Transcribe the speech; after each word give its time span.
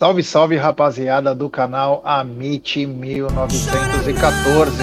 Salve, 0.00 0.22
salve, 0.22 0.56
rapaziada 0.56 1.34
do 1.34 1.50
canal 1.50 2.00
Amit 2.02 2.86
1914. 2.86 4.82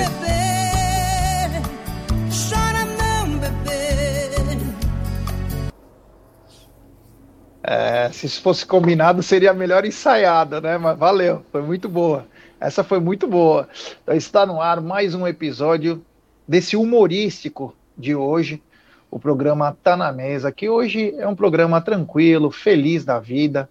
É, 7.63 8.11
se 8.13 8.29
fosse 8.29 8.63
combinado, 8.63 9.23
seria 9.23 9.55
melhor 9.55 9.85
ensaiada, 9.85 10.61
né? 10.61 10.77
Mas 10.77 10.95
valeu, 10.95 11.43
foi 11.51 11.63
muito 11.63 11.89
boa. 11.89 12.27
Essa 12.59 12.83
foi 12.83 12.99
muito 12.99 13.25
boa. 13.27 13.67
Então, 14.03 14.13
está 14.13 14.45
no 14.45 14.61
ar 14.61 14.79
mais 14.79 15.15
um 15.15 15.25
episódio 15.27 16.05
desse 16.47 16.77
humorístico 16.77 17.75
de 17.97 18.13
hoje. 18.13 18.61
O 19.09 19.17
programa 19.17 19.75
Tá 19.83 19.97
na 19.97 20.11
Mesa, 20.11 20.51
que 20.51 20.69
hoje 20.69 21.15
é 21.17 21.27
um 21.27 21.35
programa 21.35 21.81
tranquilo, 21.81 22.51
feliz 22.51 23.03
da 23.03 23.19
vida. 23.19 23.67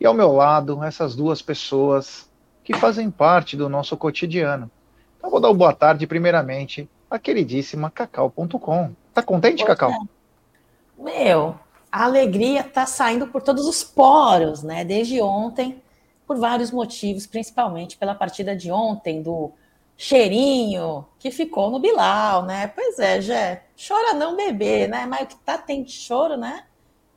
E 0.00 0.06
ao 0.06 0.14
meu 0.14 0.32
lado, 0.32 0.82
essas 0.82 1.14
duas 1.14 1.42
pessoas 1.42 2.28
que 2.64 2.74
fazem 2.74 3.10
parte 3.10 3.56
do 3.56 3.68
nosso 3.68 3.96
cotidiano. 3.96 4.70
Então, 5.18 5.30
vou 5.30 5.38
dar 5.38 5.48
uma 5.48 5.54
boa 5.54 5.74
tarde, 5.74 6.06
primeiramente, 6.06 6.88
à 7.10 7.18
queridíssima 7.18 7.90
Cacau.com. 7.90 8.92
Tá 9.12 9.22
contente, 9.22 9.64
Cacau? 9.64 9.92
Meu, 10.98 11.54
a 11.92 12.04
alegria 12.04 12.60
está 12.60 12.86
saindo 12.86 13.26
por 13.26 13.42
todos 13.42 13.66
os 13.66 13.84
poros, 13.84 14.62
né? 14.62 14.84
Desde 14.84 15.20
ontem, 15.20 15.82
por 16.26 16.38
vários 16.38 16.70
motivos, 16.70 17.26
principalmente 17.26 17.98
pela 17.98 18.14
partida 18.14 18.56
de 18.56 18.70
ontem 18.70 19.22
do 19.22 19.52
cheirinho 19.96 21.04
que 21.18 21.30
ficou 21.30 21.70
no 21.70 21.78
Bilal, 21.78 22.46
né? 22.46 22.68
Pois 22.68 22.98
é, 22.98 23.20
Jé, 23.20 23.64
chora 23.76 24.14
não 24.14 24.36
bebê, 24.36 24.86
né? 24.86 25.04
Mas 25.04 25.24
o 25.24 25.26
que 25.26 25.36
tá 25.36 25.58
tem 25.58 25.82
de 25.82 25.92
choro, 25.92 26.36
né? 26.38 26.64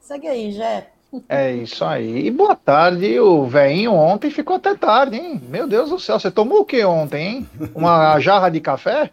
Segue 0.02 0.28
aí, 0.28 0.52
Jé. 0.52 0.93
É 1.28 1.52
isso 1.54 1.84
aí. 1.86 2.26
E 2.26 2.32
boa 2.32 2.56
tarde, 2.56 3.20
o 3.20 3.46
velhinho 3.46 3.94
ontem 3.94 4.32
ficou 4.32 4.56
até 4.56 4.76
tarde, 4.76 5.18
hein? 5.18 5.42
Meu 5.48 5.68
Deus 5.68 5.90
do 5.90 6.00
céu, 6.00 6.20
você 6.20 6.32
tomou 6.32 6.62
o 6.62 6.66
que 6.66 6.84
ontem, 6.84 7.28
hein? 7.28 7.50
Uma 7.76 8.18
jarra 8.22 8.50
de 8.50 8.60
café? 8.60 9.12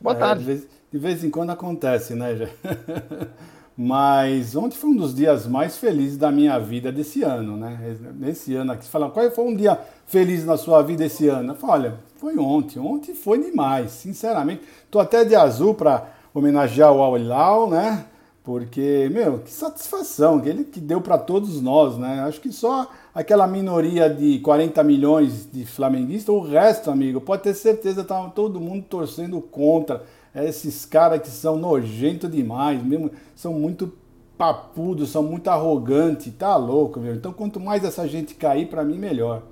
Boa 0.00 0.16
é, 0.16 0.18
tarde. 0.18 0.40
De 0.40 0.46
vez, 0.46 0.66
de 0.92 0.98
vez, 0.98 1.24
em 1.24 1.30
quando 1.30 1.50
acontece, 1.50 2.14
né, 2.14 2.34
Jé? 2.34 2.50
Mas 3.76 4.54
ontem 4.56 4.76
foi 4.76 4.90
um 4.90 4.96
dos 4.96 5.14
dias 5.14 5.46
mais 5.46 5.78
felizes 5.78 6.18
da 6.18 6.30
minha 6.30 6.58
vida 6.58 6.92
desse 6.92 7.22
ano, 7.22 7.56
né? 7.56 7.96
Nesse 8.14 8.54
ano 8.54 8.72
aqui, 8.72 8.84
você 8.84 8.90
fala, 8.90 9.10
qual 9.10 9.30
foi 9.30 9.44
um 9.44 9.56
dia 9.56 9.78
feliz 10.06 10.44
na 10.44 10.58
sua 10.58 10.82
vida 10.82 11.04
esse 11.04 11.28
ano? 11.28 11.52
Eu 11.52 11.56
falo, 11.56 11.72
olha, 11.72 11.94
foi 12.16 12.36
ontem. 12.36 12.78
Ontem 12.78 13.14
foi 13.14 13.42
demais, 13.42 13.90
sinceramente. 13.92 14.62
Tô 14.90 15.00
até 15.00 15.24
de 15.24 15.34
azul 15.34 15.74
para 15.74 16.08
homenagear 16.34 16.92
o 16.92 17.02
Al 17.02 17.70
né? 17.70 18.04
Porque, 18.42 19.08
meu, 19.12 19.40
que 19.40 19.50
satisfação 19.50 20.40
que 20.40 20.48
ele 20.48 20.64
que 20.64 20.80
deu 20.80 21.00
para 21.00 21.18
todos 21.18 21.60
nós, 21.60 21.98
né? 21.98 22.20
Acho 22.20 22.40
que 22.40 22.50
só 22.50 22.90
aquela 23.14 23.46
minoria 23.46 24.08
de 24.08 24.38
40 24.38 24.82
milhões 24.82 25.48
de 25.52 25.66
flamenguistas, 25.66 26.34
o 26.34 26.40
resto, 26.40 26.90
amigo, 26.90 27.20
pode 27.20 27.42
ter 27.42 27.54
certeza, 27.54 28.02
tá 28.02 28.28
todo 28.30 28.60
mundo 28.60 28.84
torcendo 28.88 29.40
contra 29.42 30.04
esses 30.34 30.86
caras 30.86 31.20
que 31.20 31.28
são 31.28 31.56
nojentos 31.56 32.30
demais, 32.30 32.82
mesmo, 32.82 33.10
são 33.34 33.52
muito 33.52 33.92
papudos, 34.38 35.10
são 35.10 35.22
muito 35.22 35.48
arrogantes, 35.48 36.32
tá 36.32 36.56
louco, 36.56 36.98
meu. 36.98 37.14
Então, 37.14 37.32
quanto 37.32 37.60
mais 37.60 37.84
essa 37.84 38.08
gente 38.08 38.34
cair, 38.34 38.68
para 38.68 38.82
mim, 38.82 38.98
melhor. 38.98 39.42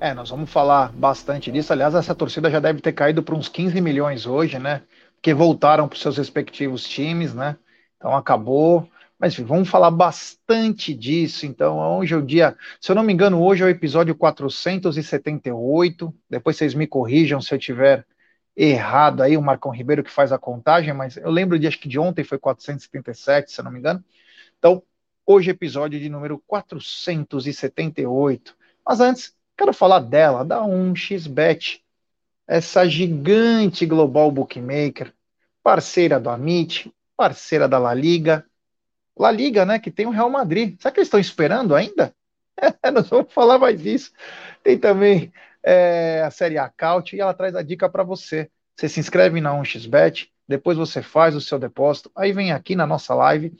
É, 0.00 0.14
nós 0.14 0.30
vamos 0.30 0.50
falar 0.50 0.90
bastante 0.92 1.50
disso. 1.50 1.72
Aliás, 1.72 1.94
essa 1.94 2.14
torcida 2.14 2.50
já 2.50 2.60
deve 2.60 2.80
ter 2.80 2.92
caído 2.92 3.22
para 3.22 3.34
uns 3.34 3.48
15 3.48 3.78
milhões 3.80 4.26
hoje, 4.26 4.58
né? 4.58 4.82
Que 5.20 5.34
voltaram 5.34 5.86
para 5.86 5.96
os 5.96 6.00
seus 6.02 6.16
respectivos 6.16 6.84
times, 6.84 7.34
né? 7.34 7.56
Então 7.96 8.14
acabou. 8.14 8.86
Mas 9.18 9.36
vamos 9.38 9.68
falar 9.68 9.90
bastante 9.90 10.94
disso. 10.94 11.46
Então, 11.46 11.78
hoje 11.98 12.14
é 12.14 12.16
o 12.16 12.22
dia, 12.22 12.56
se 12.80 12.92
eu 12.92 12.96
não 12.96 13.02
me 13.02 13.12
engano, 13.12 13.42
hoje 13.42 13.62
é 13.62 13.66
o 13.66 13.70
episódio 13.70 14.14
478. 14.14 16.14
Depois 16.28 16.56
vocês 16.56 16.74
me 16.74 16.86
corrijam 16.86 17.40
se 17.40 17.54
eu 17.54 17.58
tiver 17.58 18.06
errado 18.54 19.22
aí, 19.22 19.36
o 19.36 19.42
Marcão 19.42 19.70
Ribeiro 19.70 20.04
que 20.04 20.10
faz 20.10 20.32
a 20.32 20.38
contagem, 20.38 20.92
mas 20.94 21.16
eu 21.16 21.30
lembro 21.30 21.58
de 21.58 21.66
acho 21.66 21.78
que 21.78 21.88
de 21.88 21.98
ontem 21.98 22.24
foi 22.24 22.38
477, 22.38 23.52
se 23.52 23.60
eu 23.60 23.64
não 23.64 23.72
me 23.72 23.78
engano. 23.78 24.04
Então, 24.58 24.82
hoje 25.26 25.50
é 25.50 25.52
episódio 25.52 26.00
de 26.00 26.08
número 26.08 26.42
478. 26.46 28.56
Mas 28.84 29.00
antes, 29.00 29.34
quero 29.56 29.72
falar 29.72 30.00
dela, 30.00 30.44
da 30.44 30.60
1xBet, 30.60 31.80
essa 32.46 32.88
gigante 32.88 33.84
global 33.84 34.30
bookmaker, 34.30 35.12
parceira 35.62 36.20
do 36.20 36.30
Amit, 36.30 36.92
parceira 37.16 37.68
da 37.68 37.78
La 37.78 37.94
Liga. 37.94 38.44
La 39.18 39.30
Liga, 39.30 39.64
né, 39.64 39.78
que 39.78 39.90
tem 39.90 40.06
o 40.06 40.10
Real 40.10 40.28
Madrid. 40.28 40.76
Será 40.80 40.92
que 40.92 41.00
eles 41.00 41.06
estão 41.06 41.20
esperando 41.20 41.74
ainda? 41.74 42.14
Nós 42.92 43.08
vamos 43.08 43.32
falar 43.32 43.58
mais 43.58 43.80
disso. 43.80 44.12
Tem 44.62 44.78
também 44.78 45.32
é, 45.62 46.22
a 46.24 46.30
série 46.30 46.58
Acaut 46.58 47.14
e 47.14 47.20
ela 47.20 47.34
traz 47.34 47.54
a 47.56 47.62
dica 47.62 47.88
para 47.88 48.04
você. 48.04 48.50
Você 48.76 48.88
se 48.88 49.00
inscreve 49.00 49.40
na 49.40 49.52
1xBet, 49.52 50.30
depois 50.46 50.76
você 50.76 51.02
faz 51.02 51.34
o 51.34 51.40
seu 51.40 51.58
depósito, 51.58 52.10
aí 52.14 52.30
vem 52.32 52.52
aqui 52.52 52.76
na 52.76 52.86
nossa 52.86 53.14
live 53.14 53.56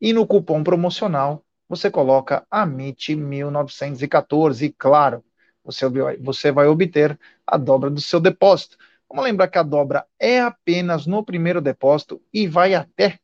e 0.00 0.12
no 0.12 0.26
cupom 0.26 0.62
promocional 0.62 1.42
você 1.68 1.90
coloca 1.90 2.46
AMIT1914 2.52 4.62
e 4.62 4.70
claro, 4.70 5.24
você, 5.64 5.86
você 6.20 6.52
vai 6.52 6.66
obter 6.66 7.18
a 7.46 7.56
dobra 7.58 7.90
do 7.90 8.00
seu 8.00 8.20
depósito. 8.20 8.78
Vamos 9.08 9.24
lembrar 9.24 9.48
que 9.48 9.58
a 9.58 9.62
dobra 9.62 10.06
é 10.18 10.40
apenas 10.40 11.06
no 11.06 11.24
primeiro 11.24 11.60
depósito 11.60 12.20
e 12.32 12.46
vai 12.46 12.74
até 12.74 13.18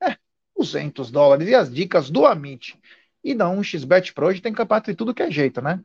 é, 0.00 0.16
200 0.56 1.10
dólares. 1.10 1.48
E 1.48 1.54
as 1.54 1.72
dicas 1.72 2.08
do 2.08 2.24
Amit 2.24 2.78
e 3.22 3.34
da 3.34 3.46
1xBet 3.46 4.12
Pro 4.12 4.26
hoje 4.26 4.40
tem 4.40 4.52
campeonato 4.52 4.90
de 4.90 4.96
tudo 4.96 5.14
que 5.14 5.22
é 5.22 5.30
jeito, 5.30 5.60
né? 5.60 5.82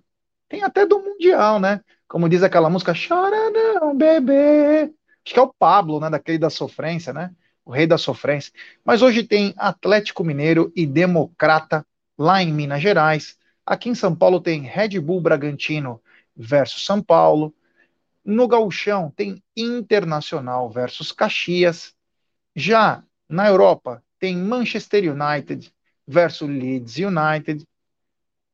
Tem 0.47 0.63
até 0.63 0.85
do 0.85 0.99
Mundial, 0.99 1.59
né? 1.59 1.81
Como 2.07 2.27
diz 2.27 2.43
aquela 2.43 2.69
música, 2.69 2.93
chora 2.93 3.49
não, 3.49 3.95
bebê. 3.95 4.91
Acho 5.25 5.33
que 5.33 5.39
é 5.39 5.41
o 5.41 5.53
Pablo, 5.53 5.99
né? 5.99 6.09
Daquele 6.09 6.37
da 6.37 6.49
sofrência, 6.49 7.13
né? 7.13 7.31
O 7.63 7.71
rei 7.71 7.87
da 7.87 7.97
sofrência. 7.97 8.51
Mas 8.83 9.01
hoje 9.01 9.23
tem 9.23 9.53
Atlético 9.57 10.23
Mineiro 10.23 10.71
e 10.75 10.85
Democrata 10.85 11.85
lá 12.17 12.41
em 12.41 12.51
Minas 12.51 12.81
Gerais. 12.81 13.37
Aqui 13.65 13.89
em 13.89 13.95
São 13.95 14.15
Paulo 14.15 14.41
tem 14.41 14.61
Red 14.61 14.99
Bull 14.99 15.21
Bragantino 15.21 16.01
versus 16.35 16.83
São 16.83 17.01
Paulo. 17.01 17.53
No 18.23 18.47
Gauchão 18.47 19.11
tem 19.15 19.43
Internacional 19.55 20.69
versus 20.69 21.11
Caxias. 21.11 21.95
Já 22.55 23.03
na 23.27 23.47
Europa 23.47 24.03
tem 24.19 24.35
Manchester 24.37 25.03
United 25.11 25.71
versus 26.07 26.49
Leeds 26.49 26.97
United. 26.97 27.65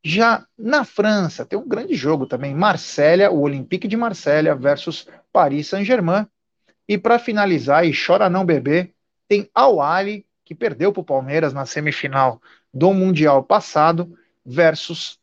Já 0.03 0.45
na 0.57 0.85
França, 0.85 1.45
tem 1.45 1.57
um 1.57 1.67
grande 1.67 1.95
jogo 1.95 2.27
também, 2.27 2.53
Marsella, 2.53 3.31
o 3.31 3.41
Olympique 3.41 3.87
de 3.87 3.97
Marsella 3.97 4.53
versus 4.53 5.07
Paris 5.33 5.67
Saint-Germain. 5.67 6.27
E 6.87 6.97
para 6.97 7.17
finalizar, 7.17 7.85
e 7.85 7.91
chora 7.91 8.29
não 8.29 8.45
beber, 8.45 8.93
tem 9.27 9.49
Al 9.55 9.81
Ali, 9.81 10.25
que 10.43 10.53
perdeu 10.53 10.93
para 10.93 11.01
o 11.01 11.05
Palmeiras 11.05 11.53
na 11.53 11.65
semifinal 11.65 12.39
do 12.71 12.93
Mundial 12.93 13.43
passado, 13.43 14.15
versus 14.45 15.19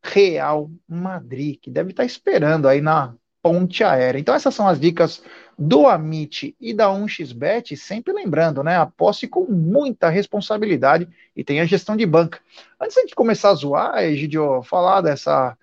Real 0.00 0.70
Madrid, 0.88 1.58
que 1.60 1.70
deve 1.70 1.90
estar 1.90 2.04
tá 2.04 2.06
esperando 2.06 2.68
aí 2.68 2.80
na 2.80 3.14
ponte 3.42 3.82
aérea. 3.84 4.18
Então 4.18 4.34
essas 4.34 4.54
são 4.54 4.68
as 4.68 4.78
dicas 4.78 5.22
do 5.58 5.86
Amit 5.86 6.56
e 6.60 6.72
da 6.72 6.88
1xBet, 6.88 7.76
sempre 7.76 8.12
lembrando, 8.12 8.62
né? 8.62 8.76
Aposte 8.76 9.26
com 9.28 9.44
muita 9.44 10.08
responsabilidade 10.08 11.08
e 11.36 11.44
tenha 11.44 11.66
gestão 11.66 11.96
de 11.96 12.06
banca. 12.06 12.40
Antes 12.80 12.96
de 13.06 13.14
começar 13.14 13.50
a 13.50 13.54
zoar, 13.54 14.02
Egidio, 14.02 14.62
falar 14.62 15.00
dessa 15.02 15.56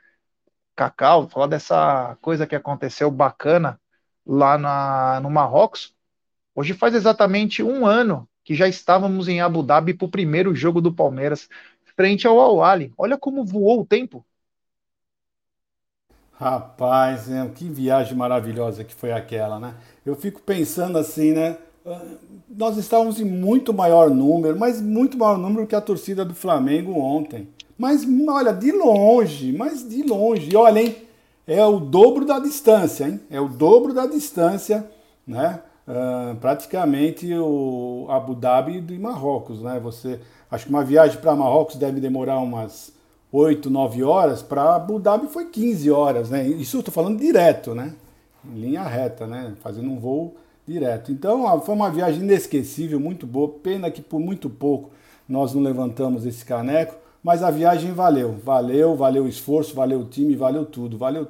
Cacau, 0.75 1.27
falar 1.27 1.47
dessa 1.47 2.17
coisa 2.21 2.45
que 2.45 2.55
aconteceu 2.55 3.09
bacana 3.09 3.79
lá 4.25 4.57
na, 4.57 5.19
no 5.21 5.29
Marrocos. 5.29 5.95
Hoje 6.53 6.73
faz 6.73 6.93
exatamente 6.93 7.63
um 7.63 7.85
ano 7.85 8.27
que 8.43 8.53
já 8.53 8.67
estávamos 8.67 9.27
em 9.27 9.41
Abu 9.41 9.63
Dhabi 9.63 9.93
para 9.93 10.05
o 10.05 10.11
primeiro 10.11 10.53
jogo 10.55 10.79
do 10.79 10.93
Palmeiras 10.93 11.49
frente 11.95 12.27
ao 12.27 12.39
Al 12.39 12.63
Ali. 12.63 12.93
Olha 12.97 13.17
como 13.17 13.43
voou 13.43 13.81
o 13.81 13.85
tempo. 13.85 14.23
Rapaz, 16.39 17.31
é, 17.31 17.47
que 17.47 17.67
viagem 17.67 18.15
maravilhosa 18.15 18.83
que 18.83 18.93
foi 18.93 19.11
aquela, 19.11 19.59
né? 19.59 19.73
Eu 20.05 20.15
fico 20.15 20.39
pensando 20.39 20.95
assim, 20.99 21.31
né? 21.31 21.57
Ah, 21.83 21.99
nós 22.47 22.77
estávamos 22.77 23.19
em 23.19 23.25
muito 23.25 23.73
maior 23.73 24.11
número, 24.11 24.57
mas 24.57 24.79
muito 24.79 25.17
maior 25.17 25.39
número 25.39 25.65
que 25.65 25.75
a 25.75 25.81
torcida 25.81 26.23
do 26.23 26.35
Flamengo 26.35 26.91
ontem. 26.93 27.49
Mas 27.75 28.05
olha, 28.29 28.53
de 28.53 28.71
longe, 28.71 29.51
mas 29.51 29.87
de 29.87 30.03
longe. 30.03 30.51
E 30.51 30.55
olha, 30.55 30.79
hein? 30.79 30.95
É 31.47 31.65
o 31.65 31.79
dobro 31.79 32.23
da 32.23 32.37
distância, 32.37 33.05
hein? 33.05 33.19
É 33.31 33.41
o 33.41 33.47
dobro 33.47 33.91
da 33.91 34.05
distância, 34.05 34.87
né? 35.25 35.59
Uh, 35.87 36.35
praticamente 36.35 37.33
o 37.33 38.05
Abu 38.09 38.35
Dhabi 38.35 38.83
e 38.87 38.99
Marrocos, 38.99 39.63
né? 39.63 39.79
Você, 39.79 40.19
acho 40.51 40.65
que 40.65 40.69
uma 40.69 40.83
viagem 40.83 41.19
para 41.19 41.35
Marrocos 41.35 41.77
deve 41.77 41.99
demorar 41.99 42.37
umas 42.39 42.91
8, 43.31 43.69
9 43.69 44.03
horas, 44.03 44.41
para 44.41 44.75
Abu 44.75 44.99
Dhabi 44.99 45.27
foi 45.27 45.45
15 45.45 45.91
horas, 45.91 46.29
né? 46.29 46.47
Isso 46.47 46.77
eu 46.77 46.79
estou 46.79 46.93
falando 46.93 47.19
direto, 47.19 47.75
né? 47.75 47.93
Em 48.45 48.59
linha 48.59 48.83
reta, 48.83 49.27
né? 49.27 49.53
Fazendo 49.61 49.89
um 49.89 49.99
voo 49.99 50.35
direto. 50.65 51.11
Então 51.11 51.59
foi 51.61 51.75
uma 51.75 51.89
viagem 51.89 52.21
inesquecível, 52.21 52.99
muito 52.99 53.27
boa. 53.27 53.49
Pena 53.49 53.91
que 53.91 54.01
por 54.01 54.19
muito 54.19 54.49
pouco 54.49 54.91
nós 55.27 55.53
não 55.53 55.61
levantamos 55.61 56.25
esse 56.25 56.45
caneco, 56.45 56.95
mas 57.21 57.43
a 57.43 57.51
viagem 57.51 57.91
valeu. 57.91 58.35
Valeu, 58.43 58.95
valeu 58.95 59.25
o 59.25 59.27
esforço, 59.27 59.75
valeu 59.75 60.01
o 60.01 60.05
time, 60.05 60.35
valeu 60.35 60.65
tudo. 60.65 60.97
Valeu, 60.97 61.27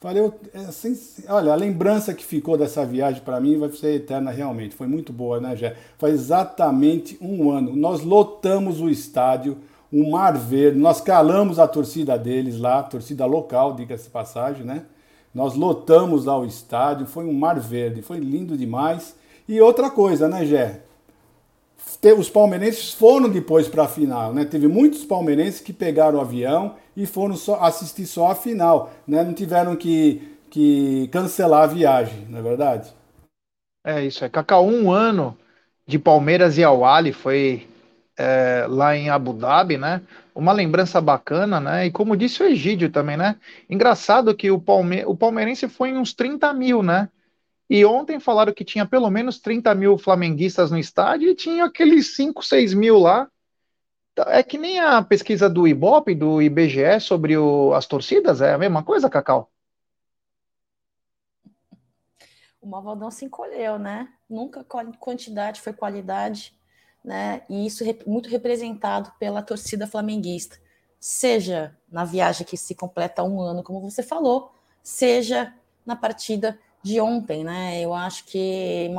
valeu. 0.00 0.32
Assim, 0.68 0.96
olha, 1.28 1.52
a 1.52 1.56
lembrança 1.56 2.14
que 2.14 2.24
ficou 2.24 2.56
dessa 2.56 2.86
viagem 2.86 3.22
para 3.22 3.40
mim 3.40 3.58
vai 3.58 3.70
ser 3.70 3.96
eterna 3.96 4.30
realmente. 4.30 4.76
Foi 4.76 4.86
muito 4.86 5.12
boa, 5.12 5.40
né, 5.40 5.56
Gé? 5.56 5.76
Faz 5.98 6.14
exatamente 6.14 7.18
um 7.20 7.50
ano. 7.50 7.74
Nós 7.74 8.02
lotamos 8.02 8.80
o 8.80 8.88
estádio, 8.88 9.58
o 9.92 10.10
Mar 10.10 10.36
Verde, 10.36 10.78
nós 10.78 11.00
calamos 11.00 11.58
a 11.58 11.66
torcida 11.66 12.16
deles 12.16 12.58
lá, 12.58 12.82
torcida 12.82 13.26
local, 13.26 13.74
diga-se 13.74 14.08
passagem, 14.08 14.64
né? 14.64 14.84
Nós 15.34 15.54
lotamos 15.54 16.24
lá 16.24 16.38
o 16.38 16.44
estádio, 16.44 17.06
foi 17.06 17.24
um 17.24 17.32
Mar 17.32 17.58
Verde, 17.58 18.02
foi 18.02 18.18
lindo 18.18 18.56
demais. 18.56 19.16
E 19.48 19.60
outra 19.60 19.90
coisa, 19.90 20.28
né, 20.28 20.44
Gé? 20.44 20.80
os 22.16 22.30
palmeirenses 22.30 22.92
foram 22.94 23.28
depois 23.28 23.68
para 23.68 23.84
a 23.84 23.88
final, 23.88 24.32
né? 24.32 24.44
Teve 24.44 24.68
muitos 24.68 25.04
palmeirenses 25.04 25.60
que 25.60 25.72
pegaram 25.72 26.18
o 26.18 26.20
avião 26.20 26.76
e 26.96 27.04
foram 27.04 27.36
só, 27.36 27.60
assistir 27.60 28.06
só 28.06 28.30
a 28.30 28.34
final, 28.34 28.90
né? 29.06 29.22
Não 29.22 29.34
tiveram 29.34 29.76
que, 29.76 30.22
que 30.48 31.08
cancelar 31.08 31.64
a 31.64 31.66
viagem, 31.66 32.26
não 32.28 32.38
é 32.38 32.42
verdade? 32.42 32.92
É 33.84 34.04
isso, 34.04 34.24
é 34.24 34.28
Cacau, 34.28 34.66
um 34.66 34.90
ano 34.90 35.36
de 35.86 35.98
Palmeiras 35.98 36.56
e 36.56 36.64
Al 36.64 36.80
foi 37.12 37.66
é, 38.20 38.66
lá 38.68 38.94
em 38.94 39.08
Abu 39.08 39.32
Dhabi, 39.32 39.78
né? 39.78 40.02
Uma 40.34 40.52
lembrança 40.52 41.00
bacana, 41.00 41.58
né? 41.58 41.86
E 41.86 41.90
como 41.90 42.16
disse 42.16 42.42
o 42.42 42.46
Egídio 42.46 42.90
também, 42.90 43.16
né? 43.16 43.36
Engraçado 43.68 44.34
que 44.34 44.50
o, 44.50 44.60
Palme 44.60 45.02
o 45.06 45.16
palmeirense 45.16 45.66
foi 45.68 45.88
em 45.88 45.96
uns 45.96 46.12
30 46.12 46.52
mil, 46.52 46.82
né? 46.82 47.08
E 47.68 47.82
ontem 47.84 48.20
falaram 48.20 48.52
que 48.52 48.64
tinha 48.64 48.84
pelo 48.84 49.08
menos 49.08 49.38
30 49.38 49.74
mil 49.74 49.96
flamenguistas 49.96 50.70
no 50.70 50.78
estádio 50.78 51.30
e 51.30 51.34
tinha 51.34 51.64
aqueles 51.64 52.14
5, 52.14 52.42
6 52.42 52.74
mil 52.74 52.98
lá. 52.98 53.26
Então, 54.12 54.24
é 54.28 54.42
que 54.42 54.58
nem 54.58 54.80
a 54.80 55.00
pesquisa 55.02 55.48
do 55.48 55.66
Ibope, 55.66 56.14
do 56.14 56.42
IBGE, 56.42 57.00
sobre 57.00 57.38
o, 57.38 57.72
as 57.72 57.86
torcidas, 57.86 58.42
é 58.42 58.52
a 58.52 58.58
mesma 58.58 58.82
coisa, 58.82 59.08
Cacau? 59.08 59.50
O 62.60 62.66
Malvadão 62.66 63.10
se 63.10 63.24
encolheu, 63.24 63.78
né? 63.78 64.08
Nunca 64.28 64.62
quantidade 64.98 65.60
foi 65.60 65.72
qualidade, 65.72 66.54
né? 67.04 67.42
E 67.48 67.66
isso 67.66 67.84
é 67.84 67.96
muito 68.06 68.28
representado 68.28 69.12
pela 69.18 69.42
torcida 69.42 69.86
flamenguista. 69.86 70.58
Seja 70.98 71.76
na 71.90 72.04
viagem 72.04 72.46
que 72.46 72.56
se 72.56 72.74
completa 72.74 73.22
um 73.22 73.40
ano, 73.40 73.62
como 73.62 73.80
você 73.80 74.02
falou, 74.02 74.52
seja 74.82 75.54
na 75.84 75.96
partida 75.96 76.58
de 76.82 77.00
ontem, 77.00 77.44
né? 77.44 77.80
Eu 77.80 77.94
acho 77.94 78.24
que 78.24 78.90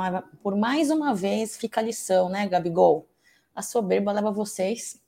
por 0.42 0.56
mais 0.56 0.90
uma 0.90 1.14
vez 1.14 1.58
fica 1.58 1.80
a 1.82 1.84
lição, 1.84 2.30
né, 2.30 2.48
Gabigol? 2.48 3.08
A 3.56 3.62
soberba 3.62 4.12
leva 4.12 4.32
vocês 4.32 5.00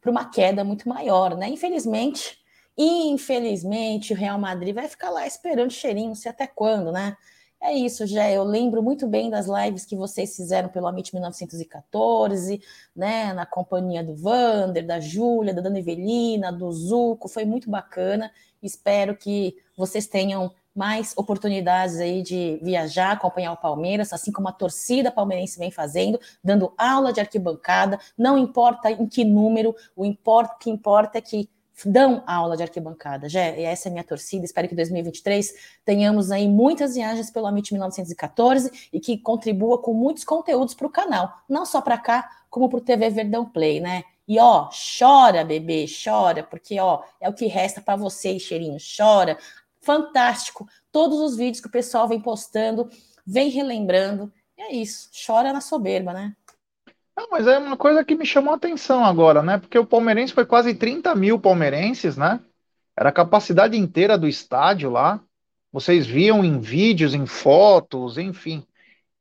para 0.00 0.10
uma 0.10 0.28
queda 0.28 0.64
muito 0.64 0.88
maior, 0.88 1.36
né? 1.36 1.48
Infelizmente, 1.48 2.38
infelizmente, 2.76 4.12
o 4.12 4.16
Real 4.16 4.38
Madrid 4.38 4.74
vai 4.74 4.88
ficar 4.88 5.10
lá 5.10 5.26
esperando 5.26 5.70
cheirinho, 5.70 6.08
não 6.08 6.14
sei 6.14 6.30
até 6.30 6.46
quando, 6.46 6.92
né? 6.92 7.16
É 7.66 7.72
isso, 7.72 8.06
já 8.06 8.30
eu 8.30 8.44
lembro 8.44 8.82
muito 8.82 9.06
bem 9.06 9.30
das 9.30 9.46
lives 9.46 9.86
que 9.86 9.96
vocês 9.96 10.36
fizeram 10.36 10.68
pelo 10.68 10.86
Amit 10.86 11.14
1914, 11.14 12.60
né, 12.94 13.32
na 13.32 13.46
companhia 13.46 14.04
do 14.04 14.14
Vander, 14.14 14.86
da 14.86 15.00
Júlia, 15.00 15.54
da 15.54 15.62
Dana 15.62 15.78
Evelina, 15.78 16.52
do 16.52 16.70
Zuco, 16.70 17.26
foi 17.26 17.46
muito 17.46 17.70
bacana. 17.70 18.30
Espero 18.62 19.16
que 19.16 19.56
vocês 19.78 20.06
tenham 20.06 20.52
mais 20.74 21.14
oportunidades 21.16 22.00
aí 22.00 22.20
de 22.20 22.60
viajar, 22.62 23.12
acompanhar 23.12 23.52
o 23.52 23.56
Palmeiras, 23.56 24.12
assim 24.12 24.30
como 24.30 24.48
a 24.48 24.52
torcida 24.52 25.10
palmeirense 25.10 25.58
vem 25.58 25.70
fazendo, 25.70 26.20
dando 26.42 26.74
aula 26.76 27.14
de 27.14 27.20
arquibancada, 27.20 27.98
não 28.18 28.36
importa 28.36 28.90
em 28.90 29.06
que 29.06 29.24
número, 29.24 29.74
o, 29.96 30.04
importa, 30.04 30.54
o 30.54 30.58
que 30.58 30.68
importa 30.68 31.16
é 31.16 31.22
que 31.22 31.48
dão 31.84 32.22
aula 32.26 32.56
de 32.56 32.62
arquibancada. 32.62 33.28
Já, 33.28 33.40
essa 33.40 33.88
é 33.88 33.90
a 33.90 33.92
minha 33.92 34.04
torcida, 34.04 34.44
espero 34.44 34.68
que 34.68 34.74
em 34.74 34.76
2023 34.76 35.54
tenhamos 35.84 36.30
aí 36.30 36.48
muitas 36.48 36.94
viagens 36.94 37.30
pelo 37.30 37.46
Amit 37.46 37.72
1914 37.72 38.88
e 38.92 39.00
que 39.00 39.18
contribua 39.18 39.78
com 39.78 39.92
muitos 39.92 40.24
conteúdos 40.24 40.74
para 40.74 40.86
o 40.86 40.90
canal, 40.90 41.32
não 41.48 41.66
só 41.66 41.80
para 41.80 41.98
cá, 41.98 42.28
como 42.48 42.68
para 42.68 42.78
o 42.78 42.80
TV 42.80 43.10
Verdão 43.10 43.44
Play, 43.44 43.80
né? 43.80 44.04
E 44.26 44.38
ó, 44.38 44.70
chora, 44.98 45.44
bebê, 45.44 45.84
chora, 45.86 46.42
porque 46.42 46.80
ó, 46.80 47.02
é 47.20 47.28
o 47.28 47.34
que 47.34 47.46
resta 47.46 47.80
para 47.80 47.96
você, 47.96 48.38
cheirinho, 48.38 48.78
chora 48.96 49.36
fantástico. 49.84 50.66
Todos 50.90 51.20
os 51.20 51.36
vídeos 51.36 51.60
que 51.60 51.68
o 51.68 51.70
pessoal 51.70 52.08
vem 52.08 52.20
postando, 52.20 52.88
vem 53.24 53.50
relembrando. 53.50 54.32
E 54.56 54.62
é 54.62 54.74
isso, 54.74 55.10
chora 55.26 55.52
na 55.52 55.60
soberba, 55.60 56.12
né? 56.12 56.34
Não, 57.16 57.28
mas 57.30 57.46
é 57.46 57.58
uma 57.58 57.76
coisa 57.76 58.04
que 58.04 58.14
me 58.16 58.26
chamou 58.26 58.52
a 58.52 58.56
atenção 58.56 59.04
agora, 59.04 59.42
né? 59.42 59.58
Porque 59.58 59.78
o 59.78 59.86
palmeirense 59.86 60.32
foi 60.32 60.44
quase 60.44 60.74
30 60.74 61.14
mil 61.14 61.38
palmeirenses, 61.38 62.16
né? 62.16 62.40
Era 62.96 63.10
a 63.10 63.12
capacidade 63.12 63.76
inteira 63.76 64.18
do 64.18 64.28
estádio 64.28 64.90
lá. 64.90 65.20
Vocês 65.72 66.06
viam 66.06 66.44
em 66.44 66.60
vídeos, 66.60 67.14
em 67.14 67.26
fotos, 67.26 68.18
enfim. 68.18 68.66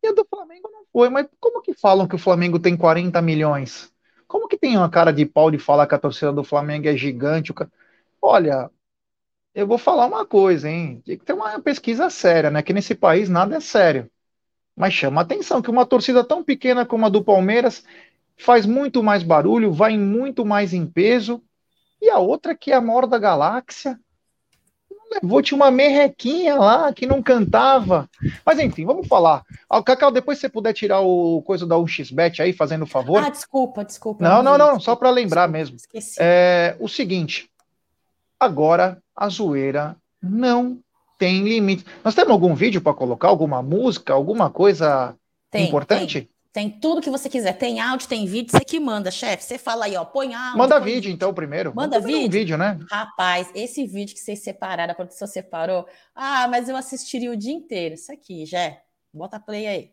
E 0.03 0.07
a 0.07 0.13
do 0.13 0.25
Flamengo 0.29 0.69
não 0.71 0.85
foi. 0.93 1.09
Mas 1.09 1.27
como 1.39 1.61
que 1.61 1.73
falam 1.73 2.07
que 2.07 2.15
o 2.15 2.19
Flamengo 2.19 2.59
tem 2.59 2.77
40 2.77 3.21
milhões? 3.21 3.91
Como 4.27 4.47
que 4.47 4.57
tem 4.57 4.77
uma 4.77 4.89
cara 4.89 5.11
de 5.13 5.25
pau 5.25 5.51
de 5.51 5.59
falar 5.59 5.87
que 5.87 5.95
a 5.95 5.99
torcida 5.99 6.33
do 6.33 6.43
Flamengo 6.43 6.87
é 6.89 6.97
gigante? 6.97 7.53
Olha, 8.21 8.71
eu 9.55 9.67
vou 9.67 9.77
falar 9.77 10.07
uma 10.07 10.25
coisa, 10.25 10.69
hein? 10.69 11.01
Tem 11.05 11.17
que 11.17 11.25
ter 11.25 11.33
uma 11.33 11.61
pesquisa 11.61 12.09
séria, 12.09 12.51
né? 12.51 12.63
Que 12.63 12.73
nesse 12.73 12.95
país 12.95 13.29
nada 13.29 13.57
é 13.57 13.59
sério. 13.61 14.11
Mas 14.75 14.93
chama 14.93 15.21
a 15.21 15.23
atenção 15.23 15.61
que 15.61 15.69
uma 15.69 15.85
torcida 15.85 16.23
tão 16.23 16.43
pequena 16.43 16.85
como 16.85 17.05
a 17.05 17.09
do 17.09 17.23
Palmeiras 17.23 17.83
faz 18.37 18.65
muito 18.65 19.03
mais 19.03 19.23
barulho, 19.23 19.71
vai 19.71 19.97
muito 19.97 20.45
mais 20.45 20.73
em 20.73 20.85
peso. 20.85 21.41
E 22.01 22.09
a 22.09 22.17
outra 22.17 22.55
que 22.55 22.71
é 22.71 22.75
a 22.75 22.81
maior 22.81 23.07
da 23.07 23.17
galáxia. 23.17 23.99
Levou, 25.21 25.43
tinha 25.43 25.55
uma 25.55 25.69
merrequinha 25.69 26.55
lá 26.55 26.91
que 26.91 27.05
não 27.05 27.21
cantava. 27.21 28.09
Mas 28.43 28.57
enfim, 28.59 28.83
vamos 28.83 29.07
falar. 29.07 29.43
Cacau, 29.85 30.11
depois 30.11 30.39
você 30.39 30.49
puder 30.49 30.73
tirar 30.73 31.01
o 31.01 31.41
coisa 31.43 31.67
da 31.67 31.75
1xBet 31.75 32.39
aí, 32.39 32.51
fazendo 32.51 32.81
o 32.81 32.87
favor. 32.87 33.23
Ah, 33.23 33.29
desculpa, 33.29 33.85
desculpa. 33.85 34.23
Não, 34.23 34.41
não, 34.41 34.57
não, 34.57 34.79
só 34.79 34.95
para 34.95 35.11
lembrar 35.11 35.47
desculpa, 35.47 35.57
mesmo. 35.57 35.75
Esqueci. 35.75 36.17
É, 36.19 36.75
o 36.79 36.89
seguinte, 36.89 37.47
agora 38.39 38.97
a 39.15 39.29
zoeira 39.29 39.95
não 40.19 40.82
tem 41.23 41.41
limite. 41.41 41.85
Nós 42.03 42.13
temos 42.13 42.31
algum 42.31 42.53
vídeo 42.53 42.81
para 42.81 42.93
colocar, 42.93 43.29
alguma 43.29 43.63
música, 43.63 44.11
alguma 44.11 44.49
coisa 44.49 45.15
tem, 45.49 45.67
importante? 45.67 46.21
Tem. 46.21 46.33
Tem 46.51 46.69
tudo 46.69 47.01
que 47.01 47.09
você 47.09 47.29
quiser. 47.29 47.53
Tem 47.53 47.79
áudio, 47.79 48.09
tem 48.09 48.25
vídeo, 48.25 48.51
você 48.51 48.63
que 48.63 48.77
manda, 48.79 49.09
chefe. 49.09 49.43
Você 49.43 49.57
fala 49.57 49.85
aí, 49.85 49.95
ó, 49.95 50.03
põe 50.03 50.35
áudio. 50.35 50.57
Manda 50.57 50.79
vídeo, 50.79 50.95
vídeo, 50.95 51.11
então, 51.11 51.33
primeiro. 51.33 51.73
Manda 51.73 51.99
vídeo? 51.99 52.27
Um 52.27 52.29
vídeo, 52.29 52.57
né? 52.57 52.77
Rapaz, 52.91 53.49
esse 53.55 53.87
vídeo 53.87 54.13
que 54.13 54.19
vocês 54.19 54.43
separaram, 54.43 54.91
a 54.91 54.95
produção 54.95 55.27
separou. 55.27 55.87
Ah, 56.13 56.47
mas 56.49 56.67
eu 56.67 56.75
assistiria 56.75 57.31
o 57.31 57.37
dia 57.37 57.53
inteiro. 57.53 57.95
Isso 57.95 58.11
aqui, 58.11 58.45
Jé. 58.45 58.81
Bota 59.13 59.39
play 59.39 59.65
aí. 59.65 59.91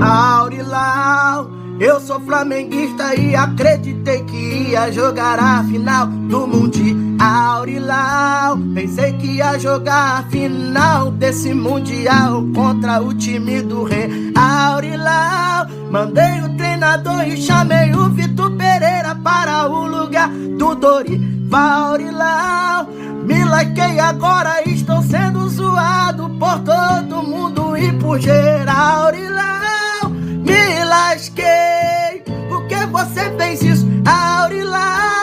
Aurilau, 0.00 1.50
eu 1.80 2.00
sou 2.00 2.20
flamenguista 2.20 3.14
e 3.14 3.34
acreditei 3.34 4.24
que 4.24 4.70
ia 4.70 4.90
jogar 4.92 5.38
a 5.38 5.64
final 5.64 6.06
do 6.06 6.46
Mundial. 6.46 7.03
Aurilau, 7.34 8.56
pensei 8.76 9.12
que 9.14 9.26
ia 9.26 9.58
jogar 9.58 10.20
a 10.20 10.22
final 10.30 11.10
desse 11.10 11.52
Mundial 11.52 12.44
contra 12.54 13.02
o 13.02 13.12
time 13.12 13.60
do 13.60 13.82
Rei. 13.82 14.32
Aurilau, 14.36 15.66
mandei 15.90 16.42
o 16.42 16.56
treinador 16.56 17.26
e 17.26 17.36
chamei 17.36 17.92
o 17.92 18.08
Vitor 18.10 18.52
Pereira 18.52 19.16
para 19.16 19.68
o 19.68 19.84
lugar 19.84 20.28
do 20.28 20.76
Dorival. 20.76 21.88
Aurilau, 21.90 22.86
me 23.24 23.44
laquei 23.44 23.98
agora, 23.98 24.62
estou 24.68 25.02
sendo 25.02 25.48
zoado 25.48 26.30
por 26.38 26.60
todo 26.60 27.20
mundo 27.20 27.76
e 27.76 27.90
por 27.94 28.20
geral. 28.20 29.06
Aurilau, 29.06 30.08
me 30.08 30.84
lasquei. 30.84 32.22
Por 32.48 32.64
que 32.68 32.86
você 32.86 33.28
fez 33.36 33.60
isso, 33.60 33.88
Aurilau? 34.06 35.13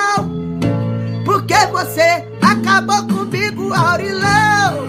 Você 1.72 2.28
acabou 2.42 3.04
comigo, 3.08 3.74
Aurilau? 3.74 4.86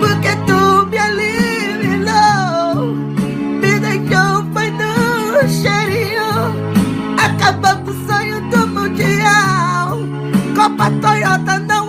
Porque 0.00 0.36
tu 0.46 0.86
me 0.86 0.96
eliminou, 0.96 2.86
me 3.60 3.78
deixou 3.78 4.44
foi 4.52 4.70
no 4.72 5.48
cheirinho, 5.48 6.30
acabou 7.16 7.76
com 7.84 7.90
o 7.90 8.06
sonho 8.06 8.40
do 8.50 8.66
mundial. 8.66 9.98
Copa 10.56 10.90
Toyota 11.00 11.58
não 11.60 11.87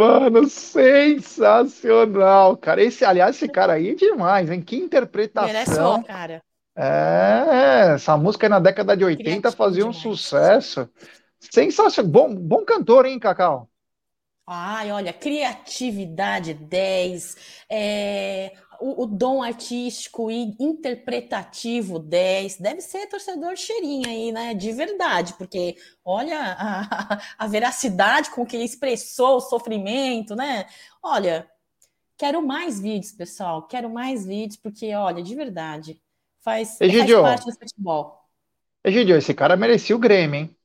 Mano, 0.00 0.48
sensacional, 0.48 2.56
cara. 2.56 2.82
Esse, 2.82 3.04
aliás, 3.04 3.36
esse 3.36 3.46
cara 3.46 3.74
aí 3.74 3.90
é 3.90 3.94
demais, 3.94 4.50
hein? 4.50 4.62
Que 4.62 4.76
interpretação. 4.76 5.52
Merece 5.52 5.76
cara. 6.06 6.42
É, 6.74 7.92
essa 7.96 8.16
música 8.16 8.48
na 8.48 8.58
década 8.58 8.96
de 8.96 9.04
80 9.04 9.52
fazia 9.52 9.84
um 9.84 9.90
demais. 9.90 10.02
sucesso. 10.02 10.88
Sensacional. 11.38 12.10
Bom, 12.10 12.34
bom 12.34 12.64
cantor, 12.64 13.04
hein, 13.04 13.18
Cacau? 13.18 13.68
Ai, 14.46 14.90
olha, 14.90 15.12
criatividade 15.12 16.54
10, 16.54 17.36
é, 17.70 18.54
o, 18.80 19.02
o, 19.02 19.06
dom 19.06 19.42
artístico 19.42 20.30
e 20.30 20.56
interpretativo 20.58 21.98
10. 21.98 22.58
Deve 22.58 22.80
ser 22.80 23.06
torcedor 23.06 23.56
cheirinho 23.56 24.08
aí, 24.08 24.32
né? 24.32 24.54
De 24.54 24.72
verdade, 24.72 25.34
porque 25.34 25.76
olha 26.04 26.38
a, 26.38 27.20
a 27.38 27.46
veracidade 27.46 28.30
com 28.30 28.44
que 28.44 28.56
ele 28.56 28.64
expressou 28.64 29.36
o 29.36 29.40
sofrimento, 29.40 30.34
né? 30.34 30.66
Olha, 31.02 31.48
quero 32.16 32.46
mais 32.46 32.80
vídeos, 32.80 33.12
pessoal. 33.12 33.66
Quero 33.66 33.88
mais 33.88 34.26
vídeos, 34.26 34.56
porque, 34.56 34.94
olha, 34.94 35.22
de 35.22 35.34
verdade, 35.34 36.00
faz, 36.40 36.80
Egidio, 36.80 37.22
faz 37.22 37.40
parte 37.40 37.46
do 37.46 37.58
futebol. 37.58 38.28
Egidio, 38.82 39.16
esse 39.16 39.34
cara 39.34 39.56
merecia 39.56 39.94
o 39.94 39.98
Grêmio, 39.98 40.40
hein? 40.40 40.56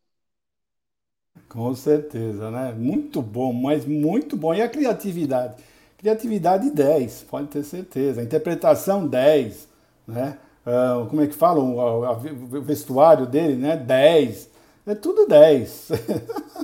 Com 1.50 1.74
certeza, 1.76 2.50
né? 2.50 2.74
Muito 2.74 3.22
bom, 3.22 3.54
mas 3.54 3.86
muito 3.86 4.36
bom. 4.36 4.54
E 4.54 4.62
a 4.62 4.70
criatividade? 4.70 5.62
Criatividade 6.06 6.70
10, 6.70 7.26
pode 7.32 7.48
ter 7.48 7.64
certeza. 7.64 8.22
Interpretação 8.22 9.08
10, 9.08 9.68
né? 10.08 10.38
Uh, 10.64 11.08
como 11.08 11.24
é 11.24 11.26
que 11.26 11.34
falam? 11.34 11.76
O, 11.76 12.04
o, 12.04 12.62
vestuário 12.62 13.26
dele, 13.26 13.56
né? 13.56 13.76
10. 13.76 14.48
É 14.86 14.94
tudo 14.94 15.26
10. 15.26 15.90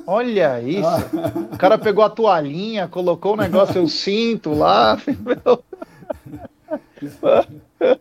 Olha 0.05 0.61
isso. 0.69 0.87
o 1.51 1.57
cara 1.57 1.79
pegou 1.79 2.03
a 2.03 2.09
toalhinha, 2.11 2.87
colocou 2.87 3.33
o 3.33 3.35
negócio, 3.35 3.79
eu 3.79 3.87
sinto 3.87 4.53
lá. 4.53 5.01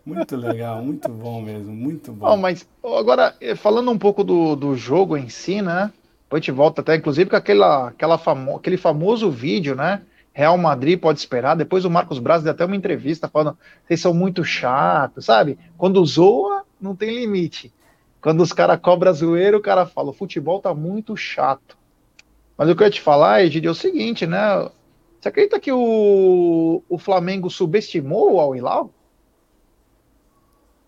muito 0.05 0.37
legal, 0.37 0.83
muito 0.83 1.09
bom 1.09 1.41
mesmo, 1.41 1.73
muito 1.73 2.13
bom. 2.13 2.37
mas 2.37 2.69
agora, 2.85 3.35
falando 3.57 3.91
um 3.91 3.99
pouco 3.99 4.23
do, 4.23 4.55
do 4.55 4.77
jogo 4.77 5.17
em 5.17 5.31
si, 5.31 5.63
né? 5.63 5.91
Depois 6.25 6.43
a 6.43 6.45
gente 6.45 6.55
volta 6.55 6.83
até, 6.83 6.97
inclusive, 6.97 7.31
com 7.31 7.37
aquela, 7.37 7.89
aquela 7.89 8.19
famo, 8.19 8.57
aquele 8.57 8.77
famoso 8.77 9.31
vídeo, 9.31 9.75
né? 9.75 10.03
Real 10.33 10.57
Madrid 10.57 10.99
pode 10.99 11.19
esperar. 11.19 11.57
Depois 11.57 11.85
o 11.85 11.91
Marcos 11.91 12.19
Braz 12.19 12.43
deu 12.43 12.53
até 12.53 12.65
uma 12.65 12.77
entrevista 12.77 13.29
falando: 13.29 13.59
vocês 13.87 14.01
são 14.01 14.15
muito 14.15 14.45
chatos, 14.45 15.25
sabe? 15.25 15.59
Quando 15.77 16.05
zoa, 16.05 16.65
não 16.81 16.95
tem 16.95 17.19
limite. 17.19 17.73
Quando 18.21 18.43
os 18.43 18.53
caras 18.53 18.79
cobram 18.81 19.13
zoeira, 19.13 19.57
o 19.57 19.63
cara 19.63 19.87
fala: 19.87 20.11
o 20.11 20.15
futebol 20.15 20.61
tá 20.61 20.75
muito 20.75 21.17
chato. 21.17 21.77
Mas 22.57 22.69
o 22.69 22.77
que 22.77 22.83
eu 22.83 22.87
ia 22.87 22.91
te 22.91 23.01
falar, 23.01 23.43
Egidio, 23.43 23.69
é 23.69 23.73
o 23.73 23.75
seguinte, 23.75 24.27
né? 24.27 24.69
Você 25.19 25.29
acredita 25.29 25.61
que 25.61 25.73
o, 25.73 26.83
o 26.89 26.99
Flamengo 26.99 27.51
subestimou 27.51 28.35
o 28.35 28.41
Al 28.41 28.55
Hilal? 28.55 28.91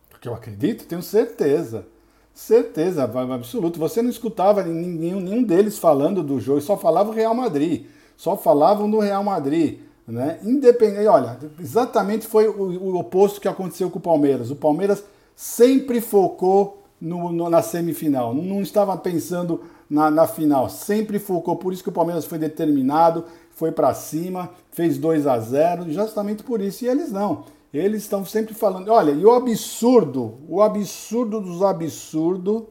Porque 0.09 0.29
eu 0.29 0.35
acredito, 0.35 0.87
tenho 0.87 1.03
certeza. 1.03 1.87
Certeza, 2.33 3.05
absoluto. 3.05 3.79
Você 3.79 4.01
não 4.01 4.09
escutava 4.09 4.63
nenhum, 4.63 5.21
nenhum 5.21 5.43
deles 5.43 5.79
falando 5.79 6.23
do 6.23 6.41
jogo, 6.41 6.61
só 6.61 6.79
falava 6.79 7.11
o 7.11 7.15
Real 7.15 7.35
Madrid. 7.35 7.87
Só 8.23 8.37
falavam 8.37 8.89
do 8.89 9.01
Real 9.01 9.25
Madrid. 9.25 9.81
Né? 10.07 10.39
Independente, 10.45 11.09
olha, 11.09 11.37
exatamente 11.59 12.25
foi 12.25 12.47
o, 12.47 12.53
o, 12.53 12.97
oposto 12.97 13.41
que 13.41 13.49
aconteceu 13.49 13.91
com 13.91 13.99
o 13.99 14.03
Palmeiras. 14.03 14.49
O 14.49 14.55
Palmeiras 14.55 15.03
sempre 15.35 16.01
focou 16.01 16.85
no, 17.01 17.33
no, 17.33 17.51
na 17.51 17.63
semifinal, 17.63 18.33
não, 18.33 18.63
estava 18.63 18.97
pensando 18.97 19.63
na, 19.91 20.09
na, 20.09 20.29
final, 20.29 20.69
sempre 20.69 21.19
focou. 21.19 21.57
Por 21.57 21.73
isso 21.73 21.83
que 21.83 21.89
o 21.89 21.93
Palmeiras 21.93 22.25
foi 22.25 22.39
determinado, 22.39 23.25
foi 23.51 23.73
para 23.73 23.93
cima, 23.93 24.51
fez 24.71 24.99
2 24.99 25.27
a 25.27 25.41
0 25.41 25.91
justamente 25.91 26.45
por 26.45 26.61
isso. 26.61 26.85
E 26.85 26.89
eles 26.89 27.11
não. 27.11 27.47
Eles 27.75 28.03
estão 28.03 28.25
sempre 28.25 28.55
falando. 28.55 28.89
Olha, 28.89 29.11
e 29.11 29.25
o 29.25 29.33
absurdo, 29.33 30.35
o 30.49 30.63
absurdo 30.63 31.41
dos 31.41 31.61
absurdos, 31.61 32.67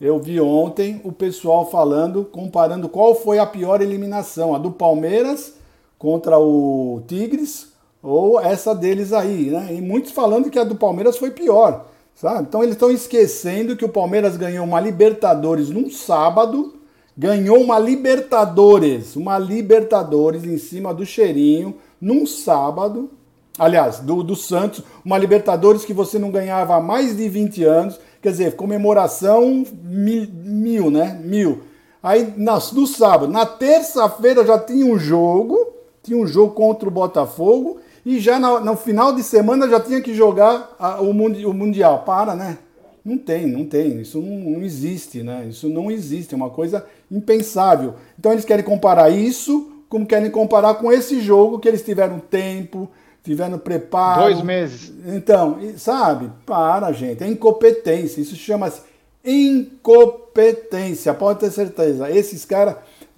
eu 0.00 0.18
vi 0.18 0.40
ontem 0.40 1.00
o 1.04 1.10
pessoal 1.10 1.70
falando, 1.70 2.24
comparando 2.24 2.88
qual 2.88 3.14
foi 3.14 3.38
a 3.38 3.46
pior 3.46 3.80
eliminação, 3.80 4.54
a 4.54 4.58
do 4.58 4.70
Palmeiras 4.70 5.54
contra 5.98 6.38
o 6.38 7.02
Tigres 7.06 7.72
ou 8.02 8.38
essa 8.38 8.74
deles 8.74 9.12
aí, 9.12 9.50
né? 9.50 9.68
E 9.72 9.80
muitos 9.80 10.12
falando 10.12 10.50
que 10.50 10.58
a 10.58 10.64
do 10.64 10.76
Palmeiras 10.76 11.16
foi 11.16 11.30
pior, 11.30 11.86
sabe? 12.14 12.42
Então 12.42 12.62
eles 12.62 12.74
estão 12.74 12.90
esquecendo 12.90 13.76
que 13.76 13.84
o 13.84 13.88
Palmeiras 13.88 14.36
ganhou 14.36 14.66
uma 14.66 14.80
Libertadores 14.80 15.70
num 15.70 15.90
sábado, 15.90 16.74
ganhou 17.16 17.58
uma 17.58 17.78
Libertadores, 17.78 19.16
uma 19.16 19.38
Libertadores 19.38 20.44
em 20.44 20.58
cima 20.58 20.92
do 20.92 21.06
cheirinho 21.06 21.74
num 21.98 22.26
sábado, 22.26 23.10
Aliás, 23.58 24.00
do, 24.00 24.22
do 24.22 24.36
Santos, 24.36 24.82
uma 25.04 25.16
Libertadores 25.16 25.84
que 25.84 25.94
você 25.94 26.18
não 26.18 26.30
ganhava 26.30 26.76
há 26.76 26.80
mais 26.80 27.16
de 27.16 27.26
20 27.26 27.64
anos. 27.64 27.98
Quer 28.26 28.32
dizer, 28.32 28.56
comemoração 28.56 29.64
mil, 29.84 30.26
mil 30.32 30.90
né? 30.90 31.16
Mil. 31.22 31.62
Aí 32.02 32.34
no 32.36 32.84
sábado, 32.84 33.32
na 33.32 33.46
terça-feira 33.46 34.44
já 34.44 34.58
tinha 34.58 34.84
um 34.84 34.98
jogo, 34.98 35.56
tinha 36.02 36.18
um 36.18 36.26
jogo 36.26 36.52
contra 36.52 36.88
o 36.88 36.90
Botafogo, 36.90 37.78
e 38.04 38.18
já 38.18 38.40
no, 38.40 38.58
no 38.58 38.76
final 38.76 39.12
de 39.12 39.22
semana 39.22 39.68
já 39.68 39.78
tinha 39.78 40.00
que 40.00 40.12
jogar 40.12 40.74
a, 40.76 41.00
o, 41.00 41.12
mundi, 41.14 41.46
o 41.46 41.52
Mundial. 41.52 42.02
Para, 42.04 42.34
né? 42.34 42.58
Não 43.04 43.16
tem, 43.16 43.46
não 43.46 43.64
tem. 43.64 44.00
Isso 44.00 44.20
não, 44.20 44.50
não, 44.50 44.62
existe, 44.64 45.22
né? 45.22 45.46
Isso 45.48 45.68
não 45.68 45.88
existe, 45.88 46.34
é 46.34 46.36
uma 46.36 46.50
coisa 46.50 46.84
impensável. 47.08 47.94
Então 48.18 48.32
eles 48.32 48.44
querem 48.44 48.64
comparar 48.64 49.08
isso 49.08 49.70
como 49.88 50.04
querem 50.04 50.32
comparar 50.32 50.74
com 50.74 50.90
esse 50.90 51.20
jogo 51.20 51.60
que 51.60 51.68
eles 51.68 51.84
tiveram 51.84 52.18
tempo, 52.18 52.90
tiveram 53.26 53.58
preparo. 53.58 54.22
Dois 54.22 54.40
meses. 54.40 54.92
Então, 55.04 55.58
sabe? 55.76 56.30
Para, 56.46 56.92
gente. 56.92 57.24
É 57.24 57.26
incompetência. 57.26 58.20
Isso 58.20 58.36
chama-se 58.36 58.80
incompetência. 59.24 61.12
Pode 61.12 61.40
ter 61.40 61.50
certeza. 61.50 62.08
Esses 62.08 62.44
caras 62.44 62.76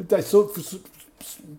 tá, 0.08 0.16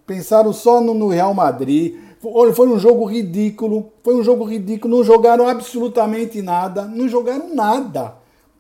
pensaram 0.06 0.52
só 0.52 0.82
no 0.82 1.08
Real 1.10 1.34
Madrid. 1.34 1.96
Foi 2.20 2.68
um 2.68 2.80
jogo 2.80 3.06
ridículo. 3.06 3.92
Foi 4.04 4.16
um 4.16 4.24
jogo 4.24 4.44
ridículo. 4.44 4.98
Não 4.98 5.04
jogaram 5.04 5.48
absolutamente 5.48 6.42
nada. 6.42 6.86
Não 6.86 7.08
jogaram 7.08 7.54
nada. 7.54 8.16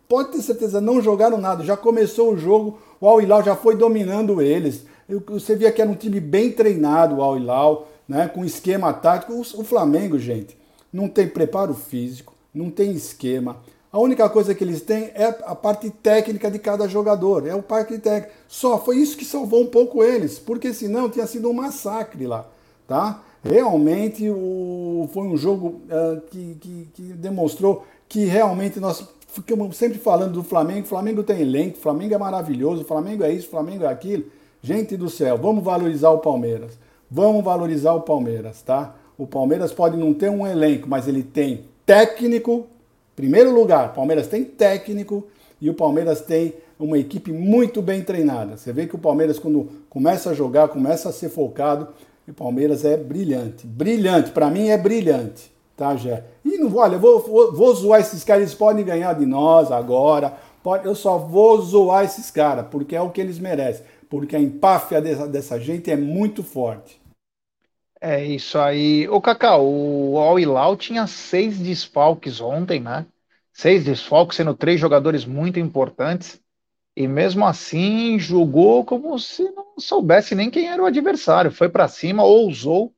Pode 0.07 0.31
ter 0.31 0.41
certeza, 0.41 0.79
não 0.81 1.01
jogaram 1.01 1.37
nada. 1.37 1.63
Já 1.63 1.77
começou 1.77 2.33
o 2.33 2.37
jogo, 2.37 2.79
o 2.99 3.07
Al 3.07 3.21
Hilal 3.21 3.43
já 3.43 3.55
foi 3.55 3.75
dominando 3.75 4.41
eles. 4.41 4.85
Você 5.27 5.55
via 5.55 5.71
que 5.71 5.81
era 5.81 5.89
um 5.89 5.95
time 5.95 6.19
bem 6.19 6.51
treinado, 6.51 7.17
o 7.17 7.21
Al 7.21 7.37
Hilal 7.37 7.87
né, 8.09 8.27
com 8.27 8.43
esquema 8.43 8.91
tático. 8.91 9.33
O, 9.33 9.63
Flamengo, 9.63 10.17
gente, 10.17 10.57
não 10.91 11.07
tem 11.07 11.27
preparo 11.27 11.75
físico, 11.75 12.33
não 12.51 12.71
tem 12.71 12.91
esquema. 12.91 13.57
A 13.91 13.99
única 13.99 14.27
coisa 14.29 14.53
que 14.55 14.63
eles 14.63 14.81
têm 14.81 15.11
é 15.13 15.27
a 15.45 15.55
parte 15.55 15.89
técnica 15.89 16.49
de 16.49 16.57
cada 16.57 16.87
jogador, 16.87 17.47
é 17.47 17.53
o 17.53 17.61
parque 17.61 17.99
técnico. 17.99 18.33
Só 18.47 18.79
foi 18.79 18.97
isso 18.97 19.15
que 19.15 19.25
salvou 19.25 19.61
um 19.61 19.67
pouco 19.67 20.03
eles, 20.03 20.39
porque 20.39 20.73
senão 20.73 21.09
tinha 21.09 21.27
sido 21.27 21.49
um 21.49 21.53
massacre 21.53 22.25
lá, 22.25 22.47
tá? 22.87 23.23
Realmente 23.43 24.29
o, 24.29 25.09
foi 25.13 25.23
um 25.23 25.37
jogo 25.37 25.81
uh, 25.85 26.21
que, 26.29 26.57
que, 26.59 26.87
que, 26.93 27.01
demonstrou 27.13 27.85
que 28.07 28.25
realmente 28.25 28.79
nós 28.79 29.07
ficamos 29.29 29.77
sempre 29.77 29.97
falando 29.97 30.33
do 30.33 30.43
Flamengo. 30.43 30.85
Flamengo 30.85 31.23
tem 31.23 31.41
elenco, 31.41 31.77
Flamengo 31.77 32.13
é 32.13 32.17
maravilhoso, 32.17 32.83
Flamengo 32.83 33.23
é 33.23 33.31
isso, 33.31 33.49
Flamengo 33.49 33.85
é 33.85 33.87
aquilo. 33.87 34.25
Gente 34.61 34.97
do 34.97 35.09
céu, 35.09 35.37
vamos 35.37 35.63
valorizar 35.63 36.09
o 36.09 36.19
Palmeiras. 36.19 36.77
Vamos 37.09 37.43
valorizar 37.43 37.93
o 37.93 38.01
Palmeiras, 38.01 38.61
tá? 38.61 38.95
O 39.17 39.25
Palmeiras 39.25 39.73
pode 39.73 39.97
não 39.97 40.13
ter 40.13 40.29
um 40.29 40.45
elenco, 40.45 40.87
mas 40.87 41.07
ele 41.07 41.23
tem 41.23 41.65
técnico. 41.85 42.67
Primeiro 43.15 43.53
lugar, 43.53 43.93
Palmeiras 43.93 44.27
tem 44.27 44.43
técnico 44.43 45.27
e 45.59 45.69
o 45.69 45.73
Palmeiras 45.73 46.21
tem 46.21 46.53
uma 46.79 46.97
equipe 46.97 47.31
muito 47.33 47.81
bem 47.81 48.01
treinada. 48.01 48.55
Você 48.55 48.71
vê 48.71 48.87
que 48.87 48.95
o 48.95 48.99
Palmeiras, 48.99 49.37
quando 49.37 49.67
começa 49.89 50.29
a 50.29 50.33
jogar, 50.33 50.69
começa 50.69 51.09
a 51.09 51.11
ser 51.11 51.29
focado, 51.29 51.89
o 52.27 52.33
Palmeiras 52.33 52.85
é 52.85 52.95
brilhante. 52.95 53.65
Brilhante, 53.65 54.31
para 54.31 54.49
mim 54.49 54.69
é 54.69 54.77
brilhante, 54.77 55.51
tá, 55.75 55.95
Jé? 55.95 56.23
E 56.45 56.57
não 56.57 56.73
olha, 56.75 56.95
eu 56.95 56.99
vou, 56.99 57.19
vou, 57.19 57.51
vou 57.51 57.75
zoar 57.75 57.99
esses 57.99 58.23
caras, 58.23 58.43
eles 58.43 58.53
podem 58.53 58.85
ganhar 58.85 59.13
de 59.13 59.25
nós 59.25 59.71
agora. 59.71 60.33
Pode, 60.63 60.85
eu 60.85 60.95
só 60.95 61.17
vou 61.17 61.59
zoar 61.61 62.05
esses 62.05 62.29
caras, 62.31 62.67
porque 62.69 62.95
é 62.95 63.01
o 63.01 63.09
que 63.09 63.19
eles 63.19 63.39
merecem. 63.39 63.83
Porque 64.09 64.35
a 64.35 64.39
empáfia 64.39 64.99
dessa, 64.99 65.27
dessa 65.27 65.59
gente 65.59 65.91
é 65.91 65.95
muito 65.95 66.43
forte. 66.43 66.99
É 68.01 68.23
isso 68.23 68.57
aí. 68.57 69.07
Ô, 69.09 69.21
Cacau, 69.21 69.65
o 69.65 70.17
Al 70.17 70.39
Hilal 70.39 70.75
tinha 70.77 71.05
seis 71.05 71.59
desfalques 71.59 72.39
ontem, 72.39 72.79
né? 72.79 73.05
Seis 73.51 73.83
desfalques, 73.83 74.37
sendo 74.37 74.55
três 74.55 74.79
jogadores 74.79 75.25
muito 75.25 75.59
importantes. 75.59 76.41
E 76.95 77.07
mesmo 77.07 77.45
assim 77.45 78.17
jogou 78.17 78.85
como 78.85 79.17
se 79.19 79.43
não 79.51 79.77
soubesse 79.77 80.33
nem 80.33 80.49
quem 80.49 80.69
era 80.69 80.81
o 80.81 80.85
adversário. 80.85 81.51
Foi 81.51 81.69
para 81.69 81.87
cima, 81.87 82.23
ousou. 82.23 82.93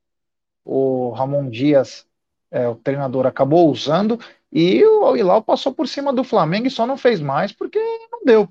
O 0.64 1.10
Ramon 1.12 1.50
Dias, 1.50 2.06
é, 2.52 2.68
o 2.68 2.76
treinador, 2.76 3.26
acabou 3.26 3.70
usando. 3.70 4.20
E 4.52 4.84
o 4.86 5.04
Al 5.04 5.18
Hilal 5.18 5.42
passou 5.42 5.74
por 5.74 5.88
cima 5.88 6.14
do 6.14 6.24
Flamengo 6.24 6.68
e 6.68 6.72
só 6.72 6.86
não 6.86 6.98
fez 6.98 7.20
mais 7.20 7.52
porque 7.52 7.80
não 8.12 8.24
deu. 8.24 8.48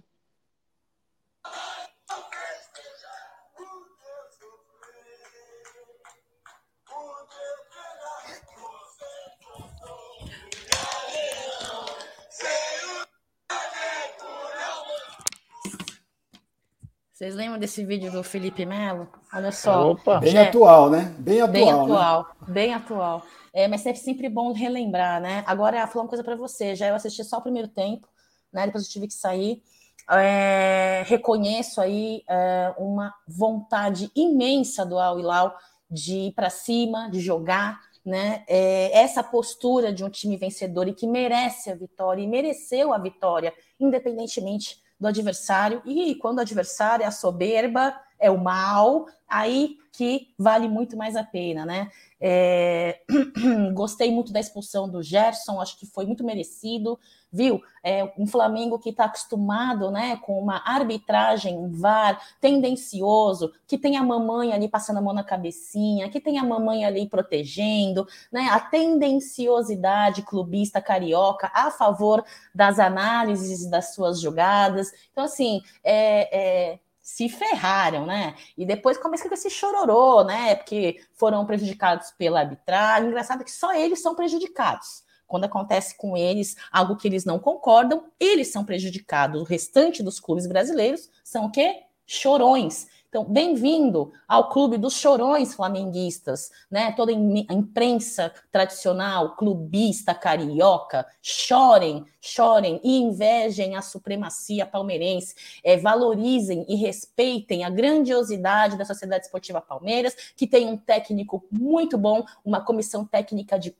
Vocês 17.21 17.35
lembram 17.35 17.59
desse 17.59 17.85
vídeo 17.85 18.11
do 18.11 18.23
Felipe 18.23 18.65
Melo? 18.65 19.07
Olha 19.31 19.53
só. 19.53 19.91
Opa. 19.91 20.21
Bem 20.21 20.39
atual, 20.39 20.89
né? 20.89 21.15
Bem 21.19 21.43
atual. 21.43 21.53
Bem 21.53 21.71
atual, 21.71 22.23
né? 22.23 22.47
bem 22.49 22.73
atual. 22.73 23.23
É, 23.53 23.69
mas 23.69 23.85
é 23.85 23.93
sempre 23.93 24.27
bom 24.27 24.55
relembrar, 24.55 25.21
né? 25.21 25.45
Agora, 25.47 25.87
falar 25.87 26.05
uma 26.05 26.09
coisa 26.09 26.25
para 26.25 26.35
você. 26.35 26.75
Já 26.75 26.89
eu 26.89 26.95
assisti 26.95 27.23
só 27.23 27.37
o 27.37 27.43
primeiro 27.43 27.69
tempo, 27.69 28.09
né? 28.51 28.65
Depois 28.65 28.85
eu 28.85 28.91
tive 28.91 29.07
que 29.07 29.13
sair. 29.13 29.63
É, 30.11 31.05
reconheço 31.07 31.83
aí 31.83 32.23
é, 32.27 32.73
uma 32.79 33.13
vontade 33.29 34.11
imensa 34.17 34.87
do 34.87 34.99
Al 34.99 35.21
Hilal 35.21 35.55
de 35.91 36.15
ir 36.15 36.33
para 36.33 36.49
cima, 36.49 37.11
de 37.11 37.21
jogar, 37.21 37.79
né? 38.03 38.45
É, 38.49 38.99
essa 38.99 39.23
postura 39.23 39.93
de 39.93 40.03
um 40.03 40.09
time 40.09 40.39
vencedor 40.39 40.89
e 40.89 40.95
que 40.95 41.07
merece 41.07 41.71
a 41.71 41.75
vitória 41.75 42.23
e 42.23 42.27
mereceu 42.27 42.95
a 42.95 42.99
vitória, 42.99 43.53
independentemente 43.79 44.81
do 45.01 45.09
adversário. 45.09 45.81
E 45.85 46.15
quando 46.17 46.39
o 46.39 46.43
adversário 46.43 47.05
é 47.05 47.11
soberba, 47.11 47.99
é 48.21 48.31
o 48.31 48.39
mal, 48.39 49.07
aí 49.29 49.81
que 49.93 50.29
vale 50.39 50.69
muito 50.69 50.97
mais 50.97 51.17
a 51.17 51.25
pena, 51.25 51.67
né? 51.67 51.91
É... 52.21 53.01
Gostei 53.75 54.11
muito 54.11 54.33
da 54.33 54.41
expulsão 54.41 54.89
do 54.89 55.03
Gerson, 55.03 55.61
acho 55.61 55.79
que 55.79 55.87
foi 55.87 56.07
muito 56.07 56.25
merecido, 56.25 56.99
viu? 57.33 57.61
É 57.83 58.13
um 58.17 58.27
Flamengo 58.27 58.79
que 58.79 58.91
está 58.91 59.05
acostumado, 59.05 59.91
né, 59.91 60.17
com 60.17 60.41
uma 60.41 60.63
arbitragem, 60.65 61.57
um 61.57 61.71
VAR 61.71 62.21
tendencioso, 62.41 63.53
que 63.67 63.77
tem 63.77 63.97
a 63.97 64.03
mamãe 64.03 64.53
ali 64.53 64.69
passando 64.69 64.99
a 64.99 65.03
mão 65.03 65.13
na 65.13 65.25
cabecinha, 65.25 66.09
que 66.09 66.21
tem 66.21 66.39
a 66.39 66.45
mamãe 66.45 66.85
ali 66.85 67.09
protegendo, 67.09 68.07
né? 68.33 68.49
A 68.51 68.61
tendenciosidade 68.61 70.23
clubista 70.23 70.81
carioca 70.81 71.51
a 71.53 71.71
favor 71.71 72.25
das 72.55 72.79
análises 72.79 73.69
das 73.69 73.95
suas 73.95 74.21
jogadas. 74.21 74.93
Então, 75.13 75.25
assim, 75.25 75.61
é, 75.85 76.73
é 76.73 76.79
se 77.11 77.29
ferraram, 77.29 78.07
né? 78.07 78.37
E 78.57 78.65
depois 78.65 78.97
começa 78.97 79.29
com 79.29 79.35
esse 79.35 79.51
chororô, 79.51 80.23
né? 80.23 80.55
Porque 80.55 81.03
foram 81.13 81.45
prejudicados 81.45 82.13
pela 82.13 82.39
arbitragem. 82.39 83.09
Engraçado 83.09 83.43
que 83.43 83.51
só 83.51 83.75
eles 83.75 84.01
são 84.01 84.15
prejudicados. 84.15 85.03
Quando 85.27 85.43
acontece 85.43 85.97
com 85.97 86.17
eles 86.17 86.55
algo 86.71 86.97
que 86.97 87.09
eles 87.09 87.25
não 87.25 87.41
concordam, 87.41 88.05
eles 88.19 88.53
são 88.53 88.65
prejudicados. 88.65 89.41
O 89.41 89.45
restante 89.45 90.05
dos 90.05 90.21
clubes 90.21 90.47
brasileiros 90.47 91.11
são 91.25 91.47
o 91.47 91.51
quê? 91.51 91.83
Chorões. 92.07 92.87
Então, 93.11 93.25
bem-vindo 93.25 94.13
ao 94.29 94.51
clube 94.51 94.79
dos 94.79 94.95
chorões 94.95 95.53
flamenguistas, 95.53 96.49
né? 96.71 96.93
Toda 96.93 97.11
a 97.11 97.15
imprensa 97.53 98.33
tradicional, 98.53 99.35
clubista, 99.35 100.15
carioca, 100.15 101.05
chorem, 101.21 102.05
chorem 102.21 102.81
e 102.85 102.99
invejem 102.99 103.75
a 103.75 103.83
supremacia 103.83 104.65
palmeirense, 104.65 105.35
é, 105.65 105.77
valorizem 105.77 106.65
e 106.69 106.77
respeitem 106.77 107.65
a 107.65 107.69
grandiosidade 107.69 108.79
da 108.79 108.85
Sociedade 108.85 109.25
Esportiva 109.25 109.61
Palmeiras, 109.61 110.15
que 110.37 110.47
tem 110.47 110.69
um 110.69 110.77
técnico 110.77 111.45
muito 111.51 111.99
bom, 111.99 112.25
uma 112.45 112.65
comissão 112.65 113.05
técnica 113.05 113.59
de, 113.59 113.75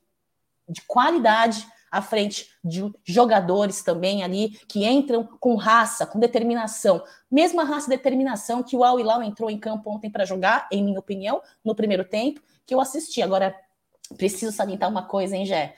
de 0.67 0.81
qualidade, 0.81 1.65
à 1.91 2.01
frente 2.01 2.49
de 2.63 2.89
jogadores 3.03 3.83
também 3.83 4.23
ali 4.23 4.51
que 4.67 4.85
entram 4.85 5.27
com 5.39 5.55
raça, 5.55 6.05
com 6.05 6.19
determinação. 6.19 7.03
Mesma 7.29 7.65
raça 7.65 7.87
e 7.87 7.97
determinação 7.97 8.63
que 8.63 8.77
o 8.77 8.83
Al 8.83 8.99
Hilal 8.99 9.21
entrou 9.21 9.49
em 9.51 9.59
campo 9.59 9.91
ontem 9.91 10.09
para 10.09 10.23
jogar, 10.23 10.69
em 10.71 10.83
minha 10.83 10.99
opinião, 10.99 11.41
no 11.63 11.75
primeiro 11.75 12.05
tempo, 12.05 12.41
que 12.65 12.73
eu 12.73 12.79
assisti. 12.79 13.21
Agora, 13.21 13.53
preciso 14.17 14.55
salientar 14.55 14.89
uma 14.89 15.03
coisa, 15.03 15.35
hein, 15.35 15.45
Gé? 15.45 15.75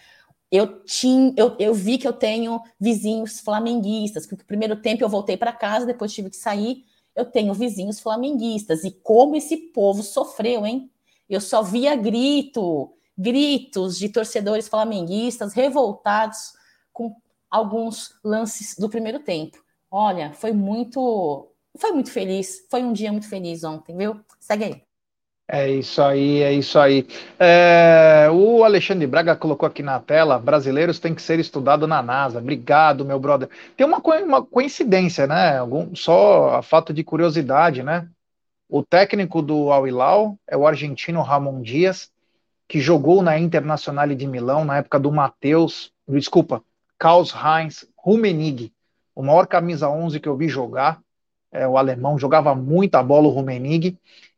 Eu, 0.51 0.83
tinha, 0.83 1.33
eu, 1.35 1.55
eu 1.57 1.73
vi 1.73 1.97
que 1.97 2.07
eu 2.07 2.13
tenho 2.13 2.61
vizinhos 2.79 3.39
flamenguistas, 3.39 4.27
porque 4.27 4.43
no 4.43 4.47
primeiro 4.47 4.75
tempo 4.75 5.03
eu 5.03 5.09
voltei 5.09 5.35
para 5.35 5.51
casa, 5.51 5.83
depois 5.83 6.13
tive 6.13 6.29
que 6.29 6.37
sair. 6.37 6.85
Eu 7.15 7.25
tenho 7.25 7.53
vizinhos 7.55 7.99
flamenguistas. 7.99 8.83
E 8.83 8.91
como 8.91 9.35
esse 9.35 9.57
povo 9.57 10.03
sofreu, 10.03 10.63
hein? 10.63 10.91
Eu 11.27 11.41
só 11.41 11.63
via 11.63 11.95
grito, 11.95 12.93
gritos 13.17 13.97
de 13.97 14.09
torcedores 14.09 14.67
flamenguistas 14.67 15.53
revoltados 15.53 16.53
com 16.91 17.15
alguns 17.49 18.15
lances 18.23 18.75
do 18.77 18.89
primeiro 18.89 19.19
tempo. 19.19 19.57
Olha, 19.89 20.33
foi 20.33 20.51
muito, 20.51 21.51
foi 21.77 21.91
muito 21.91 22.11
feliz, 22.11 22.65
foi 22.69 22.81
um 22.81 22.93
dia 22.93 23.11
muito 23.11 23.29
feliz 23.29 23.63
ontem, 23.63 23.95
viu? 23.95 24.19
Segue 24.39 24.63
aí. 24.63 24.83
É 25.47 25.69
isso 25.69 26.01
aí, 26.01 26.41
é 26.41 26.53
isso 26.53 26.79
aí. 26.79 27.05
É, 27.37 28.29
o 28.31 28.63
Alexandre 28.63 29.05
Braga 29.05 29.35
colocou 29.35 29.67
aqui 29.67 29.83
na 29.83 29.99
tela: 29.99 30.39
brasileiros 30.39 30.99
têm 30.99 31.13
que 31.13 31.21
ser 31.21 31.39
estudados 31.39 31.87
na 31.87 32.01
NASA. 32.01 32.39
Obrigado, 32.39 33.05
meu 33.05 33.19
brother. 33.19 33.49
Tem 33.75 33.85
uma, 33.85 33.99
uma 33.99 34.43
coincidência, 34.43 35.27
né? 35.27 35.57
Algum, 35.57 35.93
só 35.95 36.55
a 36.55 36.63
fato 36.63 36.93
de 36.93 37.03
curiosidade, 37.03 37.83
né? 37.83 38.07
O 38.69 38.81
técnico 38.83 39.41
do 39.41 39.71
Al 39.71 39.87
Hilal 39.87 40.37
é 40.47 40.57
o 40.57 40.65
argentino 40.65 41.21
Ramon 41.21 41.61
Dias, 41.61 42.09
que 42.73 42.79
jogou 42.79 43.21
na 43.21 43.37
Internacional 43.37 44.07
de 44.07 44.25
Milão 44.25 44.65
na 44.65 44.77
época 44.77 44.99
do 44.99 45.11
Matheus, 45.11 45.93
desculpa, 46.07 46.63
Karl 46.97 47.21
Heinz 47.21 47.87
Rummenigge, 47.95 48.73
o 49.13 49.21
maior 49.21 49.45
camisa 49.45 49.87
11 49.87 50.19
que 50.19 50.27
eu 50.27 50.35
vi 50.35 50.49
jogar, 50.49 50.99
é, 51.51 51.67
o 51.67 51.77
alemão 51.77 52.17
jogava 52.17 52.55
muita 52.55 53.03
bola 53.03 53.27
o 53.27 53.29
Rummenigge. 53.29 53.95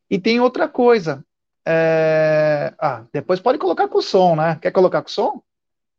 E 0.09 0.19
tem 0.19 0.41
outra 0.41 0.67
coisa, 0.67 1.23
é... 1.65 2.73
ah, 2.77 3.05
depois 3.13 3.39
pode 3.39 3.57
colocar 3.57 3.87
com 3.87 3.99
o 3.99 4.01
som, 4.01 4.35
né? 4.35 4.59
Quer 4.61 4.71
colocar 4.71 5.01
com 5.01 5.07
o 5.07 5.13
som? 5.13 5.41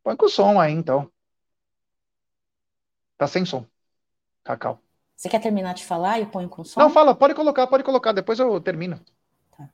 Põe 0.05 0.15
com 0.15 0.27
o 0.27 0.29
som 0.29 0.61
aí, 0.61 0.75
então. 0.75 1.11
Tá 3.17 3.27
sem 3.27 3.47
som. 3.47 3.65
Cacau. 4.45 4.79
Você 5.17 5.31
quer 5.31 5.41
terminar 5.41 5.73
de 5.73 5.87
falar 5.87 6.19
e 6.19 6.25
eu 6.25 6.27
ponho 6.27 6.51
com 6.51 6.63
som? 6.63 6.79
Não, 6.79 6.91
fala, 6.91 7.15
pode 7.15 7.33
colocar, 7.33 7.67
pode 7.67 7.83
colocar, 7.83 8.13
depois 8.13 8.39
eu 8.39 8.61
termino. 8.61 9.01
Tá. 9.57 9.71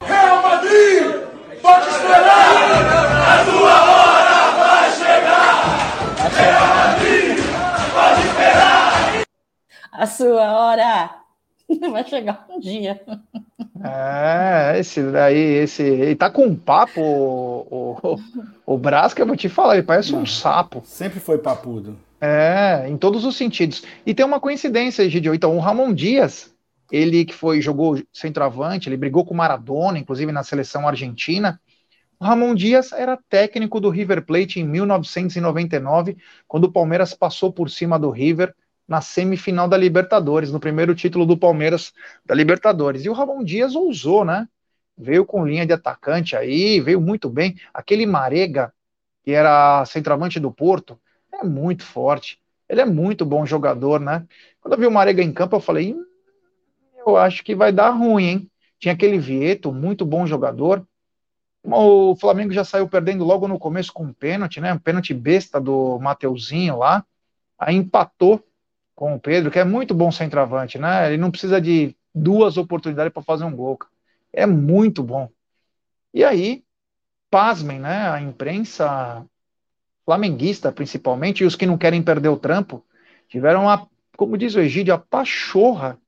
Real 0.00 0.42
Madrid! 0.42 1.21
Pode 1.62 1.88
esperar! 1.88 3.22
A 3.30 3.44
sua 3.44 3.82
hora 3.84 4.50
vai 4.58 4.90
chegar! 4.90 5.54
Vai 6.18 6.30
chegar! 6.30 6.96
Pode 7.94 8.20
esperar! 8.26 9.22
A 9.92 10.06
sua 10.06 10.52
hora 10.52 11.10
vai 11.92 12.04
chegar 12.04 12.46
um 12.50 12.58
dia. 12.58 13.00
É, 13.84 14.78
esse 14.78 15.02
daí, 15.10 15.38
esse. 15.38 15.82
Ele 15.82 16.16
tá 16.16 16.30
com 16.30 16.46
um 16.46 16.56
papo, 16.56 17.00
o, 17.00 17.96
o, 18.02 18.74
o 18.74 18.78
Brasca, 18.78 19.22
eu 19.22 19.26
vou 19.26 19.36
te 19.36 19.48
falar, 19.48 19.74
ele 19.74 19.82
parece 19.82 20.14
um 20.14 20.26
sapo. 20.26 20.82
Sempre 20.84 21.20
foi 21.20 21.38
papudo. 21.38 21.96
É, 22.20 22.84
em 22.88 22.96
todos 22.96 23.24
os 23.24 23.36
sentidos. 23.36 23.82
E 24.06 24.14
tem 24.14 24.24
uma 24.24 24.38
coincidência, 24.38 25.08
Gidio. 25.08 25.34
Então, 25.34 25.56
o 25.56 25.60
Ramon 25.60 25.92
Dias, 25.92 26.51
ele 26.92 27.24
que 27.24 27.32
foi 27.32 27.62
jogou 27.62 27.98
centroavante, 28.12 28.86
ele 28.86 28.98
brigou 28.98 29.24
com 29.24 29.32
Maradona, 29.34 29.98
inclusive 29.98 30.30
na 30.30 30.44
seleção 30.44 30.86
argentina. 30.86 31.58
O 32.20 32.24
Ramon 32.24 32.54
Dias 32.54 32.92
era 32.92 33.18
técnico 33.30 33.80
do 33.80 33.88
River 33.88 34.26
Plate 34.26 34.60
em 34.60 34.64
1999, 34.68 36.18
quando 36.46 36.64
o 36.64 36.72
Palmeiras 36.72 37.14
passou 37.14 37.50
por 37.50 37.70
cima 37.70 37.98
do 37.98 38.10
River 38.10 38.54
na 38.86 39.00
semifinal 39.00 39.66
da 39.66 39.76
Libertadores, 39.78 40.52
no 40.52 40.60
primeiro 40.60 40.94
título 40.94 41.24
do 41.24 41.36
Palmeiras 41.36 41.94
da 42.26 42.34
Libertadores. 42.34 43.06
E 43.06 43.08
o 43.08 43.14
Ramon 43.14 43.42
Dias 43.42 43.74
ousou, 43.74 44.22
né? 44.22 44.46
Veio 44.96 45.24
com 45.24 45.46
linha 45.46 45.64
de 45.64 45.72
atacante 45.72 46.36
aí, 46.36 46.78
veio 46.78 47.00
muito 47.00 47.30
bem. 47.30 47.56
Aquele 47.72 48.04
Marega, 48.04 48.70
que 49.24 49.30
era 49.30 49.82
centroavante 49.86 50.38
do 50.38 50.52
Porto, 50.52 51.00
é 51.32 51.42
muito 51.42 51.84
forte. 51.84 52.38
Ele 52.68 52.82
é 52.82 52.84
muito 52.84 53.24
bom 53.24 53.46
jogador, 53.46 53.98
né? 53.98 54.26
Quando 54.60 54.74
eu 54.74 54.78
vi 54.80 54.86
o 54.86 54.90
Marega 54.90 55.22
em 55.22 55.32
campo, 55.32 55.56
eu 55.56 55.60
falei, 55.60 55.94
hum, 55.94 56.04
eu 57.06 57.16
acho 57.16 57.42
que 57.44 57.54
vai 57.54 57.72
dar 57.72 57.90
ruim, 57.90 58.24
hein? 58.24 58.50
Tinha 58.78 58.94
aquele 58.94 59.18
Vieto, 59.18 59.72
muito 59.72 60.04
bom 60.04 60.26
jogador. 60.26 60.86
O 61.64 62.16
Flamengo 62.16 62.52
já 62.52 62.64
saiu 62.64 62.88
perdendo 62.88 63.24
logo 63.24 63.46
no 63.46 63.58
começo 63.58 63.92
com 63.92 64.04
um 64.04 64.12
pênalti, 64.12 64.60
né? 64.60 64.72
Um 64.74 64.78
pênalti 64.78 65.14
besta 65.14 65.60
do 65.60 65.98
Mateuzinho 66.00 66.78
lá. 66.78 67.04
Aí 67.58 67.76
empatou 67.76 68.44
com 68.94 69.14
o 69.14 69.20
Pedro, 69.20 69.50
que 69.50 69.58
é 69.58 69.64
muito 69.64 69.94
bom 69.94 70.10
centroavante, 70.10 70.78
né? 70.78 71.08
Ele 71.08 71.16
não 71.16 71.30
precisa 71.30 71.60
de 71.60 71.96
duas 72.14 72.56
oportunidades 72.56 73.12
para 73.12 73.22
fazer 73.22 73.44
um 73.44 73.54
gol. 73.54 73.78
É 74.32 74.46
muito 74.46 75.02
bom. 75.02 75.28
E 76.12 76.24
aí, 76.24 76.64
pasmem, 77.30 77.78
né? 77.78 78.10
A 78.10 78.20
imprensa 78.20 79.24
flamenguista, 80.04 80.72
principalmente, 80.72 81.42
e 81.42 81.46
os 81.46 81.54
que 81.54 81.66
não 81.66 81.78
querem 81.78 82.02
perder 82.02 82.28
o 82.28 82.36
trampo, 82.36 82.84
tiveram 83.28 83.70
a, 83.70 83.86
como 84.16 84.36
diz 84.36 84.56
o 84.56 84.60
Egídio, 84.60 84.92
a 84.92 84.98
pachorra 84.98 85.98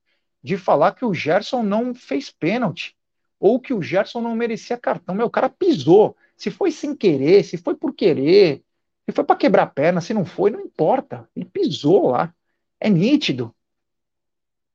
de 0.45 0.59
falar 0.59 0.93
que 0.93 1.07
o 1.07 1.15
Gerson 1.15 1.63
não 1.63 1.95
fez 1.95 2.31
pênalti 2.31 2.95
ou 3.41 3.59
que 3.59 3.73
o 3.73 3.81
Gerson 3.83 4.21
não 4.21 4.37
merecia 4.37 4.77
cartão. 4.77 5.15
Meu, 5.15 5.27
o 5.27 5.31
cara 5.31 5.49
pisou. 5.49 6.15
Se 6.37 6.51
foi 6.51 6.71
sem 6.71 6.95
querer, 6.95 7.43
se 7.45 7.57
foi 7.57 7.75
por 7.75 7.95
querer, 7.95 8.63
se 9.07 9.13
foi 9.13 9.25
para 9.25 9.37
quebrar 9.37 9.63
a 9.63 9.67
perna, 9.67 10.03
se 10.03 10.13
não 10.13 10.27
foi, 10.27 10.51
não 10.51 10.61
importa. 10.61 11.27
Ele 11.35 11.47
pisou 11.47 12.11
lá. 12.11 12.35
É 12.79 12.91
nítido. 12.91 13.55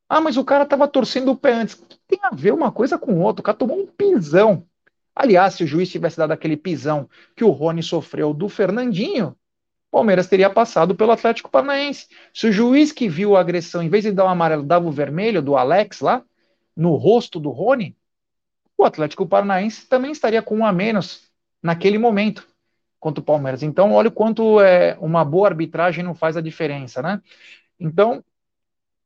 Ah, 0.10 0.20
mas 0.20 0.38
o 0.38 0.44
cara 0.44 0.66
tava 0.66 0.88
torcendo 0.88 1.32
o 1.32 1.38
pé 1.38 1.54
antes. 1.54 1.76
Tem 2.08 2.20
a 2.24 2.34
ver 2.34 2.52
uma 2.52 2.72
coisa 2.72 2.98
com 2.98 3.22
outra? 3.22 3.42
O 3.42 3.44
cara 3.44 3.58
tomou 3.58 3.80
um 3.80 3.86
pisão. 3.86 4.66
Aliás, 5.16 5.54
se 5.54 5.64
o 5.64 5.68
juiz 5.68 5.90
tivesse 5.90 6.18
dado 6.18 6.32
aquele 6.32 6.58
pisão 6.58 7.08
que 7.36 7.44
o 7.44 7.52
Rony 7.52 7.84
sofreu 7.84 8.34
do 8.34 8.50
Fernandinho, 8.50 9.36
Palmeiras 9.92 10.28
teria 10.28 10.50
passado 10.50 10.96
pelo 10.96 11.12
Atlético 11.12 11.50
Paranaense. 11.50 12.08
Se 12.34 12.48
o 12.48 12.52
juiz 12.52 12.92
que 12.92 13.10
viu 13.10 13.36
a 13.36 13.40
agressão, 13.40 13.82
em 13.82 13.90
vez 13.90 14.04
de 14.04 14.12
dar 14.12 14.26
o 14.26 14.28
um 14.28 14.30
amarelo, 14.30 14.64
dava 14.64 14.88
o 14.88 14.92
vermelho 14.92 15.42
do 15.42 15.58
Alex 15.58 16.02
lá, 16.02 16.24
no 16.76 16.96
rosto 16.96 17.40
do 17.40 17.50
Rony, 17.50 17.98
o 18.78 18.86
Atlético 18.86 19.28
Paranaense 19.28 19.88
também 19.88 20.12
estaria 20.12 20.42
com 20.42 20.60
um 20.60 20.66
a 20.66 20.72
menos 20.72 21.30
naquele 21.62 21.98
momento 21.98 22.48
contra 23.00 23.22
o 23.22 23.26
Palmeiras. 23.26 23.64
Então, 23.64 23.92
olha 23.94 24.10
o 24.10 24.12
quanto 24.12 24.62
é, 24.62 24.98
uma 25.02 25.26
boa 25.26 25.48
arbitragem 25.48 26.04
não 26.04 26.14
faz 26.14 26.38
a 26.38 26.42
diferença, 26.42 27.02
né? 27.02 27.22
Então, 27.80 28.24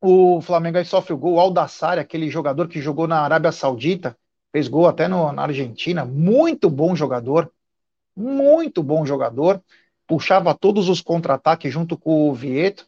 o 0.00 0.40
Flamengo 0.42 0.78
aí 0.78 0.84
sofre 0.84 1.14
o 1.14 1.16
gol. 1.16 1.34
O 1.34 1.40
Aldassari, 1.40 2.00
aquele 2.00 2.28
jogador 2.28 2.68
que 2.68 2.80
jogou 2.80 3.08
na 3.08 3.20
Arábia 3.20 3.50
Saudita, 3.50 4.16
fez 4.52 4.68
gol 4.68 4.86
até 4.86 5.08
no, 5.08 5.32
na 5.32 5.42
Argentina. 5.42 6.04
Muito 6.04 6.68
bom 6.68 6.94
jogador. 6.94 7.50
Muito 8.14 8.82
bom 8.82 9.06
jogador. 9.06 9.62
Puxava 10.06 10.54
todos 10.54 10.88
os 10.88 11.00
contra-ataques 11.00 11.72
junto 11.72 11.96
com 11.96 12.28
o 12.28 12.34
Vieto. 12.34 12.86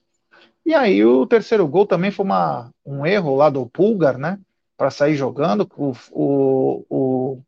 E 0.64 0.74
aí 0.74 1.04
o 1.04 1.26
terceiro 1.26 1.66
gol 1.66 1.86
também 1.86 2.10
foi 2.10 2.24
uma, 2.24 2.70
um 2.84 3.06
erro 3.06 3.36
lá 3.36 3.48
do 3.48 3.66
Pulgar, 3.66 4.18
né? 4.18 4.38
Para 4.76 4.90
sair 4.90 5.16
jogando. 5.16 5.68
O, 5.76 5.92
o, 6.10 6.86
o 6.90 7.42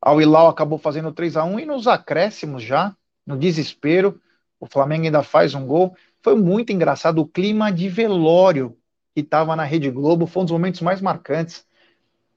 Al 0.00 0.20
Hilal 0.20 0.48
acabou 0.48 0.78
fazendo 0.78 1.12
3 1.12 1.36
a 1.36 1.44
1 1.44 1.60
e 1.60 1.66
nos 1.66 1.86
acréscimos 1.86 2.62
já, 2.62 2.94
no 3.26 3.36
desespero, 3.36 4.20
o 4.58 4.66
Flamengo 4.66 5.04
ainda 5.04 5.22
faz 5.22 5.54
um 5.54 5.66
gol. 5.66 5.96
Foi 6.22 6.36
muito 6.36 6.72
engraçado 6.72 7.20
o 7.20 7.26
clima 7.26 7.72
de 7.72 7.88
velório 7.88 8.76
que 9.14 9.20
estava 9.20 9.54
na 9.56 9.64
Rede 9.64 9.90
Globo, 9.90 10.26
foi 10.26 10.42
um 10.42 10.44
dos 10.44 10.52
momentos 10.52 10.80
mais 10.80 11.00
marcantes. 11.00 11.66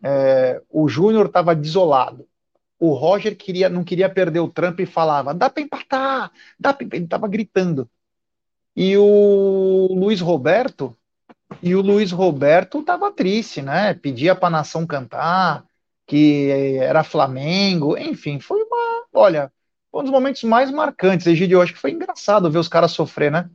É, 0.04 0.62
o 0.70 0.88
Júnior 0.88 1.28
estava 1.28 1.56
desolado. 1.56 2.28
O 2.86 2.94
Roger 2.94 3.36
queria, 3.36 3.70
não 3.70 3.84
queria 3.84 4.10
perder 4.10 4.40
o 4.40 4.50
trampo 4.50 4.82
e 4.82 4.86
falava: 4.86 5.34
dá 5.34 5.50
para 5.50 5.64
empatar, 5.64 6.32
dá 6.60 6.74
pra... 6.74 6.88
ele 6.92 7.06
estava 7.06 7.28
gritando. 7.28 7.90
E 8.76 8.98
o 8.98 9.88
Luiz 9.92 10.20
Roberto, 10.20 10.96
e 11.62 11.76
o 11.76 11.82
Luiz 11.82 12.12
Roberto 12.12 12.80
estava 12.80 13.12
triste, 13.12 13.62
né? 13.62 13.94
Pedia 13.94 14.36
para 14.36 14.48
a 14.48 14.52
nação 14.52 14.86
cantar, 14.86 15.66
que 16.06 16.50
era 16.80 17.04
Flamengo, 17.04 17.98
enfim, 17.98 18.40
foi 18.40 18.62
uma, 18.62 19.04
olha, 19.14 19.52
um 19.94 20.02
dos 20.02 20.12
momentos 20.12 20.44
mais 20.44 20.70
marcantes, 20.70 21.26
Egidio, 21.26 21.58
eu 21.58 21.62
acho 21.62 21.74
que 21.74 21.80
foi 21.80 21.92
engraçado 21.92 22.52
ver 22.52 22.60
os 22.60 22.68
caras 22.68 22.92
sofrer, 22.92 23.32
né? 23.32 23.50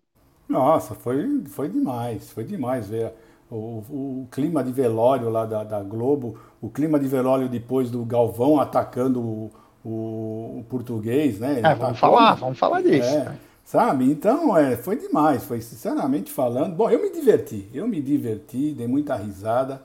Nossa, 0.49 0.95
foi, 0.95 1.45
foi 1.47 1.69
demais, 1.69 2.31
foi 2.31 2.43
demais 2.43 2.89
ver 2.89 3.13
o, 3.51 3.55
o, 3.57 4.23
o 4.23 4.29
clima 4.31 4.65
de 4.65 4.73
velório 4.73 5.29
lá 5.29 5.45
da, 5.45 5.63
da, 5.63 5.83
Globo, 5.83 6.41
o 6.61 6.69
clima 6.69 6.99
de 6.99 7.07
velório 7.07 7.49
depois 7.49 7.91
do 7.91 8.05
Galvão 8.05 8.61
atacando 8.61 9.21
o, 9.21 9.51
o 9.85 10.65
português, 10.69 11.39
né? 11.39 11.61
É, 11.63 11.75
vamos 11.75 11.99
falar, 11.99 12.35
vamos 12.35 12.59
falar 12.59 12.83
disso. 12.83 13.09
É, 13.09 13.35
sabe? 13.65 14.11
Então, 14.11 14.57
é, 14.57 14.77
foi 14.77 14.97
demais, 14.97 15.45
foi 15.45 15.61
sinceramente 15.61 16.31
falando. 16.31 16.75
Bom, 16.75 16.91
eu 16.91 17.01
me 17.01 17.11
diverti, 17.11 17.69
eu 17.73 17.89
me 17.89 18.01
diverti, 18.01 18.73
dei 18.73 18.87
muita 18.87 19.17
risada, 19.17 19.83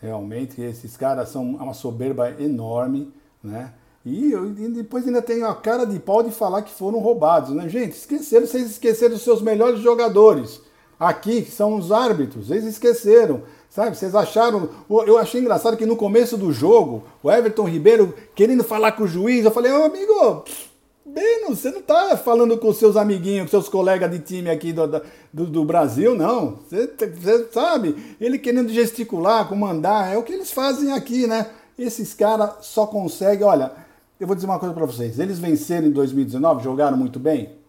realmente. 0.00 0.60
Esses 0.60 0.96
caras 0.96 1.28
são 1.28 1.42
uma 1.42 1.74
soberba 1.74 2.30
enorme, 2.40 3.12
né? 3.42 3.72
E, 4.04 4.32
e, 4.32 4.68
depois 4.68 5.06
ainda 5.06 5.22
tem 5.22 5.44
a 5.44 5.54
cara 5.54 5.84
de 5.84 5.98
pau 6.00 6.24
de 6.24 6.32
falar 6.32 6.62
que 6.62 6.72
foram 6.72 6.98
roubados, 6.98 7.50
né? 7.50 7.68
Gente, 7.68 7.92
esqueceram, 7.92 8.46
vocês 8.46 8.70
esqueceram 8.70 9.14
dos 9.14 9.22
seus 9.22 9.40
melhores 9.40 9.80
jogadores. 9.80 10.60
Aqui, 11.02 11.44
são 11.44 11.74
os 11.74 11.90
árbitros, 11.90 12.48
eles 12.48 12.64
esqueceram. 12.64 13.42
Sabe, 13.68 13.96
vocês 13.96 14.14
acharam. 14.14 14.68
Eu 14.88 15.18
achei 15.18 15.40
engraçado 15.40 15.76
que 15.76 15.84
no 15.84 15.96
começo 15.96 16.36
do 16.36 16.52
jogo, 16.52 17.02
o 17.20 17.28
Everton 17.28 17.64
Ribeiro 17.64 18.14
querendo 18.36 18.62
falar 18.62 18.92
com 18.92 19.02
o 19.02 19.08
juiz, 19.08 19.44
eu 19.44 19.50
falei, 19.50 19.72
ô 19.72 19.82
amigo, 19.82 20.44
Beno, 21.04 21.56
você 21.56 21.72
não 21.72 21.82
tá 21.82 22.16
falando 22.16 22.56
com 22.56 22.72
seus 22.72 22.96
amiguinhos, 22.96 23.46
com 23.46 23.50
seus 23.50 23.68
colegas 23.68 24.08
de 24.12 24.20
time 24.20 24.48
aqui 24.48 24.72
do, 24.72 24.86
do, 25.32 25.46
do 25.46 25.64
Brasil, 25.64 26.14
não. 26.14 26.60
Você, 26.68 26.86
você, 26.86 27.48
sabe, 27.50 27.96
ele 28.20 28.38
querendo 28.38 28.72
gesticular, 28.72 29.48
comandar, 29.48 30.14
é 30.14 30.16
o 30.16 30.22
que 30.22 30.32
eles 30.32 30.52
fazem 30.52 30.92
aqui, 30.92 31.26
né? 31.26 31.48
Esses 31.76 32.14
caras 32.14 32.64
só 32.64 32.86
conseguem, 32.86 33.44
olha, 33.44 33.72
eu 34.20 34.26
vou 34.28 34.36
dizer 34.36 34.46
uma 34.46 34.60
coisa 34.60 34.72
para 34.72 34.86
vocês. 34.86 35.18
Eles 35.18 35.40
venceram 35.40 35.88
em 35.88 35.90
2019, 35.90 36.62
jogaram 36.62 36.96
muito 36.96 37.18
bem. 37.18 37.60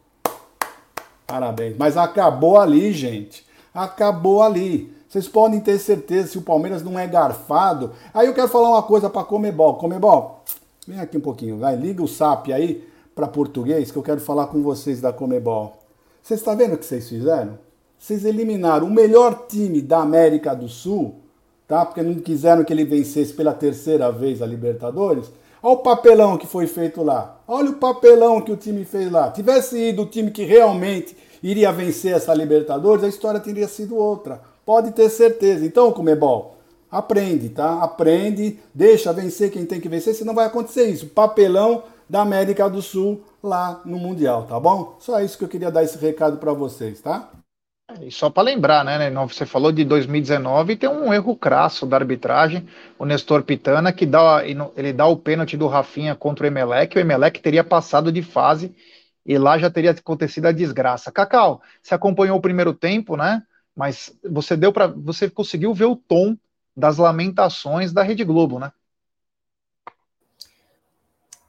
Parabéns. 1.27 1.75
Mas 1.77 1.97
acabou 1.97 2.57
ali, 2.57 2.91
gente. 2.91 3.45
Acabou 3.73 4.43
ali. 4.43 4.93
Vocês 5.07 5.27
podem 5.27 5.59
ter 5.59 5.77
certeza 5.77 6.29
se 6.29 6.37
o 6.37 6.41
Palmeiras 6.41 6.83
não 6.83 6.97
é 6.97 7.05
garfado. 7.05 7.91
Aí 8.13 8.27
eu 8.27 8.33
quero 8.33 8.47
falar 8.47 8.69
uma 8.69 8.83
coisa 8.83 9.09
para 9.09 9.23
Comebol. 9.23 9.75
Comebol, 9.75 10.43
vem 10.87 10.99
aqui 10.99 11.17
um 11.17 11.21
pouquinho, 11.21 11.59
vai. 11.59 11.75
Liga 11.75 12.01
o 12.01 12.07
SAP 12.07 12.49
aí 12.49 12.87
para 13.13 13.27
português 13.27 13.91
que 13.91 13.97
eu 13.97 14.01
quero 14.01 14.19
falar 14.19 14.47
com 14.47 14.61
vocês 14.63 14.99
da 14.99 15.13
Comebol. 15.13 15.77
Vocês 16.21 16.39
estão 16.39 16.57
vendo 16.57 16.73
o 16.73 16.77
que 16.77 16.85
vocês 16.85 17.07
fizeram? 17.07 17.59
Vocês 17.99 18.25
eliminaram 18.25 18.87
o 18.87 18.91
melhor 18.91 19.45
time 19.47 19.81
da 19.81 19.99
América 19.99 20.55
do 20.55 20.67
Sul, 20.67 21.15
tá? 21.67 21.85
Porque 21.85 22.01
não 22.01 22.15
quiseram 22.15 22.63
que 22.63 22.73
ele 22.73 22.83
vencesse 22.83 23.33
pela 23.33 23.53
terceira 23.53 24.11
vez 24.11 24.41
a 24.41 24.45
Libertadores. 24.45 25.31
Olha 25.65 25.75
o 25.75 25.77
papelão 25.77 26.37
que 26.37 26.45
foi 26.45 26.67
feito 26.67 27.01
lá. 27.01 27.37
Olha 27.47 27.69
o 27.69 27.75
papelão 27.75 28.41
que 28.41 28.51
o 28.51 28.57
time 28.57 28.83
fez 28.83 29.09
lá. 29.09 29.31
Tivesse 29.31 29.77
ido 29.77 30.01
o 30.01 30.05
time 30.05 30.29
que 30.29 30.43
realmente 30.43 31.15
iria 31.41 31.71
vencer 31.71 32.13
essa 32.13 32.33
Libertadores, 32.33 33.01
a 33.01 33.07
história 33.07 33.39
teria 33.39 33.69
sido 33.69 33.95
outra. 33.95 34.41
Pode 34.65 34.91
ter 34.91 35.09
certeza. 35.09 35.65
Então, 35.65 35.93
Comebol, 35.93 36.57
aprende, 36.91 37.47
tá? 37.47 37.81
Aprende, 37.81 38.59
deixa 38.73 39.13
vencer 39.13 39.51
quem 39.51 39.65
tem 39.65 39.79
que 39.79 39.87
vencer, 39.87 40.13
senão 40.13 40.35
vai 40.35 40.47
acontecer 40.47 40.83
isso. 40.89 41.07
Papelão 41.07 41.83
da 42.09 42.21
América 42.21 42.69
do 42.69 42.81
Sul 42.81 43.21
lá 43.41 43.81
no 43.85 43.97
Mundial, 43.97 44.43
tá 44.43 44.59
bom? 44.59 44.97
Só 44.99 45.21
isso 45.21 45.37
que 45.37 45.45
eu 45.45 45.49
queria 45.49 45.71
dar 45.71 45.83
esse 45.83 45.97
recado 45.97 46.37
para 46.37 46.51
vocês, 46.51 46.99
tá? 46.99 47.29
E 48.01 48.09
só 48.09 48.29
para 48.29 48.43
lembrar, 48.43 48.83
né, 48.85 49.11
você 49.11 49.45
falou 49.45 49.71
de 49.71 49.83
2019 49.83 50.73
e 50.73 50.75
tem 50.77 50.89
um 50.89 51.13
erro 51.13 51.35
crasso 51.35 51.85
da 51.85 51.97
arbitragem, 51.97 52.67
o 52.97 53.05
Nestor 53.05 53.43
Pitana, 53.43 53.91
que 53.91 54.05
dá, 54.05 54.41
ele 54.45 54.93
dá 54.93 55.05
o 55.05 55.17
pênalti 55.17 55.57
do 55.57 55.67
Rafinha 55.67 56.15
contra 56.15 56.45
o 56.45 56.47
Emelec, 56.47 56.97
o 56.97 56.99
Emelec 56.99 57.41
teria 57.41 57.63
passado 57.63 58.11
de 58.11 58.21
fase 58.21 58.73
e 59.25 59.37
lá 59.37 59.57
já 59.57 59.69
teria 59.69 59.91
acontecido 59.91 60.45
a 60.47 60.51
desgraça. 60.51 61.11
Cacau, 61.11 61.61
você 61.81 61.93
acompanhou 61.93 62.37
o 62.37 62.41
primeiro 62.41 62.73
tempo, 62.73 63.17
né? 63.17 63.43
Mas 63.75 64.17
você 64.29 64.55
deu 64.55 64.71
para, 64.71 64.87
você 64.87 65.29
conseguiu 65.29 65.73
ver 65.73 65.85
o 65.85 65.95
tom 65.95 66.37
das 66.75 66.97
lamentações 66.97 67.91
da 67.91 68.01
Rede 68.01 68.23
Globo, 68.23 68.59
né? 68.59 68.71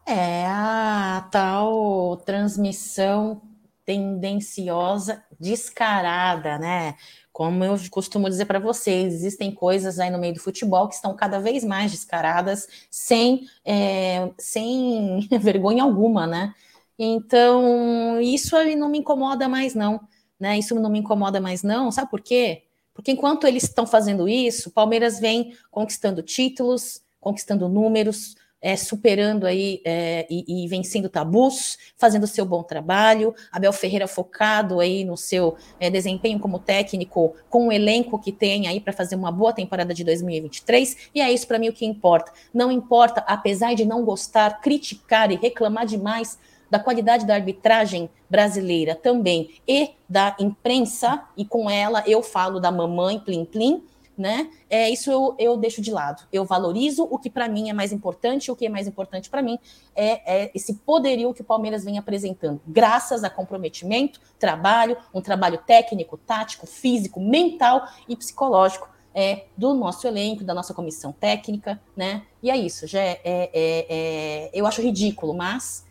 É 0.06 0.46
a 0.46 1.26
tal 1.30 2.16
transmissão 2.18 3.40
tendenciosa, 3.84 5.22
descarada, 5.38 6.58
né? 6.58 6.94
Como 7.32 7.64
eu 7.64 7.76
costumo 7.90 8.28
dizer 8.28 8.46
para 8.46 8.58
vocês, 8.58 9.12
existem 9.12 9.52
coisas 9.52 9.98
aí 9.98 10.10
no 10.10 10.18
meio 10.18 10.34
do 10.34 10.40
futebol 10.40 10.88
que 10.88 10.94
estão 10.94 11.14
cada 11.16 11.40
vez 11.40 11.64
mais 11.64 11.90
descaradas, 11.90 12.68
sem, 12.90 13.46
é, 13.64 14.30
sem 14.38 15.28
vergonha 15.40 15.82
alguma, 15.82 16.26
né? 16.26 16.54
Então, 16.98 18.20
isso 18.20 18.56
aí 18.56 18.76
não 18.76 18.88
me 18.88 18.98
incomoda 18.98 19.48
mais, 19.48 19.74
não. 19.74 20.00
Né? 20.38 20.58
Isso 20.58 20.74
não 20.76 20.90
me 20.90 21.00
incomoda 21.00 21.40
mais, 21.40 21.62
não. 21.62 21.90
Sabe 21.90 22.10
por 22.10 22.20
quê? 22.20 22.62
Porque 22.94 23.10
enquanto 23.10 23.46
eles 23.46 23.64
estão 23.64 23.86
fazendo 23.86 24.28
isso, 24.28 24.68
o 24.68 24.72
Palmeiras 24.72 25.18
vem 25.18 25.56
conquistando 25.70 26.22
títulos, 26.22 27.02
conquistando 27.20 27.68
números, 27.68 28.36
é, 28.64 28.76
superando 28.76 29.46
aí 29.46 29.82
é, 29.84 30.26
e, 30.30 30.64
e, 30.64 30.66
vencendo 30.66 31.10
tabus, 31.10 31.76
fazendo 31.98 32.26
seu 32.26 32.46
bom 32.46 32.62
trabalho. 32.62 33.34
Abel 33.52 33.74
Ferreira 33.74 34.08
focado 34.08 34.80
aí 34.80 35.04
no 35.04 35.18
seu 35.18 35.56
é, 35.78 35.90
desempenho 35.90 36.40
como 36.40 36.58
técnico, 36.58 37.34
com 37.50 37.68
o 37.68 37.72
elenco 37.72 38.18
que 38.18 38.32
tem 38.32 38.66
aí 38.66 38.80
para 38.80 38.94
fazer 38.94 39.16
uma 39.16 39.30
boa 39.30 39.52
temporada 39.52 39.92
de 39.92 40.02
2023. 40.02 41.10
E 41.14 41.20
é 41.20 41.30
isso 41.30 41.46
para 41.46 41.58
mim 41.58 41.68
o 41.68 41.74
que 41.74 41.84
importa. 41.84 42.32
Não 42.54 42.72
importa, 42.72 43.22
apesar 43.26 43.74
de 43.74 43.84
não 43.84 44.02
gostar, 44.02 44.62
criticar 44.62 45.30
e 45.30 45.36
reclamar 45.36 45.84
demais 45.84 46.38
da 46.70 46.78
qualidade 46.78 47.26
da 47.26 47.34
arbitragem 47.34 48.08
brasileira 48.30 48.94
também 48.94 49.50
e 49.68 49.90
da 50.08 50.34
imprensa, 50.40 51.22
e 51.36 51.44
com 51.44 51.68
ela 51.68 52.02
eu 52.06 52.22
falo 52.22 52.58
da 52.58 52.72
mamãe 52.72 53.18
Plim 53.18 53.44
Plim 53.44 53.84
né? 54.16 54.50
É, 54.70 54.88
isso 54.88 55.10
eu, 55.10 55.34
eu 55.38 55.56
deixo 55.56 55.80
de 55.80 55.90
lado. 55.90 56.24
Eu 56.32 56.44
valorizo 56.44 57.04
o 57.10 57.18
que 57.18 57.28
para 57.28 57.48
mim 57.48 57.70
é 57.70 57.72
mais 57.72 57.92
importante, 57.92 58.50
o 58.50 58.56
que 58.56 58.66
é 58.66 58.68
mais 58.68 58.86
importante 58.86 59.28
para 59.28 59.42
mim 59.42 59.58
é, 59.94 60.44
é, 60.44 60.50
esse 60.54 60.74
poderio 60.74 61.34
que 61.34 61.42
o 61.42 61.44
Palmeiras 61.44 61.84
vem 61.84 61.98
apresentando, 61.98 62.60
graças 62.66 63.24
a 63.24 63.30
comprometimento, 63.30 64.20
trabalho, 64.38 64.96
um 65.12 65.20
trabalho 65.20 65.58
técnico, 65.58 66.16
tático, 66.16 66.66
físico, 66.66 67.20
mental 67.20 67.86
e 68.08 68.16
psicológico 68.16 68.88
é, 69.14 69.44
do 69.56 69.72
nosso 69.74 70.06
elenco, 70.06 70.42
da 70.42 70.52
nossa 70.52 70.74
comissão 70.74 71.12
técnica, 71.12 71.80
né? 71.96 72.22
E 72.42 72.50
é 72.50 72.56
isso, 72.56 72.86
já 72.86 73.00
é, 73.00 73.20
é, 73.24 73.50
é, 73.54 74.50
eu 74.52 74.66
acho 74.66 74.82
ridículo, 74.82 75.32
mas 75.32 75.86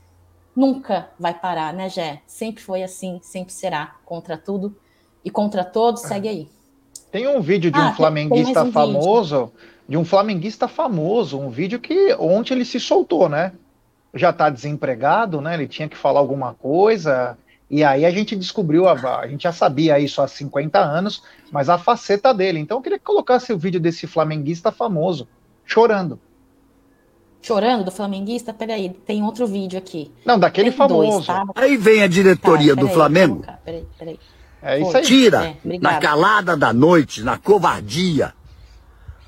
nunca 0.56 1.10
vai 1.18 1.34
parar, 1.34 1.74
né, 1.74 1.90
Jé? 1.90 2.22
Sempre 2.28 2.62
foi 2.62 2.84
assim, 2.84 3.20
sempre 3.24 3.54
será. 3.54 3.96
Contra 4.06 4.38
tudo 4.38 4.76
e 5.24 5.32
contra 5.32 5.64
todos, 5.64 6.02
segue 6.02 6.28
aí. 6.28 6.50
Tem 7.14 7.28
um 7.28 7.40
vídeo 7.40 7.70
de 7.70 7.78
ah, 7.80 7.90
um 7.90 7.94
flamenguista 7.94 8.64
um 8.64 8.72
famoso, 8.72 9.36
vídeo. 9.46 9.54
de 9.88 9.98
um 9.98 10.04
flamenguista 10.04 10.68
famoso, 10.68 11.40
um 11.40 11.48
vídeo 11.52 11.80
que 11.80 12.12
ontem 12.16 12.56
ele 12.56 12.66
se 12.66 12.80
soltou, 12.80 13.30
né? 13.30 13.52
Já 14.16 14.32
está 14.32 14.50
desempregado, 14.50 15.40
né? 15.40 15.54
Ele 15.54 15.68
tinha 15.68 15.88
que 15.88 15.96
falar 15.96 16.20
alguma 16.20 16.56
coisa 16.56 17.38
E 17.70 17.84
aí 17.84 18.04
a 18.04 18.10
gente 18.10 18.36
descobriu, 18.36 18.88
a, 18.88 18.94
a 19.20 19.28
gente 19.28 19.44
já 19.44 19.52
sabia 19.52 20.00
isso 20.00 20.24
há 20.24 20.28
50 20.28 20.80
anos, 20.80 21.22
mas 21.52 21.70
a 21.70 21.78
faceta 21.78 22.34
dele. 22.34 22.58
Então 22.58 22.78
eu 22.78 22.82
queria 22.82 22.98
que 22.98 23.06
colocasse 23.06 23.54
o 23.54 23.60
vídeo 23.60 23.80
desse 23.80 24.08
flamenguista 24.08 24.72
famoso, 24.72 25.28
chorando. 25.64 26.20
Chorando 27.44 27.84
do 27.84 27.92
flamenguista? 27.92 28.54
Peraí, 28.54 28.90
tem 28.90 29.22
outro 29.24 29.46
vídeo 29.46 29.78
aqui. 29.78 30.12
Não, 30.26 30.40
daquele 30.40 30.70
Tem 30.72 30.78
famoso. 30.78 31.12
dois, 31.12 31.26
tá? 31.28 31.46
Aí 31.56 31.78
vem 31.78 32.02
a 32.02 32.08
diretoria 32.08 32.74
Tá, 32.74 32.82
do 32.82 32.88
Flamengo, 32.90 33.36
colocar, 33.36 33.60
Peraí, 33.66 33.86
peraí. 34.00 34.20
É 34.64 34.80
isso 34.80 34.96
aí. 34.96 35.04
tira 35.04 35.56
É, 35.66 35.78
na 35.80 36.00
calada 36.00 36.56
da 36.56 36.72
noite, 36.72 37.22
na 37.22 37.38
covardia, 37.38 38.34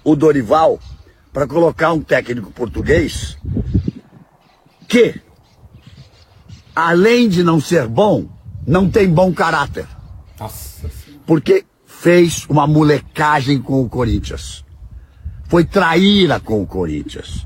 o 0.04 0.16
Dorival 0.16 0.80
para 1.34 1.46
colocar 1.46 1.92
um 1.92 2.02
técnico 2.02 2.50
português 2.52 3.38
que, 4.88 5.20
além 6.74 7.28
de 7.28 7.44
não 7.44 7.60
ser 7.60 7.88
bom, 7.88 8.30
não 8.66 8.90
tem 8.90 9.10
bom 9.10 9.34
caráter, 9.34 9.86
Nossa 10.40 10.90
porque 11.26 11.66
fez 11.86 12.46
uma 12.48 12.68
molecagem 12.68 13.62
com 13.62 13.82
o 13.82 13.90
Corinthians. 13.90 14.64
Foi 15.46 15.66
traíra 15.66 16.40
com 16.40 16.62
o 16.62 16.68
Corinthians. 16.68 17.46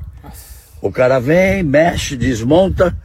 O 0.81 0.91
cara 0.91 1.19
vem, 1.19 1.63
mexe, 1.63 2.15
desmonta 2.15 2.97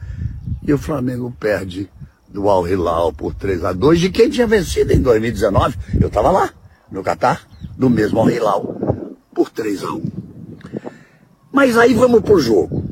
e 0.66 0.72
o 0.72 0.78
Flamengo 0.78 1.34
perde 1.38 1.88
do 2.34 2.50
Al 2.50 2.66
Hilal 2.66 3.12
por 3.12 3.32
3 3.32 3.64
a 3.64 3.72
2 3.72 4.00
de 4.00 4.10
quem 4.10 4.28
tinha 4.28 4.44
vencido 4.44 4.92
em 4.92 5.00
2019. 5.00 5.76
Eu 6.00 6.08
estava 6.08 6.32
lá, 6.32 6.50
no 6.90 7.00
Catar, 7.00 7.42
do 7.78 7.88
mesmo 7.88 8.18
Al 8.18 8.28
Hilal, 8.28 8.76
por 9.32 9.50
3 9.50 9.84
a 9.84 9.92
1. 9.92 10.02
Mas 11.52 11.78
aí 11.78 11.94
vamos 11.94 12.22
pro 12.22 12.40
jogo. 12.40 12.82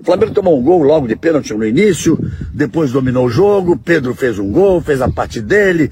O 0.00 0.04
Flamengo 0.04 0.34
tomou 0.34 0.58
um 0.58 0.62
gol 0.62 0.82
logo 0.82 1.06
de 1.06 1.14
pênalti 1.14 1.54
no 1.54 1.64
início, 1.64 2.18
depois 2.52 2.90
dominou 2.90 3.26
o 3.26 3.30
jogo, 3.30 3.76
Pedro 3.76 4.14
fez 4.16 4.36
um 4.36 4.50
gol, 4.50 4.80
fez 4.80 5.00
a 5.00 5.08
parte 5.08 5.40
dele. 5.40 5.90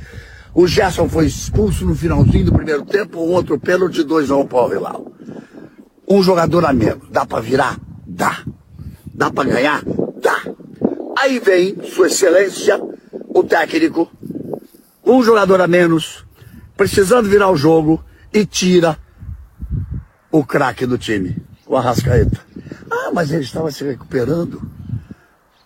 O 0.52 0.66
Gerson 0.66 1.08
foi 1.08 1.26
expulso 1.26 1.86
no 1.86 1.94
finalzinho 1.94 2.46
do 2.46 2.52
primeiro 2.52 2.84
tempo, 2.84 3.20
um 3.20 3.32
outro 3.32 3.58
pênalti, 3.58 4.02
2 4.02 4.32
a 4.32 4.36
1 4.36 4.46
para 4.48 4.58
o 4.58 4.60
Al 4.60 4.72
Hilal. 4.72 5.12
Um 6.08 6.22
jogador 6.24 6.64
a 6.64 6.72
menos, 6.72 7.08
dá 7.08 7.24
para 7.24 7.40
virar? 7.40 7.78
Dá. 8.04 8.42
Dá 9.14 9.30
para 9.30 9.48
ganhar? 9.48 9.82
Aí 11.24 11.38
vem, 11.38 11.74
Sua 11.84 12.08
Excelência, 12.08 12.78
o 13.30 13.42
técnico, 13.42 14.12
um 15.02 15.22
jogador 15.22 15.58
a 15.58 15.66
menos, 15.66 16.22
precisando 16.76 17.30
virar 17.30 17.50
o 17.50 17.56
jogo 17.56 18.04
e 18.30 18.44
tira 18.44 18.98
o 20.30 20.44
craque 20.44 20.84
do 20.84 20.98
time, 20.98 21.42
o 21.66 21.78
Arrascaeta. 21.78 22.38
Ah, 22.90 23.10
mas 23.10 23.30
ele 23.30 23.42
estava 23.42 23.70
se 23.70 23.82
recuperando. 23.84 24.70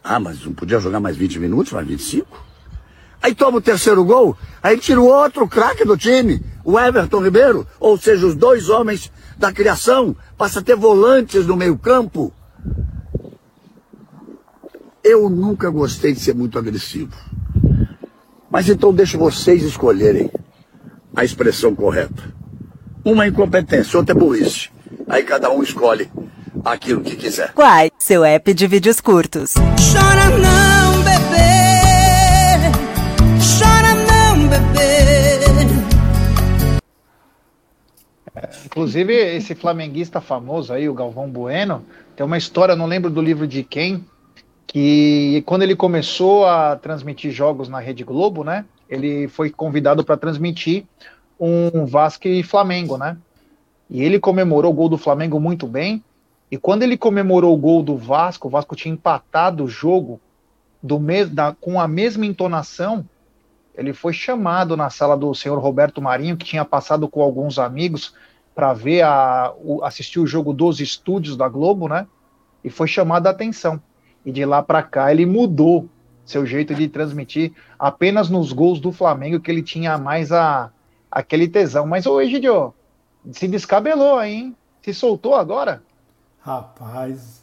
Ah, 0.05 0.21
mas 0.21 0.45
não 0.45 0.53
podia 0.53 0.79
jogar 0.79 1.01
mais 1.01 1.17
20 1.17 1.41
minutos, 1.41 1.73
mais 1.73 1.89
25? 1.89 2.41
Aí 3.21 3.35
toma 3.35 3.59
o 3.59 3.61
terceiro 3.61 4.05
gol, 4.05 4.39
aí 4.63 4.79
tira 4.79 5.01
o 5.01 5.07
outro 5.07 5.49
craque 5.49 5.85
do 5.85 5.97
time, 5.97 6.41
o 6.63 6.79
Everton 6.79 7.21
Ribeiro, 7.21 7.67
ou 7.81 7.99
seja, 7.99 8.25
os 8.25 8.37
dois 8.37 8.69
homens 8.69 9.11
da 9.37 9.53
criação, 9.53 10.15
passa 10.37 10.61
a 10.61 10.63
ter 10.63 10.77
volantes 10.77 11.45
no 11.47 11.57
meio 11.57 11.77
campo. 11.77 12.33
Eu 15.11 15.31
nunca 15.31 15.71
gostei 15.71 16.13
de 16.13 16.21
ser 16.21 16.35
muito 16.35 16.59
agressivo. 16.59 17.17
Mas 18.51 18.69
então 18.69 18.93
deixo 18.93 19.17
vocês 19.17 19.63
escolherem 19.63 20.31
a 21.17 21.25
expressão 21.25 21.75
correta. 21.75 22.23
Uma 23.03 23.25
é 23.25 23.29
incompetência, 23.29 23.99
outra 23.99 24.15
é 24.15 24.19
burrice. 24.19 24.69
Aí 25.09 25.23
cada 25.23 25.51
um 25.51 25.63
escolhe 25.63 26.11
aquilo 26.63 27.01
que 27.01 27.17
quiser. 27.17 27.55
Quai, 27.55 27.91
seu 27.99 28.23
app 28.23 28.53
de 28.53 28.67
vídeos 28.67 29.01
curtos. 29.01 29.55
Chora 29.55 30.29
não, 30.37 31.03
bebê. 31.03 31.49
Chora 33.59 33.95
não, 33.95 34.47
bebê. 34.47 34.89
Inclusive, 38.67 39.15
esse 39.15 39.55
flamenguista 39.55 40.21
famoso 40.21 40.71
aí, 40.71 40.87
o 40.87 40.93
Galvão 40.93 41.31
Bueno, 41.31 41.83
tem 42.15 42.27
uma 42.27 42.37
história, 42.37 42.77
não 42.77 42.85
lembro 42.85 43.09
do 43.09 43.23
livro 43.23 43.47
de 43.47 43.65
quem, 43.65 44.05
que 44.69 45.43
quando 45.47 45.63
ele 45.63 45.75
começou 45.75 46.47
a 46.47 46.77
transmitir 46.77 47.33
jogos 47.33 47.69
na 47.69 47.81
Rede 47.81 48.05
Globo, 48.05 48.45
né? 48.45 48.67
Ele 48.89 49.27
foi 49.27 49.51
convidado 49.51 50.05
para 50.05 50.17
transmitir 50.17 50.85
um 51.41 51.87
Vasco 51.87 52.29
e 52.29 52.43
Flamengo, 52.43 52.99
né? 52.99 53.17
E 53.89 54.03
ele 54.03 54.21
comemorou 54.21 54.71
o 54.71 54.75
gol 54.75 54.89
do 54.91 54.99
Flamengo 54.99 55.41
muito 55.41 55.67
bem. 55.67 56.05
E 56.51 56.59
quando 56.59 56.83
ele 56.83 56.99
comemorou 56.99 57.55
o 57.55 57.59
gol 57.59 57.83
do 57.83 57.97
Vasco, 57.97 58.49
o 58.49 58.51
Vasco 58.51 58.77
tinha 58.77 58.93
empatado 58.93 59.65
o 59.65 59.69
jogo 59.69 60.21
do 60.83 61.01
mes 61.01 61.31
da, 61.31 61.55
com 61.59 61.81
a 61.81 61.89
mesma 61.89 62.27
entonação. 62.27 63.09
Ele 63.75 63.95
foi 63.95 64.13
chamado 64.13 64.77
na 64.77 64.91
sala 64.91 65.17
do 65.17 65.35
senhor 65.35 65.59
Roberto 65.59 66.03
Marinho, 66.03 66.37
que 66.37 66.45
tinha 66.45 66.65
passado 66.65 67.09
com 67.09 67.23
alguns 67.23 67.59
amigos 67.59 68.15
para 68.55 68.75
ver 68.75 69.03
a, 69.03 69.53
o, 69.63 69.83
assistir 69.83 70.19
o 70.19 70.27
jogo 70.27 70.53
dos 70.53 70.79
estúdios 70.79 71.37
da 71.37 71.49
Globo, 71.49 71.89
né? 71.89 72.07
E 72.63 72.69
foi 72.69 72.89
chamado 72.89 73.27
a 73.29 73.31
atenção. 73.31 73.81
E 74.29 74.31
de 74.31 74.45
lá 74.45 74.63
para 74.63 74.83
cá 74.83 75.11
ele 75.11 75.25
mudou 75.25 75.89
seu 76.23 76.45
jeito 76.45 76.75
de 76.75 76.87
transmitir 76.87 77.55
apenas 77.79 78.29
nos 78.29 78.53
gols 78.53 78.79
do 78.79 78.93
Flamengo 78.93 79.41
que 79.41 79.51
ele 79.51 79.63
tinha 79.63 79.97
mais 79.97 80.31
a, 80.31 80.71
aquele 81.11 81.49
tesão. 81.49 81.87
Mas 81.87 82.05
o 82.05 82.21
Egidio 82.21 82.75
se 83.33 83.49
descabelou 83.49 84.19
aí, 84.19 84.35
hein? 84.35 84.57
Se 84.83 84.93
soltou 84.93 85.35
agora? 85.35 85.83
Rapaz, 86.41 87.43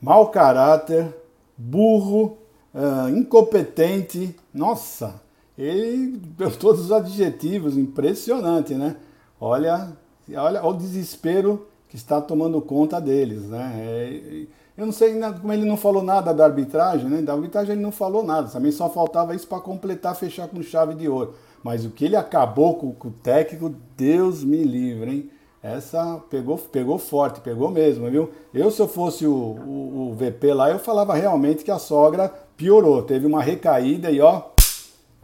mau 0.00 0.30
caráter, 0.30 1.14
burro, 1.54 2.38
ah, 2.74 3.10
incompetente. 3.10 4.34
Nossa, 4.54 5.20
ele 5.58 6.16
deu 6.16 6.50
todos 6.56 6.86
os 6.86 6.92
adjetivos, 6.92 7.76
impressionante, 7.76 8.72
né? 8.72 8.96
Olha, 9.38 9.92
olha 10.34 10.64
o 10.64 10.72
desespero 10.72 11.68
que 11.90 11.96
está 11.96 12.22
tomando 12.22 12.58
conta 12.62 12.98
deles, 12.98 13.50
né? 13.50 13.74
É, 13.76 14.46
eu 14.76 14.86
não 14.86 14.92
sei 14.92 15.18
como 15.40 15.52
ele 15.52 15.64
não 15.66 15.76
falou 15.76 16.02
nada 16.02 16.32
da 16.32 16.44
arbitragem, 16.44 17.08
né? 17.08 17.20
Da 17.22 17.32
arbitragem 17.34 17.72
ele 17.72 17.82
não 17.82 17.92
falou 17.92 18.22
nada, 18.24 18.48
também 18.48 18.72
só 18.72 18.88
faltava 18.88 19.34
isso 19.34 19.46
para 19.46 19.60
completar, 19.60 20.14
fechar 20.16 20.48
com 20.48 20.62
chave 20.62 20.94
de 20.94 21.08
ouro. 21.08 21.34
Mas 21.62 21.84
o 21.84 21.90
que 21.90 22.06
ele 22.06 22.16
acabou 22.16 22.74
com, 22.76 22.92
com 22.92 23.08
o 23.08 23.12
técnico, 23.12 23.74
Deus 23.96 24.42
me 24.42 24.64
livre, 24.64 25.10
hein? 25.10 25.30
Essa 25.62 26.20
pegou, 26.28 26.58
pegou 26.58 26.98
forte, 26.98 27.40
pegou 27.40 27.70
mesmo, 27.70 28.10
viu? 28.10 28.30
Eu, 28.52 28.70
se 28.70 28.80
eu 28.82 28.88
fosse 28.88 29.24
o, 29.26 29.32
o, 29.32 30.10
o 30.10 30.14
VP 30.14 30.52
lá, 30.52 30.70
eu 30.70 30.78
falava 30.80 31.14
realmente 31.14 31.62
que 31.62 31.70
a 31.70 31.78
sogra 31.78 32.28
piorou, 32.56 33.02
teve 33.02 33.26
uma 33.26 33.40
recaída 33.40 34.10
e 34.10 34.20
ó, 34.20 34.42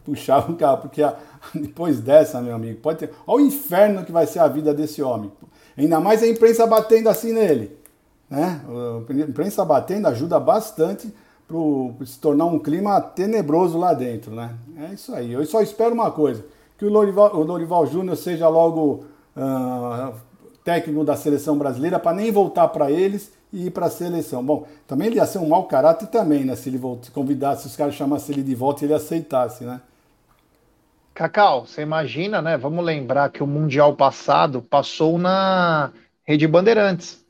puxava 0.05 0.51
o 0.51 0.55
carro, 0.55 0.77
porque 0.83 1.01
a- 1.03 1.15
depois 1.53 1.99
dessa, 1.99 2.41
meu 2.41 2.55
amigo, 2.55 2.79
pode 2.79 2.99
ter. 2.99 3.11
Olha 3.27 3.43
o 3.43 3.47
inferno 3.47 4.05
que 4.05 4.11
vai 4.11 4.25
ser 4.25 4.39
a 4.39 4.47
vida 4.47 4.73
desse 4.73 5.01
homem. 5.01 5.31
Ainda 5.77 5.99
mais 5.99 6.23
a 6.23 6.27
imprensa 6.27 6.65
batendo 6.65 7.09
assim 7.09 7.33
nele. 7.33 7.77
Né? 8.29 8.61
A 9.09 9.29
imprensa 9.29 9.65
batendo 9.65 10.07
ajuda 10.07 10.39
bastante 10.39 11.13
para 11.47 12.05
se 12.05 12.19
tornar 12.19 12.45
um 12.45 12.59
clima 12.59 13.01
tenebroso 13.01 13.77
lá 13.77 13.93
dentro. 13.93 14.31
Né? 14.35 14.55
É 14.77 14.93
isso 14.93 15.13
aí. 15.13 15.31
Eu 15.33 15.45
só 15.45 15.61
espero 15.61 15.93
uma 15.93 16.11
coisa: 16.11 16.45
que 16.77 16.85
o 16.85 16.89
Lorival, 16.89 17.35
o 17.35 17.43
Lorival 17.43 17.85
Júnior 17.87 18.15
seja 18.17 18.47
logo 18.47 19.05
ah, 19.35 20.13
técnico 20.63 21.03
da 21.03 21.15
seleção 21.15 21.57
brasileira 21.57 21.99
para 21.99 22.15
nem 22.15 22.31
voltar 22.31 22.67
para 22.69 22.91
eles 22.91 23.31
e 23.51 23.67
ir 23.67 23.71
para 23.71 23.87
a 23.87 23.89
seleção. 23.89 24.43
Bom, 24.43 24.67
também 24.87 25.07
ele 25.07 25.15
ia 25.15 25.25
ser 25.25 25.39
um 25.39 25.47
mau 25.47 25.63
caráter 25.67 26.07
também, 26.07 26.45
né? 26.45 26.55
Se 26.55 26.69
ele 26.69 26.77
volt- 26.77 27.05
se 27.05 27.11
convidasse, 27.11 27.63
se 27.63 27.67
os 27.69 27.75
caras 27.75 27.95
chamassem 27.95 28.35
ele 28.35 28.43
de 28.43 28.53
volta 28.55 28.83
e 28.83 28.87
ele 28.87 28.93
aceitasse, 28.93 29.63
né? 29.63 29.81
Cacau, 31.13 31.65
você 31.65 31.81
imagina, 31.81 32.41
né? 32.41 32.57
Vamos 32.57 32.83
lembrar 32.83 33.29
que 33.31 33.43
o 33.43 33.47
Mundial 33.47 33.95
passado 33.95 34.61
passou 34.61 35.17
na 35.17 35.91
Rede 36.23 36.47
Bandeirantes. 36.47 37.25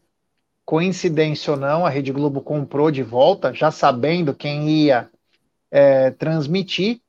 Coincidência 0.69 1.53
ou 1.53 1.58
não, 1.58 1.84
a 1.84 1.89
Rede 1.89 2.12
Globo 2.12 2.41
comprou 2.41 2.91
de 2.91 3.01
volta, 3.01 3.51
já 3.51 3.71
sabendo 3.71 4.36
quem 4.36 4.69
ia 4.69 5.10
é, 5.71 6.12
transmitir. 6.12 7.01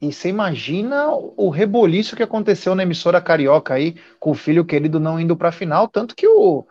E 0.00 0.12
você 0.12 0.28
imagina 0.28 1.08
o 1.10 1.50
reboliço 1.50 2.14
que 2.14 2.22
aconteceu 2.22 2.76
na 2.76 2.84
emissora 2.84 3.20
carioca 3.20 3.74
aí, 3.74 3.96
com 4.20 4.30
o 4.30 4.36
filho 4.36 4.64
querido 4.64 5.00
não 5.00 5.18
indo 5.18 5.36
para 5.36 5.48
a 5.48 5.52
final, 5.52 5.88
tanto 5.88 6.14
que 6.14 6.28
o, 6.28 6.64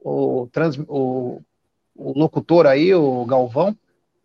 o, 0.00 0.50
trans, 0.52 0.76
o, 0.86 1.40
o 1.96 2.12
locutor 2.12 2.66
aí, 2.66 2.94
o 2.94 3.24
Galvão, 3.24 3.74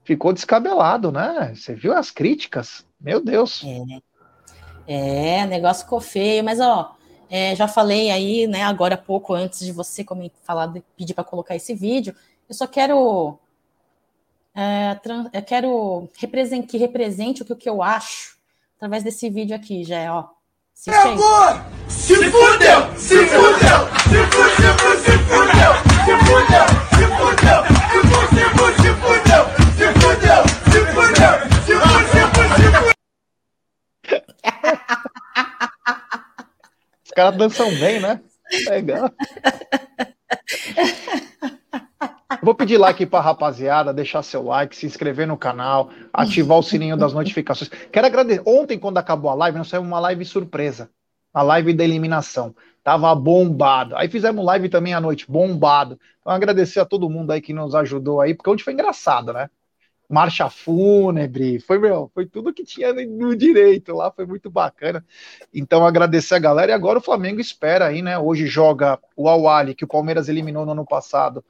ficou 0.04 0.34
descabelado, 0.34 1.10
né? 1.10 1.54
Você 1.56 1.74
viu 1.74 1.94
as 1.94 2.12
críticas? 2.12 2.86
Meu 3.00 3.24
Deus. 3.24 3.64
É, 4.86 5.46
o 5.46 5.48
negócio 5.48 5.86
ficou 5.86 6.02
feio, 6.02 6.44
mas 6.44 6.60
ó, 6.60 6.98
é, 7.30 7.56
já 7.56 7.68
falei 7.68 8.12
aí, 8.12 8.48
né, 8.48 8.64
agora 8.64 8.96
há 8.96 8.98
pouco, 8.98 9.34
antes 9.34 9.60
de 9.60 9.72
você 9.72 10.04
comen- 10.04 10.32
falar, 10.44 10.68
de- 10.68 10.84
pedir 10.98 11.14
para 11.14 11.24
colocar 11.24 11.56
esse 11.56 11.74
vídeo, 11.74 12.16
eu 12.48 12.54
só 12.56 12.68
quero, 12.68 13.38
é, 14.54 14.96
tran- 14.96 15.30
eu 15.34 15.42
quero 15.42 16.10
represen- 16.18 16.62
que 16.64 16.78
represente 16.78 17.42
o 17.42 17.46
que, 17.46 17.54
o 17.54 17.56
que 17.56 17.70
eu 17.70 17.82
acho 17.84 18.36
através 18.78 19.04
desse 19.04 19.30
vídeo 19.30 19.56
aqui, 19.56 19.84
já, 19.84 20.14
ó. 20.14 20.26
Assiste 20.74 20.94
aí. 20.98 21.18
Se 21.88 22.16
fudeu! 22.16 22.98
Se 22.98 23.16
fudeu! 23.28 23.80
Se 24.04 24.26
fudeu! 24.28 24.76
Se 24.92 25.18
fudeu! 25.26 25.74
Se 26.06 26.14
fudeu! 26.26 26.66
Se 26.94 27.06
fudeu! 27.16 27.62
Se 27.96 27.96
fudeu! 27.96 27.96
Se 27.96 28.14
fudeu! 28.20 28.66
Se 28.76 28.94
fudeu! 29.02 29.44
Se 29.78 29.88
fudeu! 30.00 30.42
Se 30.72 30.86
fudeu! 30.94 31.34
Se 31.66 32.22
fudeu! 32.34 32.96
Caras 37.16 37.38
dançam 37.38 37.70
bem, 37.80 38.00
né? 38.00 38.22
Legal. 38.70 39.10
Vou 42.44 42.54
pedir 42.54 42.78
like 42.78 43.06
para 43.06 43.20
a 43.20 43.24
rapaziada, 43.24 43.94
deixar 43.94 44.22
seu 44.22 44.44
like, 44.44 44.76
se 44.76 44.86
inscrever 44.86 45.26
no 45.26 45.38
canal, 45.38 45.90
ativar 46.14 46.60
o 46.60 46.64
sininho 46.64 46.98
das 46.98 47.14
notificações. 47.14 47.70
Quero 47.92 48.06
agradecer. 48.06 48.44
Ontem, 48.46 48.78
quando 48.78 48.98
acabou 48.98 49.32
a 49.32 49.34
live, 49.34 49.58
nós 49.58 49.68
saiu 49.68 49.82
uma 49.82 50.00
live 50.00 50.24
surpresa. 50.26 50.90
A 51.34 51.42
live 51.42 51.74
da 51.74 51.84
eliminação. 51.84 52.56
Tava 52.84 53.14
bombado. 53.16 53.96
Aí 53.96 54.08
fizemos 54.08 54.46
live 54.46 54.70
também 54.70 54.94
à 54.94 55.02
noite, 55.02 55.26
bombado. 55.30 56.00
Então, 56.22 56.32
agradecer 56.32 56.80
a 56.80 56.86
todo 56.86 57.10
mundo 57.10 57.32
aí 57.32 57.42
que 57.42 57.54
nos 57.54 57.74
ajudou 57.74 58.22
aí, 58.22 58.36
porque 58.36 58.50
hoje 58.50 58.64
foi 58.64 58.74
engraçado, 58.74 59.34
né? 59.34 59.50
Marcha 60.10 60.50
fúnebre, 60.50 61.60
foi, 61.60 61.80
meu, 61.80 62.12
foi 62.14 62.26
tudo 62.26 62.54
que 62.54 62.64
tinha 62.64 62.94
no 62.94 63.36
direito 63.36 63.94
lá, 63.94 64.12
foi 64.12 64.26
muito 64.26 64.50
bacana. 64.50 65.04
Então, 65.54 65.86
agradecer 65.86 66.36
a 66.36 66.40
galera. 66.40 66.72
E 66.72 66.76
agora 66.76 67.00
o 67.00 67.02
Flamengo 67.02 67.42
espera 67.42 67.88
aí, 67.88 68.02
né? 68.02 68.18
Hoje 68.18 68.48
joga 68.48 69.00
o 69.16 69.28
Awali, 69.28 69.76
que 69.76 69.84
o 69.84 69.88
Palmeiras 69.88 70.30
eliminou 70.30 70.66
no 70.66 70.74
ano 70.74 70.86
passado, 70.86 71.44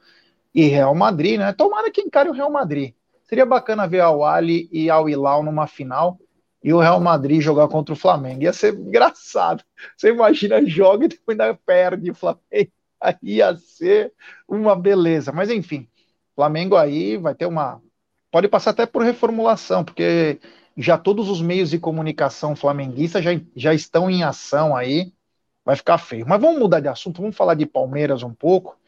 e 0.54 0.66
Real 0.68 0.94
Madrid, 0.94 1.38
né? 1.38 1.52
Tomara 1.52 1.90
que 1.90 2.00
encare 2.00 2.30
o 2.30 2.32
Real 2.32 2.50
Madrid. 2.50 2.94
Seria 3.24 3.44
bacana 3.44 3.86
ver 3.86 4.00
Al 4.00 4.24
Ali 4.24 4.68
e 4.72 4.88
Al 4.88 5.08
Hilal 5.08 5.42
numa 5.42 5.66
final 5.66 6.18
e 6.62 6.72
o 6.72 6.80
Real 6.80 7.00
Madrid 7.00 7.40
jogar 7.40 7.68
contra 7.68 7.92
o 7.92 7.96
Flamengo. 7.96 8.42
Ia 8.42 8.52
ser 8.52 8.74
engraçado. 8.74 9.62
Você 9.96 10.08
imagina, 10.08 10.64
joga 10.66 11.04
e 11.04 11.08
depois 11.08 11.38
ainda 11.38 11.54
perde 11.54 12.10
o 12.10 12.14
Flamengo. 12.14 12.72
Aí 13.00 13.16
ia 13.22 13.56
ser 13.56 14.12
uma 14.48 14.74
beleza. 14.74 15.30
Mas 15.30 15.50
enfim, 15.50 15.88
Flamengo 16.34 16.76
aí 16.76 17.16
vai 17.16 17.34
ter 17.34 17.46
uma. 17.46 17.80
Pode 18.36 18.48
passar 18.48 18.72
até 18.72 18.84
por 18.84 19.02
reformulação, 19.02 19.82
porque 19.82 20.38
já 20.76 20.98
todos 20.98 21.30
os 21.30 21.40
meios 21.40 21.70
de 21.70 21.78
comunicação 21.78 22.54
flamenguistas 22.54 23.24
já, 23.24 23.30
já 23.56 23.72
estão 23.72 24.10
em 24.10 24.24
ação 24.24 24.76
aí. 24.76 25.10
Vai 25.64 25.74
ficar 25.74 25.96
feio. 25.96 26.26
Mas 26.28 26.38
vamos 26.38 26.58
mudar 26.58 26.80
de 26.80 26.86
assunto, 26.86 27.22
vamos 27.22 27.34
falar 27.34 27.54
de 27.54 27.64
Palmeiras 27.64 28.22
um 28.22 28.34
pouco. 28.34 28.78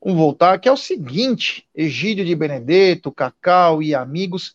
Vamos 0.00 0.16
voltar, 0.16 0.60
que 0.60 0.68
é 0.68 0.72
o 0.72 0.76
seguinte: 0.76 1.66
Egídio 1.74 2.24
de 2.24 2.36
Benedetto, 2.36 3.10
Cacau 3.10 3.82
e 3.82 3.96
amigos. 3.96 4.54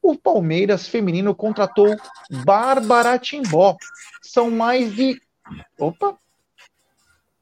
O 0.00 0.16
Palmeiras 0.16 0.88
feminino 0.88 1.34
contratou 1.34 1.94
Bárbara 2.46 3.18
Timbó. 3.18 3.76
São 4.22 4.50
mais 4.50 4.96
de. 4.96 5.20
Opa! 5.78 6.16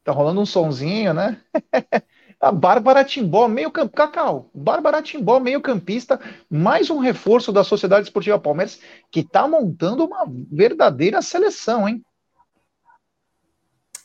Tá 0.03 0.11
rolando 0.11 0.40
um 0.40 0.46
sonzinho, 0.46 1.14
né? 1.14 1.40
A 2.40 2.50
Bárbara 2.50 3.05
Timbó, 3.05 3.46
meio 3.46 3.70
campo. 3.70 3.94
Cacau, 3.94 4.48
Bárbara 4.55 5.03
Timbó, 5.03 5.38
meio 5.38 5.61
campista, 5.61 6.18
mais 6.48 6.88
um 6.88 6.98
reforço 6.98 7.53
da 7.53 7.62
Sociedade 7.62 8.05
Esportiva 8.07 8.38
Palmeiras, 8.38 8.81
que 9.11 9.22
tá 9.22 9.46
montando 9.46 10.07
uma 10.07 10.26
verdadeira 10.50 11.20
seleção, 11.20 11.87
hein? 11.87 12.03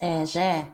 É, 0.01 0.25
Jé, 0.25 0.67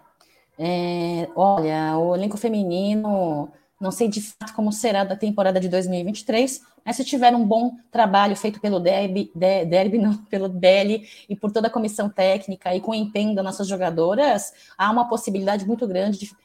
é, 0.58 1.30
olha, 1.36 1.98
o 2.00 2.16
elenco 2.16 2.36
feminino, 2.36 3.52
não 3.80 3.92
sei 3.92 4.08
de 4.08 4.22
fato 4.22 4.56
como 4.56 4.72
será 4.72 5.04
da 5.04 5.16
temporada 5.16 5.60
de 5.60 5.70
2023, 5.70 6.62
mas 6.84 6.96
se 6.96 7.06
tiver 7.06 7.36
um 7.36 7.46
bom 7.46 7.76
trabalho 7.92 8.36
feito 8.36 8.60
pelo 8.60 8.80
Derby, 8.80 9.32
de, 9.36 9.66
Derby 9.66 10.00
não, 10.00 10.18
pelo 10.26 10.50
Belly 10.50 11.08
e 11.30 11.36
por 11.36 11.52
toda 11.52 11.68
a 11.68 11.72
comissão 11.72 12.10
técnica 12.10 12.76
e 12.76 12.82
com 12.82 12.92
o 12.92 12.96
empenho 12.96 13.36
das 13.36 13.46
nossas 13.46 13.68
jogadoras, 13.68 14.52
há 14.76 14.90
uma 14.90 15.08
possibilidade 15.08 15.66
muito 15.66 15.88
grande 15.88 16.18
de 16.18 16.36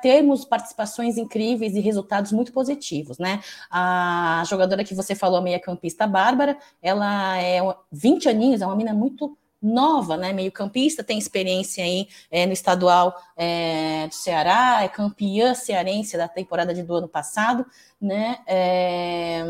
termos 0.00 0.44
participações 0.44 1.16
incríveis 1.16 1.74
e 1.74 1.80
resultados 1.80 2.32
muito 2.32 2.52
positivos, 2.52 3.18
né? 3.18 3.42
A 3.70 4.42
jogadora 4.46 4.84
que 4.84 4.94
você 4.94 5.14
falou, 5.14 5.42
meia 5.42 5.58
campista 5.58 6.06
Bárbara, 6.06 6.56
ela 6.80 7.38
é 7.40 7.58
20 7.90 8.28
aninhos, 8.28 8.62
é 8.62 8.66
uma 8.66 8.76
menina 8.76 8.94
muito 8.94 9.36
nova, 9.60 10.16
né? 10.16 10.32
Meio 10.32 10.52
campista, 10.52 11.02
tem 11.02 11.18
experiência 11.18 11.82
aí 11.82 12.06
é, 12.30 12.46
no 12.46 12.52
estadual 12.52 13.16
é, 13.36 14.06
do 14.06 14.14
Ceará, 14.14 14.82
é 14.82 14.88
campeã 14.88 15.54
cearense 15.54 16.16
da 16.16 16.28
temporada 16.28 16.74
de, 16.74 16.82
do 16.82 16.94
ano 16.94 17.08
passado, 17.08 17.64
né? 18.00 18.38
É, 18.46 19.42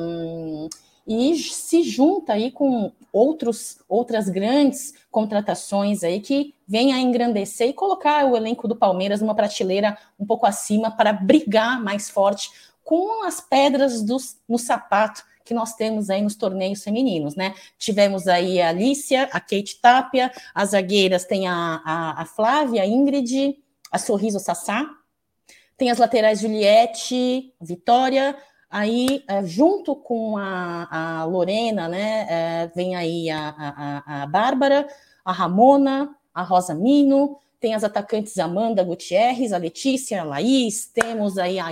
e 1.06 1.36
se 1.36 1.82
junta 1.82 2.32
aí 2.32 2.50
com 2.50 2.92
outros, 3.12 3.78
outras 3.88 4.28
grandes 4.28 4.94
contratações 5.10 6.02
aí 6.02 6.20
que 6.20 6.54
vêm 6.66 6.92
a 6.92 6.98
engrandecer 6.98 7.68
e 7.68 7.72
colocar 7.72 8.24
o 8.26 8.36
elenco 8.36 8.66
do 8.66 8.74
Palmeiras 8.74 9.20
numa 9.20 9.34
prateleira 9.34 9.96
um 10.18 10.26
pouco 10.26 10.46
acima 10.46 10.90
para 10.90 11.12
brigar 11.12 11.82
mais 11.82 12.08
forte 12.08 12.50
com 12.82 13.24
as 13.24 13.40
pedras 13.40 14.02
do, 14.02 14.16
no 14.48 14.58
sapato 14.58 15.24
que 15.44 15.52
nós 15.52 15.74
temos 15.74 16.08
aí 16.08 16.22
nos 16.22 16.36
torneios 16.36 16.82
femininos, 16.82 17.36
né? 17.36 17.54
Tivemos 17.78 18.26
aí 18.26 18.62
a 18.62 18.70
Alicia, 18.70 19.24
a 19.24 19.38
Kate 19.38 19.78
Tapia, 19.80 20.32
as 20.54 20.70
zagueiras 20.70 21.26
tem 21.26 21.46
a, 21.46 21.82
a, 21.84 22.22
a 22.22 22.24
Flávia, 22.24 22.82
a 22.82 22.86
Ingrid, 22.86 23.58
a 23.92 23.98
Sorriso 23.98 24.40
Sassá, 24.40 24.88
tem 25.76 25.90
as 25.90 25.98
laterais 25.98 26.40
Juliette, 26.40 27.52
Vitória, 27.60 28.34
aí 28.74 29.22
é, 29.28 29.44
junto 29.44 29.94
com 29.94 30.36
a, 30.36 31.20
a 31.20 31.24
Lorena, 31.26 31.86
né, 31.86 32.26
é, 32.28 32.66
vem 32.74 32.96
aí 32.96 33.30
a, 33.30 33.54
a, 33.56 34.22
a 34.22 34.26
Bárbara, 34.26 34.88
a 35.24 35.30
Ramona, 35.30 36.12
a 36.34 36.42
Rosa 36.42 36.74
Mino, 36.74 37.38
tem 37.60 37.72
as 37.72 37.84
atacantes 37.84 38.36
Amanda 38.36 38.82
Gutierrez, 38.82 39.52
a 39.52 39.58
Letícia, 39.58 40.20
a 40.20 40.24
Laís, 40.24 40.86
temos 40.92 41.38
aí 41.38 41.60
a 41.60 41.68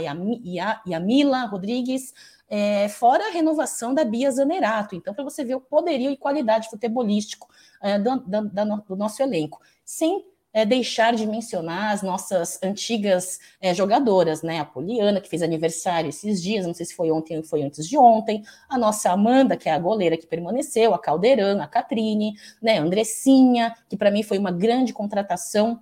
Yamila 0.87 1.45
Rodrigues, 1.47 2.15
é, 2.49 2.88
fora 2.88 3.27
a 3.27 3.33
renovação 3.33 3.93
da 3.93 4.05
Bia 4.05 4.31
Zanerato. 4.31 4.95
Então, 4.95 5.12
para 5.12 5.25
você 5.25 5.45
ver 5.45 5.57
o 5.57 5.61
poderio 5.61 6.09
e 6.09 6.17
qualidade 6.17 6.71
futebolístico 6.71 7.49
é, 7.81 7.99
do, 7.99 8.17
do, 8.21 8.95
nosso 8.95 9.21
elenco. 9.21 9.61
Sem 9.85 10.25
é, 10.53 10.67
deixar 10.67 11.15
de 11.15 11.27
mencionar 11.27 11.93
as 11.93 12.03
nossas 12.03 12.62
antigas 12.62 13.41
é, 13.61 13.73
jogadoras, 13.75 14.43
né? 14.43 14.61
A 14.61 14.65
Poliana, 14.65 15.21
que 15.21 15.29
fez 15.29 15.43
aniversário 15.43 16.11
esses 16.11 16.43
dias, 16.43 16.67
não 16.67 16.75
sei 16.75 16.87
se 16.87 16.95
foi 16.95 17.11
ontem 17.11 17.38
ou 17.38 17.45
foi 17.45 17.62
antes 17.62 17.88
de 17.88 17.97
ontem, 17.97 18.45
a 18.69 18.77
nossa 18.77 19.11
Amanda, 19.11 19.57
que 19.57 19.69
é 19.69 19.73
a 19.73 19.79
goleira 19.79 20.17
que 20.17 20.27
permaneceu, 20.27 20.93
a 20.95 20.99
Caldeirão, 20.99 21.61
a 21.62 21.67
Catrine, 21.67 22.35
né? 22.61 22.79
A 22.79 22.83
Andressinha, 22.83 23.75
que 23.88 23.97
para 23.97 24.11
mim 24.11 24.23
foi 24.23 24.38
uma 24.38 24.51
grande 24.51 24.93
contratação 24.93 25.81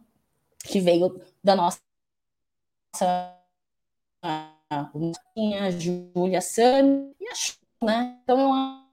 que 0.64 0.80
veio 0.80 1.20
da 1.42 1.56
nossa 1.56 1.80
a 4.70 5.70
Júlia 5.70 6.40
Sani 6.40 7.14
e 7.18 7.28
a 7.28 7.34
Chu, 7.34 7.58
né? 7.82 8.20
Então, 8.22 8.38
eu 8.38 8.52
acho 8.52 8.86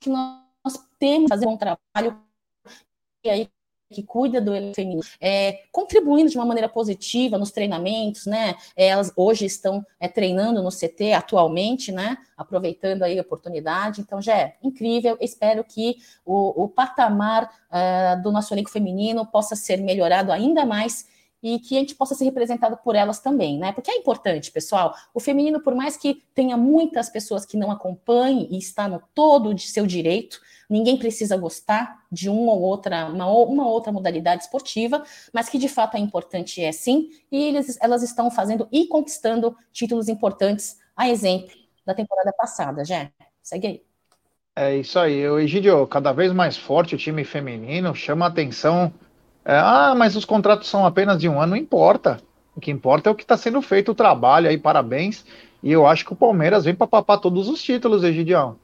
que 0.00 0.10
nós 0.10 0.88
temos 0.98 1.24
que 1.24 1.28
fazer 1.28 1.46
um 1.46 1.56
trabalho 1.56 2.20
e 3.22 3.30
aí 3.30 3.48
que 3.90 4.02
cuida 4.02 4.40
do 4.40 4.52
feminino, 4.72 5.02
é, 5.20 5.64
contribuindo 5.72 6.30
de 6.30 6.36
uma 6.38 6.46
maneira 6.46 6.68
positiva 6.68 7.36
nos 7.36 7.50
treinamentos, 7.50 8.24
né? 8.24 8.54
É, 8.76 8.86
elas 8.88 9.12
hoje 9.16 9.44
estão 9.44 9.84
é, 9.98 10.06
treinando 10.06 10.62
no 10.62 10.70
CT 10.70 11.12
atualmente, 11.12 11.90
né? 11.90 12.16
Aproveitando 12.36 13.02
aí 13.02 13.18
a 13.18 13.22
oportunidade. 13.22 14.00
Então, 14.00 14.22
já 14.22 14.36
é 14.36 14.56
incrível. 14.62 15.16
Espero 15.20 15.64
que 15.64 15.96
o, 16.24 16.64
o 16.64 16.68
patamar 16.68 17.50
é, 17.70 18.16
do 18.16 18.30
nosso 18.30 18.54
elenco 18.54 18.70
feminino 18.70 19.26
possa 19.26 19.56
ser 19.56 19.78
melhorado 19.78 20.30
ainda 20.30 20.64
mais 20.64 21.08
e 21.42 21.58
que 21.58 21.76
a 21.76 21.80
gente 21.80 21.94
possa 21.94 22.14
ser 22.14 22.24
representado 22.24 22.76
por 22.76 22.94
elas 22.94 23.18
também, 23.18 23.58
né? 23.58 23.72
Porque 23.72 23.90
é 23.90 23.96
importante, 23.96 24.52
pessoal. 24.52 24.94
O 25.12 25.18
feminino, 25.18 25.60
por 25.60 25.74
mais 25.74 25.96
que 25.96 26.22
tenha 26.34 26.56
muitas 26.56 27.08
pessoas 27.08 27.46
que 27.46 27.56
não 27.56 27.70
acompanhem 27.70 28.46
e 28.50 28.58
está 28.58 28.86
no 28.86 29.02
todo 29.14 29.54
de 29.54 29.66
seu 29.68 29.86
direito, 29.86 30.38
ninguém 30.70 30.96
precisa 30.96 31.36
gostar 31.36 32.04
de 32.10 32.28
uma 32.30 32.52
ou 32.52 32.62
outra, 32.62 33.06
uma, 33.06 33.26
uma 33.26 33.68
outra 33.68 33.92
modalidade 33.92 34.44
esportiva, 34.44 35.02
mas 35.32 35.48
que 35.48 35.58
de 35.58 35.68
fato 35.68 35.96
é 35.96 36.00
importante 36.00 36.62
é 36.62 36.72
sim, 36.72 37.10
e 37.30 37.42
eles, 37.42 37.76
elas 37.82 38.02
estão 38.02 38.30
fazendo 38.30 38.68
e 38.70 38.86
conquistando 38.86 39.56
títulos 39.72 40.08
importantes, 40.08 40.78
a 40.96 41.08
exemplo 41.08 41.50
da 41.84 41.94
temporada 41.94 42.32
passada, 42.32 42.84
já. 42.84 43.10
Segue 43.42 43.66
aí. 43.66 43.82
É 44.54 44.76
isso 44.76 44.98
aí, 44.98 45.28
o 45.28 45.38
Egidio, 45.38 45.86
cada 45.86 46.12
vez 46.12 46.32
mais 46.32 46.56
forte 46.56 46.94
o 46.94 46.98
time 46.98 47.24
feminino, 47.24 47.94
chama 47.94 48.26
atenção 48.26 48.92
é, 49.44 49.56
ah, 49.56 49.94
mas 49.96 50.16
os 50.16 50.24
contratos 50.24 50.68
são 50.68 50.84
apenas 50.84 51.18
de 51.18 51.28
um 51.28 51.40
ano, 51.40 51.50
não 51.50 51.56
importa. 51.56 52.20
O 52.54 52.60
que 52.60 52.70
importa 52.70 53.08
é 53.08 53.12
o 53.12 53.14
que 53.14 53.22
está 53.22 53.36
sendo 53.36 53.60
feito 53.62 53.92
o 53.92 53.94
trabalho 53.94 54.48
aí, 54.48 54.58
parabéns. 54.58 55.24
E 55.62 55.72
eu 55.72 55.86
acho 55.86 56.04
que 56.04 56.12
o 56.12 56.16
Palmeiras 56.16 56.64
vem 56.64 56.74
para 56.74 56.86
papar 56.86 57.18
todos 57.18 57.48
os 57.48 57.62
títulos, 57.62 58.04
Egidião. 58.04 58.56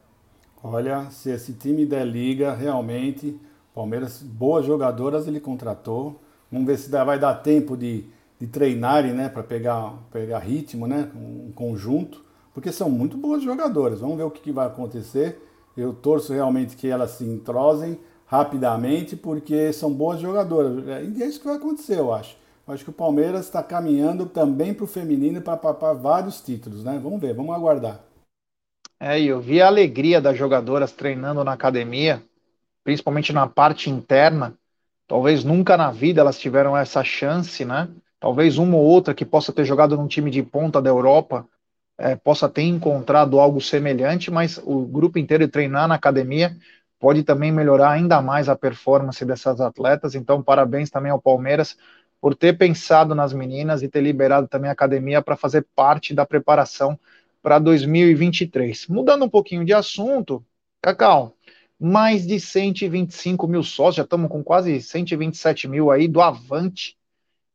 Olha, 0.68 1.08
se 1.10 1.30
esse 1.30 1.52
time 1.52 1.86
der 1.86 2.04
liga, 2.04 2.52
realmente, 2.52 3.40
Palmeiras, 3.72 4.20
boas 4.20 4.66
jogadoras 4.66 5.28
ele 5.28 5.38
contratou. 5.38 6.20
Vamos 6.50 6.66
ver 6.66 6.76
se 6.76 6.90
vai 6.90 7.20
dar 7.20 7.34
tempo 7.36 7.76
de, 7.76 8.04
de 8.40 8.48
treinarem, 8.48 9.12
né, 9.12 9.28
para 9.28 9.44
pegar, 9.44 9.94
pegar 10.10 10.40
ritmo, 10.40 10.88
né, 10.88 11.08
um 11.14 11.52
conjunto, 11.52 12.24
porque 12.52 12.72
são 12.72 12.90
muito 12.90 13.16
boas 13.16 13.44
jogadoras. 13.44 14.00
Vamos 14.00 14.16
ver 14.16 14.24
o 14.24 14.30
que, 14.30 14.40
que 14.40 14.50
vai 14.50 14.66
acontecer. 14.66 15.40
Eu 15.76 15.92
torço 15.92 16.32
realmente 16.32 16.76
que 16.76 16.88
elas 16.88 17.12
se 17.12 17.24
entrosem 17.24 17.96
rapidamente, 18.26 19.14
porque 19.14 19.72
são 19.72 19.92
boas 19.92 20.18
jogadoras. 20.20 20.84
É, 20.88 21.04
e 21.04 21.22
é 21.22 21.26
isso 21.26 21.38
que 21.38 21.46
vai 21.46 21.56
acontecer, 21.56 21.98
eu 21.98 22.12
acho. 22.12 22.36
Eu 22.66 22.74
acho 22.74 22.82
que 22.82 22.90
o 22.90 22.92
Palmeiras 22.94 23.46
está 23.46 23.62
caminhando 23.62 24.26
também 24.26 24.74
para 24.74 24.84
o 24.84 24.88
feminino 24.88 25.40
para 25.40 25.92
vários 25.92 26.40
títulos, 26.40 26.82
né? 26.82 26.98
Vamos 27.00 27.20
ver, 27.20 27.34
vamos 27.34 27.54
aguardar. 27.54 28.05
É, 28.98 29.20
eu 29.20 29.40
vi 29.40 29.60
a 29.60 29.66
alegria 29.66 30.20
das 30.20 30.38
jogadoras 30.38 30.92
treinando 30.92 31.44
na 31.44 31.52
academia, 31.52 32.22
principalmente 32.82 33.32
na 33.32 33.46
parte 33.46 33.90
interna. 33.90 34.54
Talvez 35.06 35.44
nunca 35.44 35.76
na 35.76 35.90
vida 35.90 36.20
elas 36.20 36.38
tiveram 36.38 36.76
essa 36.76 37.04
chance, 37.04 37.64
né? 37.64 37.88
Talvez 38.18 38.56
uma 38.56 38.76
ou 38.76 38.82
outra 38.82 39.14
que 39.14 39.24
possa 39.24 39.52
ter 39.52 39.64
jogado 39.64 39.96
num 39.96 40.08
time 40.08 40.30
de 40.30 40.42
ponta 40.42 40.80
da 40.80 40.88
Europa 40.88 41.46
é, 41.98 42.16
possa 42.16 42.48
ter 42.48 42.62
encontrado 42.62 43.38
algo 43.38 43.60
semelhante, 43.60 44.30
mas 44.30 44.58
o 44.64 44.86
grupo 44.86 45.18
inteiro 45.18 45.46
treinar 45.48 45.86
na 45.88 45.94
academia 45.94 46.56
pode 46.98 47.22
também 47.22 47.52
melhorar 47.52 47.90
ainda 47.90 48.20
mais 48.22 48.48
a 48.48 48.56
performance 48.56 49.24
dessas 49.24 49.60
atletas. 49.60 50.14
Então, 50.14 50.42
parabéns 50.42 50.90
também 50.90 51.12
ao 51.12 51.20
Palmeiras 51.20 51.76
por 52.20 52.34
ter 52.34 52.56
pensado 52.56 53.14
nas 53.14 53.32
meninas 53.32 53.82
e 53.82 53.88
ter 53.88 54.00
liberado 54.00 54.48
também 54.48 54.70
a 54.70 54.72
academia 54.72 55.20
para 55.20 55.36
fazer 55.36 55.66
parte 55.74 56.14
da 56.14 56.24
preparação 56.24 56.98
para 57.46 57.60
2023. 57.60 58.88
Mudando 58.88 59.24
um 59.24 59.28
pouquinho 59.28 59.64
de 59.64 59.72
assunto, 59.72 60.44
Cacau, 60.82 61.36
mais 61.78 62.26
de 62.26 62.40
125 62.40 63.46
mil 63.46 63.62
sócios, 63.62 63.94
já 63.94 64.02
estamos 64.02 64.28
com 64.28 64.42
quase 64.42 64.82
127 64.82 65.68
mil 65.68 65.92
aí 65.92 66.08
do 66.08 66.20
Avante. 66.20 66.98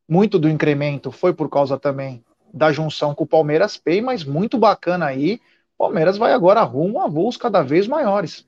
Muito 0.08 0.38
do 0.38 0.48
incremento 0.48 1.12
foi 1.12 1.34
por 1.34 1.50
causa 1.50 1.78
também 1.78 2.24
da 2.54 2.72
junção 2.72 3.14
com 3.14 3.24
o 3.24 3.26
Palmeiras 3.26 3.76
Pay, 3.76 4.00
mas 4.00 4.24
muito 4.24 4.56
bacana 4.56 5.04
aí. 5.04 5.38
Palmeiras 5.76 6.16
vai 6.16 6.32
agora 6.32 6.62
rumo 6.62 6.98
a 6.98 7.06
voos 7.06 7.36
cada 7.36 7.60
vez 7.60 7.86
maiores. 7.86 8.46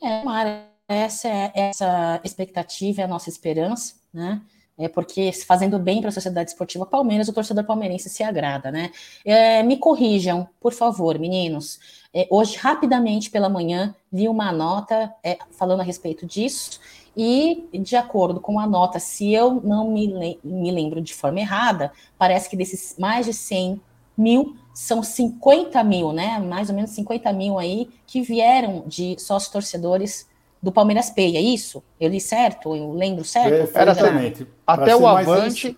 É, 0.00 0.22
Mara, 0.22 0.64
essa 0.86 1.26
é 1.26 1.52
essa 1.56 2.20
expectativa, 2.22 3.00
é 3.00 3.04
a 3.04 3.08
nossa 3.08 3.28
esperança, 3.28 3.96
né? 4.14 4.40
É 4.78 4.88
porque 4.88 5.32
fazendo 5.32 5.78
bem 5.78 6.00
para 6.00 6.10
a 6.10 6.12
sociedade 6.12 6.50
esportiva 6.50 6.86
Palmeiras, 6.86 7.28
o 7.28 7.32
torcedor 7.32 7.64
palmeirense 7.64 8.08
se 8.08 8.22
agrada, 8.22 8.70
né? 8.70 8.92
É, 9.24 9.60
me 9.62 9.76
corrijam, 9.76 10.48
por 10.60 10.72
favor, 10.72 11.18
meninos. 11.18 11.80
É, 12.14 12.28
hoje, 12.30 12.56
rapidamente 12.56 13.28
pela 13.28 13.48
manhã, 13.48 13.92
vi 14.10 14.28
uma 14.28 14.52
nota 14.52 15.12
é, 15.24 15.36
falando 15.50 15.80
a 15.80 15.82
respeito 15.82 16.24
disso, 16.24 16.78
e 17.16 17.68
de 17.72 17.96
acordo 17.96 18.40
com 18.40 18.60
a 18.60 18.66
nota, 18.66 19.00
se 19.00 19.32
eu 19.32 19.60
não 19.64 19.90
me, 19.90 20.38
me 20.44 20.70
lembro 20.70 21.00
de 21.00 21.12
forma 21.12 21.40
errada, 21.40 21.92
parece 22.16 22.48
que 22.48 22.56
desses 22.56 22.94
mais 22.96 23.26
de 23.26 23.34
100 23.34 23.80
mil 24.16 24.56
são 24.72 25.02
50 25.02 25.82
mil, 25.82 26.12
né? 26.12 26.38
Mais 26.38 26.68
ou 26.68 26.76
menos 26.76 26.92
50 26.92 27.32
mil 27.32 27.58
aí 27.58 27.88
que 28.06 28.22
vieram 28.22 28.84
de 28.86 29.16
sócios 29.18 29.50
torcedores 29.50 30.27
do 30.62 30.72
Palmeiras 30.72 31.10
Pay, 31.10 31.36
é 31.36 31.40
isso? 31.40 31.82
Eu 32.00 32.08
li 32.08 32.20
certo? 32.20 32.74
Eu 32.74 32.92
lembro 32.92 33.24
certo? 33.24 33.76
Era 33.76 33.92
exatamente. 33.92 34.46
Até 34.66 34.94
o 34.96 35.06
Avante, 35.06 35.76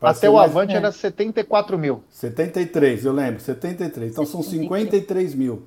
até 0.00 0.28
o 0.28 0.38
Avante 0.38 0.74
era 0.74 0.90
74 0.90 1.78
mil. 1.78 2.02
73, 2.08 3.04
eu 3.04 3.12
lembro, 3.12 3.40
73. 3.40 4.12
Então 4.12 4.24
73. 4.24 4.30
são 4.30 4.42
53 4.42 5.34
mil. 5.34 5.62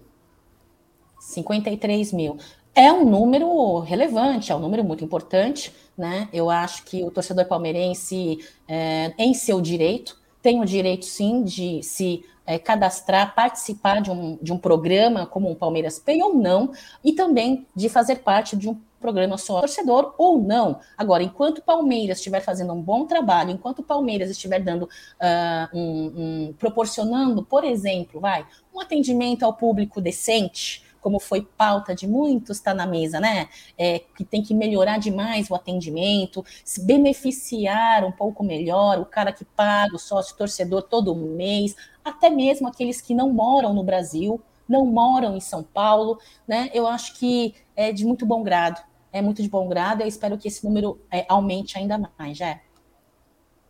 53 1.19 2.13
mil. 2.13 2.37
É 2.73 2.91
um 2.91 3.09
número 3.09 3.79
relevante, 3.79 4.51
é 4.51 4.55
um 4.55 4.59
número 4.59 4.83
muito 4.83 5.03
importante, 5.03 5.73
né? 5.97 6.27
Eu 6.33 6.49
acho 6.49 6.83
que 6.83 7.03
o 7.03 7.09
torcedor 7.09 7.45
palmeirense, 7.45 8.39
é, 8.67 9.13
em 9.17 9.33
seu 9.33 9.61
direito, 9.61 10.19
tem 10.41 10.59
o 10.59 10.65
direito 10.65 11.05
sim 11.05 11.41
de 11.41 11.81
se 11.81 12.25
é, 12.45 12.59
cadastrar, 12.59 13.33
participar 13.33 14.01
de 14.01 14.11
um, 14.11 14.37
de 14.41 14.53
um 14.53 14.57
programa 14.57 15.25
como 15.25 15.51
o 15.51 15.55
Palmeiras 15.55 15.99
Pay 15.99 16.21
ou 16.21 16.35
não, 16.35 16.71
e 17.03 17.13
também 17.13 17.65
de 17.75 17.89
fazer 17.89 18.17
parte 18.17 18.55
de 18.55 18.69
um 18.69 18.79
programa 18.99 19.37
só 19.37 19.59
torcedor 19.59 20.15
ou 20.17 20.41
não. 20.41 20.79
Agora, 20.97 21.21
enquanto 21.21 21.59
o 21.59 21.61
Palmeiras 21.61 22.17
estiver 22.17 22.41
fazendo 22.41 22.73
um 22.73 22.81
bom 22.81 23.05
trabalho, 23.05 23.51
enquanto 23.51 23.79
o 23.79 23.83
Palmeiras 23.83 24.31
estiver 24.31 24.59
dando 24.59 24.83
uh, 24.83 25.77
um, 25.77 26.13
um, 26.15 26.53
proporcionando, 26.57 27.43
por 27.43 27.63
exemplo, 27.63 28.19
vai, 28.19 28.45
um 28.73 28.79
atendimento 28.79 29.43
ao 29.43 29.53
público 29.53 30.01
decente, 30.01 30.83
como 31.05 31.19
foi 31.19 31.47
pauta 31.55 31.93
de 31.93 32.07
muitos, 32.07 32.57
está 32.57 32.73
na 32.73 32.87
mesa, 32.87 33.19
né? 33.19 33.47
É, 33.77 33.99
que 34.17 34.25
tem 34.25 34.41
que 34.41 34.55
melhorar 34.55 34.97
demais 34.97 35.51
o 35.51 35.53
atendimento, 35.53 36.43
se 36.63 36.83
beneficiar 36.83 38.03
um 38.03 38.11
pouco 38.11 38.43
melhor 38.43 38.97
o 38.97 39.05
cara 39.05 39.31
que 39.31 39.45
paga 39.45 39.95
o 39.95 39.99
sócio 39.99 40.35
torcedor 40.35 40.81
todo 40.81 41.15
mês, 41.15 41.75
até 42.03 42.27
mesmo 42.27 42.67
aqueles 42.67 43.01
que 43.01 43.13
não 43.13 43.29
moram 43.29 43.71
no 43.71 43.83
Brasil, 43.83 44.41
não 44.67 44.83
moram 44.83 45.37
em 45.37 45.39
São 45.39 45.61
Paulo, 45.61 46.17
né? 46.47 46.71
Eu 46.73 46.87
acho 46.87 47.19
que 47.19 47.53
é 47.75 47.91
de 47.91 48.03
muito 48.03 48.25
bom 48.25 48.41
grado. 48.41 48.81
É 49.13 49.21
muito 49.21 49.43
de 49.43 49.47
bom 49.47 49.67
grado. 49.67 50.01
Eu 50.01 50.07
espero 50.07 50.39
que 50.39 50.47
esse 50.47 50.65
número 50.65 50.99
é, 51.11 51.23
aumente 51.29 51.77
ainda 51.77 52.01
mais, 52.17 52.35
já. 52.35 52.59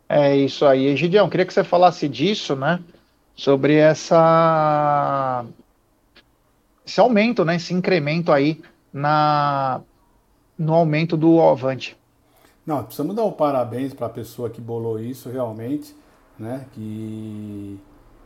É 0.08 0.34
isso 0.34 0.64
aí. 0.64 0.96
Gideão, 0.96 1.28
queria 1.28 1.44
que 1.44 1.52
você 1.52 1.62
falasse 1.62 2.08
disso, 2.08 2.56
né? 2.56 2.82
Sobre 3.34 3.76
essa 3.76 5.44
esse 6.86 7.00
aumento, 7.00 7.44
né, 7.44 7.56
esse 7.56 7.74
incremento 7.74 8.30
aí 8.30 8.62
na, 8.92 9.80
no 10.56 10.72
aumento 10.72 11.16
do 11.16 11.40
Avante. 11.40 11.96
Não, 12.64 12.82
precisamos 12.82 13.14
dar 13.14 13.24
o 13.24 13.28
um 13.28 13.32
parabéns 13.32 13.92
para 13.92 14.06
a 14.06 14.10
pessoa 14.10 14.48
que 14.48 14.60
bolou 14.60 14.98
isso 15.00 15.28
realmente, 15.28 15.94
né, 16.38 16.66
que, 16.72 17.78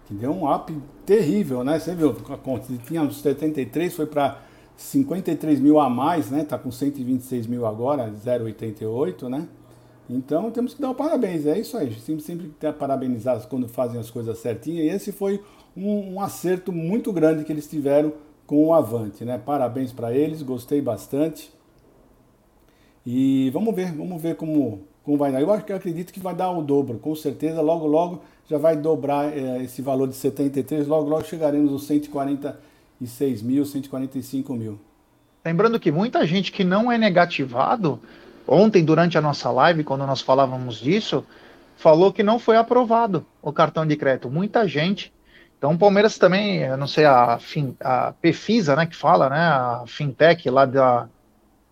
que 0.06 0.14
deu 0.14 0.30
um 0.30 0.52
up 0.52 0.76
terrível, 1.06 1.64
né, 1.64 1.78
você 1.78 1.94
viu, 1.94 2.14
tinha 2.86 3.02
uns 3.02 3.20
73, 3.22 3.94
foi 3.94 4.06
para 4.06 4.38
53 4.76 5.58
mil 5.60 5.80
a 5.80 5.88
mais, 5.88 6.30
né, 6.30 6.44
tá 6.44 6.58
com 6.58 6.70
126 6.70 7.46
mil 7.46 7.66
agora, 7.66 8.10
0,88, 8.10 9.28
né, 9.28 9.48
então 10.08 10.50
temos 10.50 10.74
que 10.74 10.82
dar 10.82 10.90
um 10.90 10.94
parabéns, 10.94 11.46
é 11.46 11.58
isso 11.58 11.76
aí, 11.76 11.94
sempre, 11.94 12.22
sempre 12.22 12.48
tem 12.58 12.72
parabenizar 12.72 13.40
quando 13.46 13.68
fazem 13.68 14.00
as 14.00 14.10
coisas 14.10 14.38
certinhas, 14.38 14.84
e 14.84 14.88
esse 14.88 15.12
foi 15.12 15.42
um, 15.76 16.14
um 16.14 16.20
acerto 16.20 16.72
muito 16.72 17.12
grande 17.12 17.44
que 17.44 17.52
eles 17.52 17.68
tiveram 17.68 18.12
com 18.50 18.66
o 18.66 18.74
Avante, 18.74 19.24
né? 19.24 19.38
Parabéns 19.38 19.92
para 19.92 20.12
eles, 20.12 20.42
gostei 20.42 20.82
bastante. 20.82 21.52
E 23.06 23.48
vamos 23.50 23.72
ver, 23.72 23.92
vamos 23.92 24.20
ver 24.20 24.34
como, 24.34 24.82
como 25.04 25.16
vai 25.16 25.30
dar. 25.30 25.40
Eu 25.40 25.52
acho 25.52 25.64
que 25.64 25.72
acredito 25.72 26.12
que 26.12 26.18
vai 26.18 26.34
dar 26.34 26.50
o 26.50 26.60
dobro, 26.60 26.98
com 26.98 27.14
certeza. 27.14 27.60
Logo, 27.60 27.86
logo 27.86 28.22
já 28.48 28.58
vai 28.58 28.76
dobrar 28.76 29.32
é, 29.32 29.62
esse 29.62 29.80
valor 29.80 30.08
de 30.08 30.16
73. 30.16 30.88
Logo, 30.88 31.08
logo 31.08 31.22
chegaremos 31.22 31.70
aos 31.70 31.84
146 31.84 33.40
mil, 33.40 33.64
145 33.64 34.52
mil. 34.54 34.80
Lembrando 35.44 35.78
que 35.78 35.92
muita 35.92 36.26
gente 36.26 36.50
que 36.50 36.64
não 36.64 36.90
é 36.90 36.98
negativado, 36.98 38.00
ontem 38.48 38.84
durante 38.84 39.16
a 39.16 39.20
nossa 39.20 39.48
live, 39.52 39.84
quando 39.84 40.04
nós 40.04 40.22
falávamos 40.22 40.80
disso, 40.80 41.24
falou 41.76 42.12
que 42.12 42.24
não 42.24 42.40
foi 42.40 42.56
aprovado 42.56 43.24
o 43.40 43.52
cartão 43.52 43.86
de 43.86 43.94
crédito. 43.94 44.28
Muita 44.28 44.66
gente 44.66 45.12
então 45.60 45.72
o 45.74 45.78
Palmeiras 45.78 46.16
também, 46.16 46.60
eu 46.60 46.76
não 46.78 46.86
sei, 46.86 47.04
a, 47.04 47.38
fin, 47.38 47.76
a 47.80 48.14
Pefisa, 48.14 48.74
né, 48.74 48.86
que 48.86 48.96
fala, 48.96 49.28
né, 49.28 49.36
a 49.36 49.84
fintech 49.86 50.48
lá 50.48 50.64
da, 50.64 51.06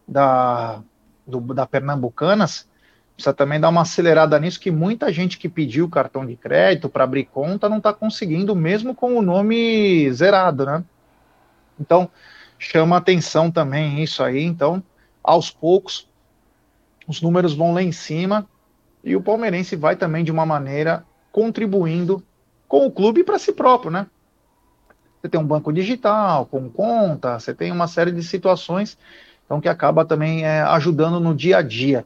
da, 0.07 0.83
do, 1.27 1.41
da 1.55 1.67
Pernambucanas, 1.67 2.69
precisa 3.15 3.33
também 3.33 3.59
dar 3.59 3.71
uma 3.71 3.81
acelerada 3.81 4.39
nisso, 4.39 4.61
que 4.61 4.71
muita 4.71 5.11
gente 5.11 5.39
que 5.39 5.49
pediu 5.49 5.89
cartão 5.89 6.27
de 6.27 6.37
crédito 6.37 6.91
para 6.91 7.05
abrir 7.05 7.25
conta 7.25 7.67
não 7.67 7.79
está 7.79 7.91
conseguindo, 7.91 8.55
mesmo 8.55 8.95
com 8.95 9.17
o 9.17 9.23
nome 9.23 10.13
zerado, 10.13 10.67
né? 10.67 10.85
Então, 11.81 12.11
chama 12.59 12.99
atenção 12.99 13.51
também 13.51 14.03
isso 14.03 14.23
aí. 14.23 14.45
Então, 14.45 14.83
aos 15.25 15.51
poucos, 15.51 16.07
os 17.07 17.23
números 17.23 17.55
vão 17.55 17.73
lá 17.73 17.83
em 17.83 17.91
cima 17.91 18.47
e 19.03 19.17
o 19.17 19.23
palmeirense 19.23 19.77
vai 19.77 19.97
também, 19.97 20.23
de 20.23 20.31
uma 20.31 20.45
maneira, 20.45 21.07
contribuindo 21.33 22.23
com 22.69 22.87
o 22.87 22.91
clube 22.91 23.25
para 23.25 23.39
si 23.39 23.53
próprio, 23.53 23.91
né? 23.91 24.07
Você 25.21 25.29
tem 25.29 25.41
um 25.41 25.47
banco 25.47 25.73
digital, 25.73 26.47
com 26.47 26.69
conta, 26.69 27.41
você 27.41 27.53
tem 27.53 27.73
uma 27.73 27.89
série 27.89 28.13
de 28.13 28.23
situações 28.23 28.97
então 29.49 29.63
que 29.63 29.69
acaba 29.69 30.05
também 30.05 30.45
é, 30.45 30.61
ajudando 30.61 31.19
no 31.19 31.35
dia 31.35 31.57
a 31.57 31.63
dia. 31.63 32.05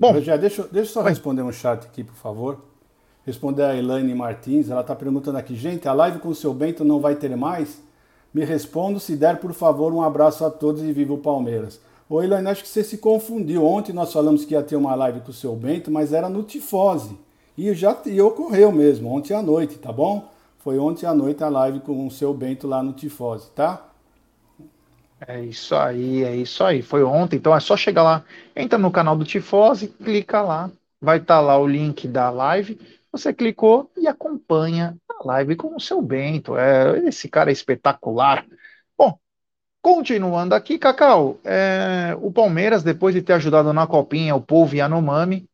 Bom, 0.00 0.12
Rogério, 0.12 0.40
deixa, 0.40 0.62
deixa 0.62 0.90
eu 0.90 0.94
só 0.94 1.02
vai. 1.02 1.12
responder 1.12 1.42
um 1.42 1.52
chat 1.52 1.84
aqui, 1.84 2.02
por 2.02 2.14
favor. 2.14 2.64
Responder 3.26 3.64
a 3.64 3.76
Elaine 3.76 4.14
Martins, 4.14 4.70
ela 4.70 4.80
está 4.80 4.94
perguntando 4.94 5.36
aqui, 5.36 5.54
gente, 5.54 5.86
a 5.86 5.92
live 5.92 6.18
com 6.18 6.30
o 6.30 6.34
seu 6.34 6.54
Bento 6.54 6.82
não 6.82 6.98
vai 6.98 7.14
ter 7.14 7.36
mais? 7.36 7.82
Me 8.32 8.42
respondo, 8.42 8.98
se 8.98 9.16
der, 9.16 9.38
por 9.38 9.52
favor, 9.52 9.92
um 9.92 10.02
abraço 10.02 10.46
a 10.46 10.50
todos 10.50 10.82
e 10.82 10.92
viva 10.92 11.12
o 11.12 11.18
Palmeiras. 11.18 11.78
Ô 12.08 12.22
Elaine, 12.22 12.48
acho 12.48 12.62
que 12.62 12.68
você 12.68 12.82
se 12.82 12.96
confundiu. 12.98 13.66
Ontem 13.66 13.92
nós 13.92 14.10
falamos 14.10 14.44
que 14.46 14.54
ia 14.54 14.62
ter 14.62 14.76
uma 14.76 14.94
live 14.94 15.20
com 15.20 15.30
o 15.30 15.34
seu 15.34 15.54
Bento, 15.54 15.90
mas 15.90 16.12
era 16.12 16.28
no 16.28 16.42
Tifose. 16.42 17.18
E 17.56 17.72
já 17.74 17.96
e 18.04 18.20
ocorreu 18.20 18.70
mesmo, 18.70 19.10
ontem 19.10 19.32
à 19.32 19.40
noite, 19.40 19.78
tá 19.78 19.90
bom? 19.90 20.30
Foi 20.58 20.78
ontem 20.78 21.06
à 21.06 21.14
noite 21.14 21.42
a 21.42 21.48
live 21.48 21.80
com 21.80 22.06
o 22.06 22.10
seu 22.10 22.34
Bento 22.34 22.66
lá 22.66 22.82
no 22.82 22.92
Tifose, 22.92 23.50
tá? 23.52 23.88
É 25.26 25.40
isso 25.40 25.74
aí, 25.74 26.22
é 26.22 26.36
isso 26.36 26.62
aí. 26.62 26.82
Foi 26.82 27.02
ontem, 27.02 27.36
então 27.36 27.56
é 27.56 27.60
só 27.60 27.76
chegar 27.76 28.02
lá, 28.02 28.24
entra 28.54 28.78
no 28.78 28.90
canal 28.90 29.16
do 29.16 29.24
Tifose, 29.24 29.88
clica 29.88 30.42
lá, 30.42 30.70
vai 31.00 31.16
estar 31.16 31.36
tá 31.36 31.40
lá 31.40 31.58
o 31.58 31.66
link 31.66 32.06
da 32.06 32.28
live. 32.28 32.78
Você 33.10 33.32
clicou 33.32 33.90
e 33.96 34.06
acompanha 34.06 34.94
a 35.08 35.26
live 35.26 35.56
com 35.56 35.74
o 35.74 35.80
seu 35.80 36.02
Bento. 36.02 36.58
É, 36.58 36.98
esse 37.08 37.28
cara 37.28 37.50
é 37.50 37.52
espetacular. 37.52 38.44
Bom, 38.98 39.18
continuando 39.80 40.54
aqui, 40.54 40.78
Cacau, 40.78 41.38
é, 41.44 42.14
o 42.20 42.30
Palmeiras, 42.30 42.82
depois 42.82 43.14
de 43.14 43.22
ter 43.22 43.32
ajudado 43.34 43.72
na 43.72 43.86
copinha 43.86 44.36
o 44.36 44.42
povo 44.42 44.76
Yanomami, 44.76 45.48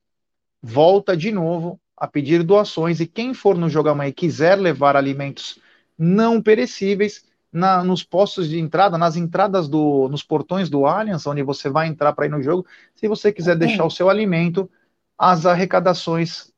volta 0.63 1.17
de 1.17 1.31
novo 1.31 1.79
a 2.03 2.09
pedir 2.09 2.43
doações 2.43 2.99
e 2.99 3.07
quem 3.07 3.33
for 3.33 3.57
no 3.57 3.71
Jogo 3.71 3.89
Amanhã 3.89 4.09
e 4.09 4.13
quiser 4.13 4.59
levar 4.59 4.97
alimentos 4.97 5.61
não 5.97 6.43
perecíveis, 6.43 7.25
na, 7.53 7.85
nos 7.85 8.03
postos 8.03 8.49
de 8.49 8.59
entrada, 8.59 8.99
nas 8.99 9.15
entradas 9.15 9.69
do, 9.69 10.09
nos 10.09 10.21
portões 10.21 10.69
do 10.69 10.85
Allianz, 10.85 11.25
onde 11.29 11.45
você 11.45 11.71
vai 11.71 11.87
entrar 11.87 12.13
para 12.13 12.27
ir 12.27 12.29
no 12.29 12.43
jogo, 12.43 12.67
se 12.97 13.07
você 13.07 13.31
quiser 13.31 13.55
deixar 13.55 13.85
o 13.85 13.91
seu 13.91 14.11
alimento, 14.11 14.69
as 15.17 15.47
arrecadações 15.47 16.51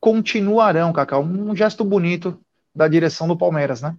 continuarão, 0.00 0.92
Cacau. 0.92 1.22
Um 1.22 1.54
gesto 1.54 1.84
bonito 1.84 2.36
da 2.74 2.88
direção 2.88 3.28
do 3.28 3.36
Palmeiras, 3.36 3.80
né? 3.80 3.96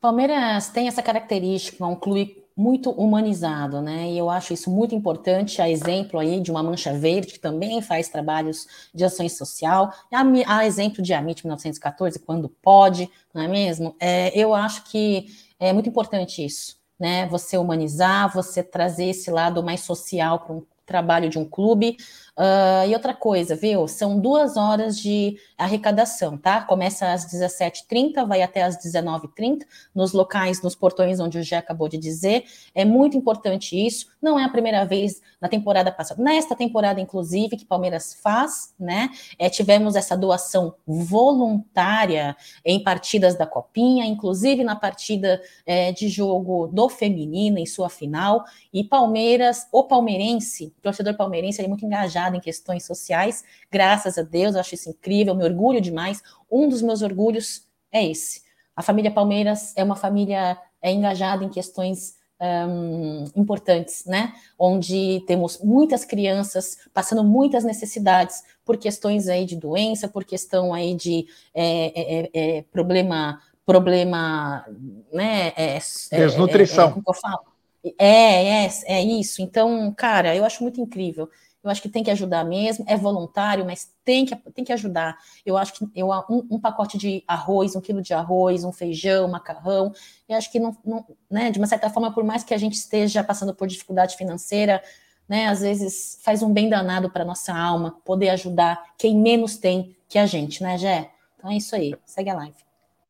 Palmeiras 0.00 0.70
tem 0.70 0.88
essa 0.88 1.00
característica, 1.00 1.86
um 1.86 1.94
clube 1.94 2.39
muito 2.56 2.90
humanizado, 2.90 3.80
né? 3.80 4.10
E 4.10 4.18
eu 4.18 4.28
acho 4.28 4.52
isso 4.52 4.70
muito 4.70 4.94
importante, 4.94 5.62
a 5.62 5.68
exemplo 5.68 6.18
aí 6.18 6.40
de 6.40 6.50
uma 6.50 6.62
Mancha 6.62 6.92
Verde, 6.92 7.32
que 7.32 7.38
também 7.38 7.80
faz 7.80 8.08
trabalhos 8.08 8.66
de 8.94 9.04
ação 9.04 9.28
social, 9.28 9.92
a, 10.12 10.56
a 10.56 10.66
exemplo 10.66 11.02
de 11.02 11.12
Amit 11.12 11.44
1914, 11.44 12.18
quando 12.18 12.48
pode, 12.48 13.10
não 13.32 13.42
é 13.42 13.48
mesmo? 13.48 13.94
É, 13.98 14.36
eu 14.38 14.54
acho 14.54 14.84
que 14.84 15.26
é 15.58 15.72
muito 15.72 15.88
importante 15.88 16.44
isso, 16.44 16.76
né? 16.98 17.26
Você 17.28 17.56
humanizar, 17.56 18.32
você 18.32 18.62
trazer 18.62 19.06
esse 19.06 19.30
lado 19.30 19.62
mais 19.62 19.80
social 19.80 20.40
para 20.40 20.54
um 20.54 20.62
trabalho 20.84 21.30
de 21.30 21.38
um 21.38 21.44
clube, 21.44 21.96
Uh, 22.40 22.88
e 22.88 22.94
outra 22.94 23.12
coisa, 23.12 23.54
viu? 23.54 23.86
São 23.86 24.18
duas 24.18 24.56
horas 24.56 24.98
de 24.98 25.36
arrecadação, 25.58 26.38
tá? 26.38 26.62
Começa 26.62 27.12
às 27.12 27.26
17h30, 27.26 28.26
vai 28.26 28.40
até 28.40 28.62
às 28.62 28.78
19h30, 28.78 29.58
nos 29.94 30.14
locais, 30.14 30.62
nos 30.62 30.74
portões 30.74 31.20
onde 31.20 31.38
o 31.38 31.42
Gé 31.42 31.58
acabou 31.58 31.86
de 31.86 31.98
dizer. 31.98 32.44
É 32.74 32.82
muito 32.82 33.14
importante 33.14 33.76
isso. 33.76 34.06
Não 34.22 34.38
é 34.38 34.44
a 34.44 34.48
primeira 34.48 34.86
vez 34.86 35.20
na 35.38 35.50
temporada 35.50 35.92
passada, 35.92 36.22
nesta 36.22 36.56
temporada, 36.56 36.98
inclusive, 36.98 37.58
que 37.58 37.64
Palmeiras 37.66 38.14
faz, 38.22 38.74
né? 38.80 39.10
É, 39.38 39.50
tivemos 39.50 39.94
essa 39.94 40.16
doação 40.16 40.74
voluntária 40.86 42.34
em 42.64 42.82
partidas 42.82 43.36
da 43.36 43.46
Copinha, 43.46 44.06
inclusive 44.06 44.64
na 44.64 44.76
partida 44.76 45.42
é, 45.66 45.92
de 45.92 46.08
jogo 46.08 46.68
do 46.68 46.88
feminino, 46.88 47.58
em 47.58 47.66
sua 47.66 47.90
final. 47.90 48.44
E 48.72 48.82
Palmeiras, 48.82 49.66
o 49.70 49.84
palmeirense, 49.84 50.72
o 50.78 50.82
torcedor 50.82 51.14
palmeirense, 51.14 51.60
ele 51.60 51.66
é 51.66 51.68
muito 51.68 51.84
engajado 51.84 52.29
engajada 52.30 52.36
em 52.36 52.40
questões 52.40 52.84
sociais, 52.84 53.44
graças 53.70 54.16
a 54.16 54.22
Deus, 54.22 54.54
eu 54.54 54.60
acho 54.60 54.74
isso 54.74 54.90
incrível, 54.90 55.34
me 55.34 55.44
orgulho 55.44 55.80
demais. 55.80 56.22
Um 56.50 56.68
dos 56.68 56.82
meus 56.82 57.02
orgulhos 57.02 57.66
é 57.92 58.06
esse. 58.06 58.42
A 58.74 58.82
família 58.82 59.10
Palmeiras 59.10 59.74
é 59.76 59.82
uma 59.82 59.96
família 59.96 60.56
é 60.82 60.90
engajada 60.90 61.44
em 61.44 61.50
questões 61.50 62.14
um, 62.40 63.24
importantes, 63.36 64.06
né? 64.06 64.32
Onde 64.58 65.22
temos 65.26 65.60
muitas 65.62 66.06
crianças 66.06 66.78
passando 66.94 67.22
muitas 67.22 67.64
necessidades 67.64 68.42
por 68.64 68.78
questões 68.78 69.28
aí 69.28 69.44
de 69.44 69.56
doença, 69.56 70.08
por 70.08 70.24
questão 70.24 70.72
aí 70.72 70.94
de 70.94 71.26
é, 71.52 71.64
é, 71.64 72.30
é, 72.32 72.58
é 72.58 72.62
problema, 72.62 73.38
problema, 73.66 74.64
né? 75.12 75.52
É, 75.54 75.78
Desnutrição. 76.12 76.92
como 76.92 77.04
eu 77.06 77.14
falo? 77.14 77.50
É, 77.98 78.64
é, 78.64 78.70
é 78.86 79.02
isso. 79.02 79.42
Então, 79.42 79.92
cara, 79.96 80.34
eu 80.34 80.44
acho 80.44 80.62
muito 80.62 80.80
incrível. 80.80 81.28
Eu 81.62 81.70
acho 81.70 81.82
que 81.82 81.88
tem 81.88 82.02
que 82.02 82.10
ajudar 82.10 82.42
mesmo, 82.44 82.84
é 82.88 82.96
voluntário, 82.96 83.64
mas 83.66 83.92
tem 84.02 84.24
que, 84.24 84.34
tem 84.52 84.64
que 84.64 84.72
ajudar. 84.72 85.18
Eu 85.44 85.58
acho 85.58 85.74
que 85.74 85.86
eu, 85.94 86.08
um, 86.28 86.46
um 86.52 86.60
pacote 86.60 86.96
de 86.96 87.22
arroz, 87.28 87.76
um 87.76 87.80
quilo 87.80 88.00
de 88.00 88.14
arroz, 88.14 88.64
um 88.64 88.72
feijão, 88.72 89.26
um 89.26 89.30
macarrão, 89.30 89.92
eu 90.28 90.36
acho 90.36 90.50
que 90.50 90.58
não, 90.58 90.76
não, 90.84 91.04
né, 91.30 91.50
de 91.50 91.58
uma 91.58 91.66
certa 91.66 91.90
forma, 91.90 92.12
por 92.12 92.24
mais 92.24 92.42
que 92.42 92.54
a 92.54 92.58
gente 92.58 92.74
esteja 92.74 93.22
passando 93.22 93.54
por 93.54 93.68
dificuldade 93.68 94.16
financeira, 94.16 94.82
né, 95.28 95.48
às 95.48 95.60
vezes 95.60 96.18
faz 96.24 96.42
um 96.42 96.52
bem 96.52 96.68
danado 96.68 97.10
para 97.10 97.24
nossa 97.24 97.54
alma 97.54 97.96
poder 98.04 98.30
ajudar 98.30 98.82
quem 98.96 99.16
menos 99.16 99.58
tem 99.58 99.94
que 100.08 100.18
a 100.18 100.26
gente, 100.26 100.62
né, 100.62 100.78
Gé? 100.78 101.10
Então 101.36 101.50
é 101.50 101.56
isso 101.56 101.76
aí, 101.76 101.94
segue 102.06 102.30
a 102.30 102.34
live. 102.34 102.56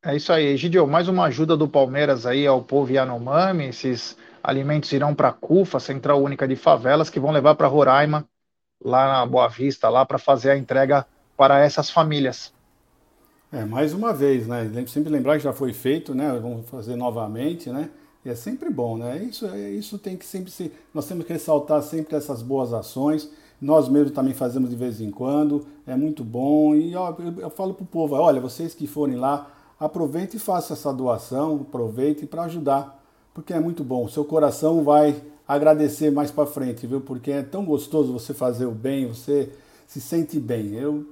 É 0.03 0.17
isso 0.17 0.33
aí, 0.33 0.57
Gidio, 0.57 0.87
mais 0.87 1.09
uma 1.09 1.25
ajuda 1.25 1.57
do 1.57 1.69
Palmeiras 1.69 2.27
aí 2.27 2.47
ao 2.47 2.63
povo 2.63 2.91
Yanomami, 2.91 3.67
esses 3.67 4.17
alimentos 4.43 4.91
irão 4.93 5.15
para 5.15 5.29
a 5.29 5.33
CUFA, 5.33 5.79
Central 5.79 6.23
Única 6.23 6.49
de 6.49 6.57
Favelas, 6.57 7.11
que 7.11 7.21
vão 7.21 7.31
levar 7.31 7.55
para 7.55 7.69
Roraima 7.69 8.27
lá 8.83 9.09
na 9.09 9.27
Boa 9.27 9.49
Vista, 9.49 9.89
lá 9.89 10.05
para 10.05 10.19
fazer 10.19 10.51
a 10.51 10.57
entrega 10.57 11.07
para 11.37 11.59
essas 11.59 11.91
famílias. 11.91 12.53
É, 13.53 13.65
mais 13.65 13.93
uma 13.93 14.13
vez, 14.13 14.47
né? 14.47 14.71
Sempre 14.87 15.11
lembrar 15.11 15.37
que 15.37 15.43
já 15.43 15.53
foi 15.53 15.73
feito, 15.73 16.15
né? 16.15 16.39
Vamos 16.41 16.69
fazer 16.69 16.95
novamente, 16.97 17.71
né? 17.71 17.91
E 18.25 18.29
é 18.29 18.35
sempre 18.35 18.71
bom, 18.71 18.97
né? 18.97 19.19
Isso, 19.19 19.47
é, 19.47 19.71
isso 19.71 19.99
tem 19.99 20.17
que 20.17 20.25
sempre 20.25 20.51
ser. 20.51 20.73
Nós 20.95 21.07
temos 21.07 21.27
que 21.27 21.33
ressaltar 21.33 21.83
sempre 21.83 22.15
essas 22.15 22.43
boas 22.43 22.73
ações. 22.73 23.31
Nós 23.61 23.89
mesmos 23.89 24.13
também 24.13 24.35
fazemos 24.35 24.71
de 24.71 24.77
vez 24.77 25.01
em 25.01 25.11
quando. 25.11 25.67
É 25.87 25.97
muito 25.97 26.23
bom. 26.23 26.75
E 26.75 26.95
ó, 26.95 27.15
eu, 27.19 27.41
eu 27.41 27.51
falo 27.51 27.75
para 27.75 27.85
o 27.85 27.87
povo: 27.87 28.15
olha, 28.15 28.41
vocês 28.41 28.75
que 28.75 28.87
forem 28.87 29.17
lá, 29.17 29.51
aproveite 29.81 30.37
e 30.37 30.41
faça 30.41 30.75
essa 30.75 30.93
doação, 30.93 31.67
aproveite 31.69 32.27
para 32.27 32.43
ajudar, 32.43 33.03
porque 33.35 33.53
é 33.53 33.59
muito 33.59 33.83
bom. 33.83 34.05
O 34.05 34.09
seu 34.09 34.25
coração 34.25 34.85
vai 34.85 35.21
agradecer 35.55 36.11
mais 36.11 36.31
para 36.31 36.47
frente, 36.47 36.87
viu? 36.87 37.01
Porque 37.01 37.31
é 37.31 37.43
tão 37.43 37.65
gostoso 37.65 38.13
você 38.13 38.33
fazer 38.33 38.67
o 38.67 38.71
bem, 38.71 39.07
você 39.07 39.51
se 39.87 40.01
sente 40.01 40.39
bem. 40.39 40.75
Eu 40.75 41.05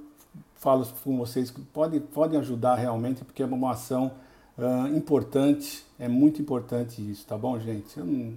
falo 0.55 0.87
com 1.03 1.17
vocês 1.17 1.51
que 1.51 1.61
podem 1.61 1.99
pode 1.99 2.37
ajudar 2.37 2.75
realmente, 2.75 3.23
porque 3.25 3.43
é 3.43 3.45
uma 3.45 3.71
ação 3.71 4.11
uh, 4.57 4.95
importante, 4.95 5.83
é 5.99 6.07
muito 6.07 6.41
importante 6.41 7.01
isso, 7.01 7.25
tá 7.25 7.37
bom, 7.37 7.59
gente? 7.59 7.97
Eu, 7.97 8.05
não, 8.05 8.33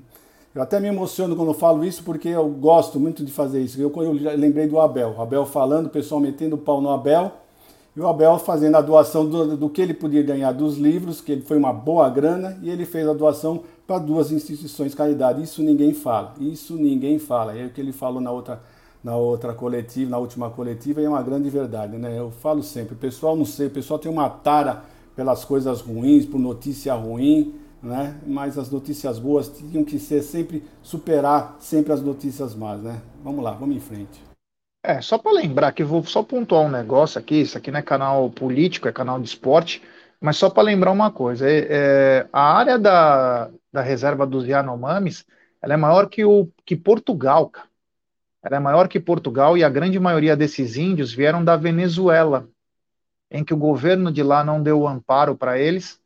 eu, 0.55 0.63
até 0.63 0.81
me 0.81 0.89
emociono 0.89 1.37
quando 1.37 1.55
falo 1.55 1.85
isso, 1.85 2.03
porque 2.03 2.29
eu 2.29 2.49
gosto 2.49 2.99
muito 2.99 3.25
de 3.25 3.31
fazer 3.31 3.63
isso. 3.63 3.81
Eu, 3.81 3.93
eu 4.03 4.13
lembrei 4.37 4.67
do 4.67 4.81
Abel, 4.81 5.15
o 5.17 5.23
Abel 5.23 5.47
falando, 5.47 5.87
o 5.87 5.91
pessoal 5.91 6.21
metendo 6.21 6.57
o 6.57 6.59
pau 6.59 6.81
no 6.81 6.91
Abel, 6.91 7.33
e 7.95 8.01
o 8.01 8.09
Abel 8.09 8.39
fazendo 8.39 8.77
a 8.77 8.81
doação 8.81 9.29
do, 9.29 9.57
do 9.57 9.69
que 9.69 9.83
ele 9.83 9.95
podia 9.95 10.23
ganhar 10.23 10.51
dos 10.53 10.79
livros, 10.79 11.21
que 11.21 11.31
ele 11.31 11.43
foi 11.43 11.59
uma 11.59 11.73
boa 11.73 12.09
grana, 12.09 12.59
e 12.63 12.71
ele 12.71 12.87
fez 12.87 13.07
a 13.07 13.13
doação 13.13 13.63
para 13.87 13.99
duas 13.99 14.31
instituições 14.31 14.93
de 14.93 14.97
caridade. 14.97 15.43
Isso 15.43 15.63
ninguém 15.63 15.93
fala. 15.93 16.35
Isso 16.41 16.75
ninguém 16.75 17.19
fala. 17.19 17.57
É 17.57 17.67
o 17.67 17.71
que 17.71 17.81
ele 17.81 17.93
falou 17.93 18.21
na 18.21 18.31
outra, 18.31 18.63
na 19.03 19.17
outra 19.17 19.53
coletiva, 19.53 20.11
na 20.11 20.19
última 20.19 20.51
coletiva, 20.51 21.01
e 21.01 21.05
é 21.05 21.09
uma 21.09 21.23
grande 21.23 21.51
verdade, 21.51 21.97
né? 21.97 22.19
Eu 22.19 22.31
falo 22.31 22.63
sempre, 22.63 22.95
o 22.95 22.99
pessoal 22.99 23.37
não 23.37 23.45
sei, 23.45 23.67
o 23.67 23.71
pessoal 23.71 23.99
tem 23.99 24.11
uma 24.11 24.29
tara 24.29 24.85
pelas 25.17 25.45
coisas 25.45 25.81
ruins, 25.81 26.25
por 26.25 26.39
notícia 26.39 26.95
ruim, 26.95 27.55
né? 27.83 28.17
Mas 28.27 28.57
as 28.57 28.71
notícias 28.71 29.19
boas 29.19 29.49
tinham 29.49 29.85
que 29.85 29.99
ser 29.99 30.23
sempre 30.23 30.63
superar 30.83 31.57
sempre 31.59 31.93
as 31.93 32.01
notícias 32.01 32.55
más, 32.55 32.81
né? 32.81 33.03
Vamos 33.23 33.43
lá, 33.43 33.51
vamos 33.53 33.77
em 33.77 33.81
frente. 33.81 34.23
É, 34.85 35.01
só 35.01 35.17
para 35.17 35.33
lembrar 35.33 35.73
que 35.73 35.85
vou 35.85 36.05
só 36.05 36.25
pontuar 36.25 36.63
um 36.63 36.71
negócio 36.71 37.19
aqui, 37.19 37.37
isso 37.43 37.57
aqui 37.57 37.71
não 37.71 37.79
é 37.79 37.83
canal 37.83 38.29
político, 38.31 38.89
é 38.89 38.93
canal 38.93 39.21
de 39.21 39.29
esporte, 39.29 39.81
mas 40.23 40.37
só 40.37 40.49
para 40.49 40.63
lembrar 40.63 40.93
uma 40.93 41.11
coisa, 41.11 41.51
é, 41.51 41.67
é, 41.69 42.29
a 42.33 42.57
área 42.57 42.79
da, 42.79 43.51
da 43.73 43.83
reserva 43.83 44.25
dos 44.25 44.47
Yanomamis, 44.47 45.27
ela 45.61 45.75
é 45.75 45.77
maior 45.77 46.09
que, 46.09 46.25
o, 46.25 46.49
que 46.65 46.77
Portugal, 46.77 47.51
cara. 47.51 47.69
Ela 48.43 48.57
é 48.57 48.61
maior 48.61 48.89
que 48.89 48.99
Portugal 48.99 49.57
e 49.57 49.63
a 49.63 49.69
grande 49.69 49.99
maioria 50.01 50.37
desses 50.37 50.77
índios 50.77 51.13
vieram 51.13 51.45
da 51.45 51.57
Venezuela, 51.57 52.49
em 53.31 53.45
que 53.45 53.55
o 53.55 53.57
governo 53.57 54.13
de 54.13 54.23
lá 54.23 54.45
não 54.45 54.63
deu 54.63 54.87
amparo 54.87 55.37
para 55.37 55.59
eles, 55.59 56.01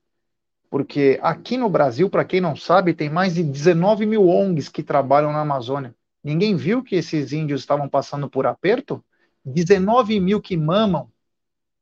porque 0.70 1.18
aqui 1.22 1.56
no 1.56 1.68
Brasil, 1.68 2.08
para 2.10 2.24
quem 2.24 2.40
não 2.40 2.56
sabe, 2.56 2.94
tem 2.94 3.08
mais 3.08 3.34
de 3.34 3.42
19 3.42 4.04
mil 4.06 4.28
ONGs 4.28 4.68
que 4.68 4.82
trabalham 4.82 5.32
na 5.32 5.40
Amazônia. 5.40 5.94
Ninguém 6.24 6.56
viu 6.56 6.82
que 6.82 6.96
esses 6.96 7.32
índios 7.32 7.60
estavam 7.60 7.88
passando 7.88 8.28
por 8.28 8.46
aperto? 8.46 9.04
19 9.44 10.18
mil 10.20 10.40
que 10.40 10.56
mamam, 10.56 11.08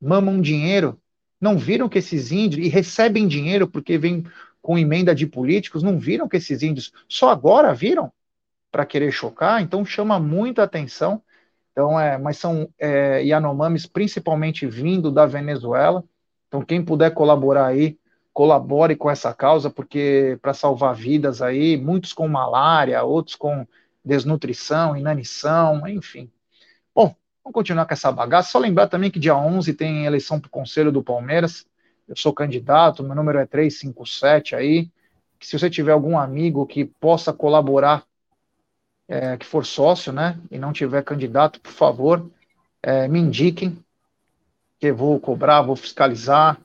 mamam 0.01 0.41
dinheiro. 0.41 1.01
Não 1.45 1.59
viram 1.59 1.91
que 1.91 1.99
esses 1.99 2.33
índios, 2.33 2.65
e 2.65 2.71
recebem 2.71 3.29
dinheiro 3.29 3.69
porque 3.69 3.99
vêm 3.99 4.25
com 4.63 4.79
emenda 4.79 5.15
de 5.15 5.27
políticos, 5.27 5.83
não 5.83 5.99
viram 5.99 6.27
que 6.27 6.39
esses 6.39 6.63
índios 6.63 6.91
só 7.07 7.29
agora 7.29 7.75
viram 7.75 8.11
para 8.73 8.87
querer 8.87 9.13
chocar? 9.13 9.61
Então 9.61 9.85
chama 9.85 10.19
muita 10.19 10.63
atenção. 10.63 11.21
Então, 11.71 12.01
é, 12.01 12.17
mas 12.17 12.39
são 12.39 12.67
é, 12.79 13.23
Yanomamis 13.23 13.85
principalmente 13.85 14.67
vindo 14.67 15.11
da 15.11 15.27
Venezuela. 15.27 16.03
Então, 16.49 16.65
quem 16.65 16.83
puder 16.83 17.11
colaborar 17.13 17.67
aí, 17.67 17.99
colabore 18.33 18.97
com 18.97 19.11
essa 19.11 19.35
causa, 19.35 19.69
porque 19.69 20.39
para 20.41 20.55
salvar 20.55 20.95
vidas 20.95 21.43
aí, 21.43 21.77
muitos 21.77 22.15
com 22.15 22.27
malária, 22.27 23.03
outros 23.03 23.37
com 23.37 23.67
desnutrição, 24.03 24.97
inanição, 24.97 25.87
enfim. 25.87 26.31
Vamos 27.45 27.55
continuar 27.55 27.85
com 27.85 27.93
essa 27.93 28.11
bagaça. 28.11 28.51
Só 28.51 28.59
lembrar 28.59 28.89
também 28.89 29.11
que 29.11 29.21
dia 29.21 29.37
11 29.37 29.75
tem 29.75 30.07
eleição 30.07 30.41
para 30.41 30.49
o 30.49 30.51
Conselho 30.51 30.91
do 30.91 31.03
Palmeiras. 31.03 31.67
Eu 32.09 32.17
sou 32.17 32.33
candidato, 32.33 33.05
meu 33.05 33.15
número 33.15 33.39
é 33.39 33.45
357 33.45 34.57
aí. 34.57 34.91
Que 35.39 35.47
se 35.47 35.59
você 35.59 35.69
tiver 35.69 35.93
algum 35.93 36.19
amigo 36.19 36.67
que 36.67 36.87
possa 36.87 37.35
colaborar, 37.35 38.03
é, 39.07 39.37
que 39.37 39.45
for 39.45 39.67
sócio, 39.67 40.11
né, 40.11 40.41
e 40.51 40.59
não 40.59 40.73
tiver 40.73 41.03
candidato, 41.05 41.61
por 41.61 41.73
favor, 41.73 42.31
é, 42.83 43.07
me 43.07 43.21
indiquem, 43.21 43.79
que 44.81 44.87
eu 44.87 44.97
vou 44.97 45.21
cobrar, 45.21 45.61
vou 45.61 45.77
fiscalizar. 45.77 46.59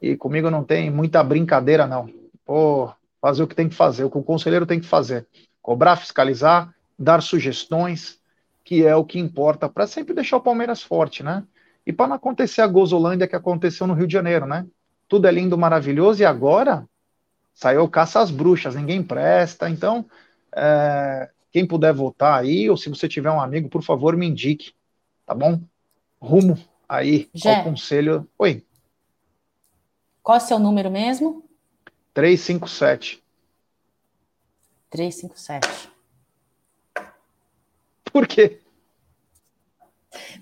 E 0.00 0.16
comigo 0.16 0.50
não 0.50 0.64
tem 0.64 0.90
muita 0.90 1.22
brincadeira, 1.22 1.86
não. 1.86 2.08
Vou 2.46 2.94
fazer 3.20 3.42
o 3.42 3.46
que 3.46 3.54
tem 3.54 3.68
que 3.68 3.74
fazer, 3.74 4.04
o 4.04 4.10
que 4.10 4.18
o 4.18 4.22
conselheiro 4.22 4.64
tem 4.64 4.80
que 4.80 4.86
fazer 4.86 5.26
cobrar, 5.66 5.96
fiscalizar, 5.96 6.72
dar 6.96 7.20
sugestões, 7.20 8.20
que 8.66 8.84
é 8.84 8.94
o 8.94 9.04
que 9.04 9.18
importa 9.18 9.68
para 9.68 9.86
sempre 9.86 10.12
deixar 10.12 10.36
o 10.36 10.42
Palmeiras 10.42 10.82
forte, 10.82 11.22
né? 11.22 11.42
E 11.86 11.92
para 11.92 12.08
não 12.08 12.16
acontecer 12.16 12.60
a 12.60 12.66
gozolândia 12.66 13.26
que 13.26 13.36
aconteceu 13.36 13.86
no 13.86 13.94
Rio 13.94 14.06
de 14.06 14.12
Janeiro, 14.12 14.44
né? 14.44 14.66
Tudo 15.08 15.26
é 15.26 15.30
lindo, 15.30 15.56
maravilhoso, 15.56 16.20
e 16.20 16.26
agora 16.26 16.86
Saiu 17.56 17.88
caça 17.88 18.20
às 18.20 18.30
bruxas, 18.30 18.74
ninguém 18.74 19.02
presta. 19.02 19.70
Então, 19.70 20.04
é, 20.54 21.30
quem 21.50 21.66
puder 21.66 21.90
votar 21.90 22.38
aí, 22.38 22.68
ou 22.68 22.76
se 22.76 22.90
você 22.90 23.08
tiver 23.08 23.30
um 23.30 23.40
amigo, 23.40 23.66
por 23.70 23.82
favor, 23.82 24.14
me 24.14 24.26
indique, 24.26 24.74
tá 25.24 25.34
bom? 25.34 25.58
Rumo 26.20 26.58
aí 26.86 27.30
Jé. 27.32 27.56
ao 27.56 27.64
conselho. 27.64 28.28
Oi, 28.38 28.62
Qual 30.22 30.36
é 30.36 30.40
o 30.40 30.44
seu 30.44 30.58
número 30.58 30.90
mesmo? 30.90 31.48
357. 32.12 33.24
357. 34.90 35.95
Por 38.16 38.26
quê? 38.26 38.60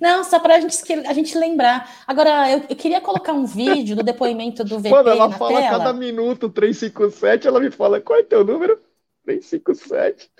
Não, 0.00 0.22
só 0.22 0.38
para 0.38 0.60
gente, 0.60 0.70
esque- 0.70 0.92
a 0.92 1.12
gente 1.12 1.36
lembrar. 1.36 2.04
Agora, 2.06 2.48
eu, 2.48 2.58
eu 2.68 2.76
queria 2.76 3.00
colocar 3.00 3.32
um 3.32 3.44
vídeo 3.44 3.96
do 3.96 4.04
depoimento 4.04 4.62
do 4.62 4.78
VP 4.78 4.90
Mano, 4.90 5.08
ela 5.08 5.28
na 5.28 5.36
fala 5.36 5.60
tela. 5.60 5.78
cada 5.78 5.92
minuto 5.92 6.48
357, 6.48 7.48
ela 7.48 7.58
me 7.58 7.72
fala, 7.72 8.00
qual 8.00 8.20
é 8.20 8.22
teu 8.22 8.44
número? 8.44 8.78
357. 9.24 10.30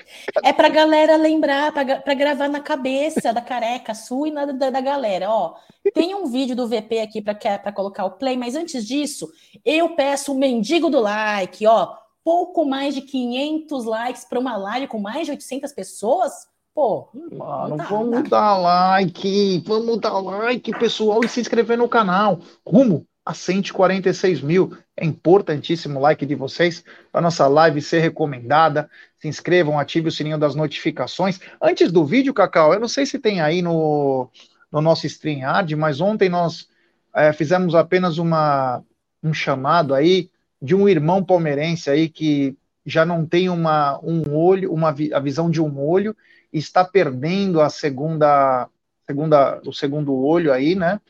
É 0.45 0.53
pra 0.53 0.69
galera 0.69 1.17
lembrar, 1.17 1.73
pra 1.73 2.15
gravar 2.15 2.49
na 2.49 2.61
cabeça 2.61 3.33
da 3.33 3.41
careca, 3.41 3.95
sua 3.97 4.29
e 4.29 4.31
na 4.31 4.45
da, 4.45 4.71
da 4.71 4.81
galera. 4.81 5.29
Ó, 5.29 5.57
tem 5.93 6.15
um 6.15 6.27
vídeo 6.27 6.55
do 6.55 6.69
VP 6.69 7.01
aqui 7.01 7.21
pra 7.21 7.73
colocar 7.73 8.05
o 8.05 8.13
play, 8.13 8.37
mas 8.37 8.55
antes 8.55 8.87
disso, 8.87 9.29
eu 9.65 9.97
peço 9.97 10.31
o 10.33 10.39
mendigo 10.39 10.89
do 10.89 11.01
like, 11.01 11.67
ó. 11.67 11.97
Pouco 12.23 12.65
mais 12.65 12.95
de 12.95 13.03
500 13.03 13.85
likes 13.85 14.25
para 14.25 14.39
uma 14.39 14.57
live 14.57 14.87
com 14.87 14.99
mais 15.01 15.27
de 15.27 15.33
800 15.33 15.73
pessoas. 15.73 16.47
Pô, 16.75 17.09
Mano, 17.15 17.77
dá, 17.77 17.85
vamos 17.85 18.23
dá. 18.25 18.41
dar 18.41 18.59
like, 18.59 19.63
vamos 19.65 20.01
dar 20.01 20.19
like, 20.19 20.77
pessoal, 20.77 21.21
e 21.25 21.29
se 21.29 21.41
inscrever 21.41 21.79
no 21.79 21.89
canal. 21.89 22.41
Rumo 22.67 23.07
a 23.25 23.33
146 23.33 24.41
mil. 24.41 24.77
É 24.97 25.05
importantíssimo 25.05 25.99
o 25.99 26.03
like 26.03 26.27
de 26.27 26.35
vocês 26.35 26.85
para 27.13 27.21
nossa 27.21 27.47
live 27.47 27.81
ser 27.81 28.01
recomendada. 28.01 28.91
Se 29.19 29.29
inscrevam, 29.29 29.79
ative 29.79 30.09
o 30.09 30.13
sininho 30.13 30.37
das 30.37 30.57
notificações. 30.57 31.41
Antes 31.63 31.93
do 31.93 32.05
vídeo, 32.05 32.35
Cacau, 32.35 32.75
eu 32.75 32.81
não 32.81 32.89
sei 32.89 33.07
se 33.07 33.21
tem 33.21 33.41
aí 33.41 33.63
no, 33.63 34.29
no 34.71 34.81
nosso 34.81 35.07
StreamYard, 35.07 35.75
mas 35.77 36.01
ontem 36.01 36.29
nós 36.29 36.69
eh, 37.15 37.33
fizemos 37.33 37.77
apenas 37.77 38.19
uma, 38.19 38.83
um 39.23 39.33
chamado 39.33 39.95
aí 39.95 40.29
de 40.61 40.75
um 40.75 40.89
irmão 40.89 41.25
palmeirense 41.25 41.89
aí 41.89 42.09
que 42.09 42.57
já 42.85 43.07
não 43.07 43.25
tem 43.25 43.49
uma, 43.49 43.99
um 44.03 44.37
olho, 44.37 44.73
uma, 44.73 44.89
a 44.89 45.21
visão 45.21 45.49
de 45.49 45.61
um 45.61 45.81
olho 45.81 46.15
está 46.59 46.85
perdendo 46.85 47.61
a 47.61 47.69
segunda, 47.69 48.69
segunda, 49.07 49.61
o 49.67 49.73
segundo 49.73 50.15
olho 50.15 50.53
aí, 50.53 50.75
né? 50.75 51.01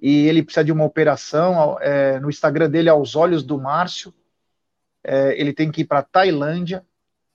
E 0.00 0.26
ele 0.26 0.42
precisa 0.42 0.64
de 0.64 0.72
uma 0.72 0.84
operação. 0.84 1.78
é, 1.80 2.18
no 2.20 2.28
Instagram 2.28 2.70
dele, 2.70 2.88
aos 2.88 3.16
olhos 3.16 3.42
do 3.42 3.58
Márcio, 3.58 4.12
é, 5.02 5.38
ele 5.40 5.52
tem 5.52 5.70
que 5.70 5.82
ir 5.82 5.84
para 5.84 6.02
Tailândia 6.02 6.84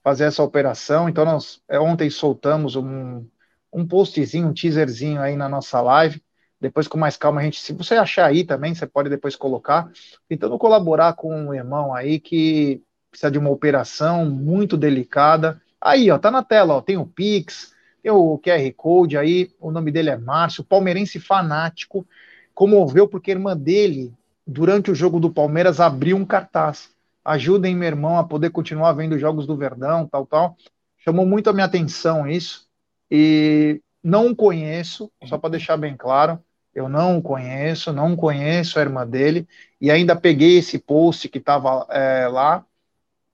fazer 0.03 0.25
essa 0.25 0.43
operação. 0.43 1.09
Então, 1.09 1.25
nós 1.25 1.61
é, 1.69 1.79
ontem 1.79 2.09
soltamos 2.09 2.75
um, 2.75 3.25
um 3.71 3.87
postzinho, 3.87 4.47
um 4.47 4.53
teaserzinho 4.53 5.21
aí 5.21 5.35
na 5.35 5.49
nossa 5.49 5.81
live. 5.81 6.21
Depois, 6.59 6.87
com 6.87 6.97
mais 6.97 7.15
calma, 7.15 7.39
a 7.41 7.43
gente, 7.43 7.59
se 7.61 7.71
você 7.73 7.95
achar 7.95 8.25
aí 8.25 8.43
também, 8.43 8.75
você 8.75 8.85
pode 8.85 9.09
depois 9.09 9.35
colocar. 9.35 9.89
Tentando 10.27 10.57
colaborar 10.57 11.13
com 11.13 11.33
um 11.33 11.53
irmão 11.53 11.93
aí 11.93 12.19
que 12.19 12.83
precisa 13.09 13.31
de 13.31 13.37
uma 13.37 13.49
operação 13.49 14.25
muito 14.25 14.77
delicada. 14.77 15.61
Aí, 15.81 16.11
ó, 16.11 16.17
tá 16.17 16.29
na 16.29 16.43
tela, 16.43 16.75
ó, 16.75 16.81
tem 16.81 16.97
o 16.97 17.05
Pix, 17.05 17.73
tem 18.03 18.11
o 18.11 18.37
QR 18.37 18.73
Code 18.75 19.17
aí, 19.17 19.51
o 19.59 19.71
nome 19.71 19.91
dele 19.91 20.09
é 20.09 20.17
Márcio, 20.17 20.63
palmeirense 20.63 21.19
fanático, 21.19 22.05
comoveu 22.53 23.07
porque 23.07 23.31
a 23.31 23.35
irmã 23.35 23.55
dele, 23.55 24.13
durante 24.45 24.91
o 24.91 24.95
jogo 24.95 25.19
do 25.19 25.31
Palmeiras, 25.31 25.79
abriu 25.79 26.17
um 26.17 26.25
cartaz. 26.25 26.89
Ajudem 27.23 27.75
meu 27.75 27.87
irmão 27.87 28.17
a 28.17 28.23
poder 28.23 28.49
continuar 28.49 28.93
vendo 28.93 29.13
os 29.13 29.21
jogos 29.21 29.45
do 29.45 29.55
Verdão, 29.55 30.07
tal, 30.07 30.25
tal. 30.25 30.57
Chamou 30.97 31.25
muito 31.25 31.49
a 31.49 31.53
minha 31.53 31.65
atenção 31.65 32.27
isso. 32.27 32.67
E 33.09 33.81
não 34.03 34.33
conheço, 34.33 35.11
só 35.25 35.37
para 35.37 35.51
deixar 35.51 35.77
bem 35.77 35.95
claro, 35.95 36.39
eu 36.73 36.87
não 36.87 37.21
conheço, 37.21 37.91
não 37.91 38.15
conheço 38.15 38.79
a 38.79 38.81
irmã 38.81 39.05
dele, 39.05 39.47
e 39.81 39.91
ainda 39.91 40.15
peguei 40.15 40.57
esse 40.57 40.77
post 40.79 41.27
que 41.27 41.37
estava 41.37 41.85
lá, 42.29 42.65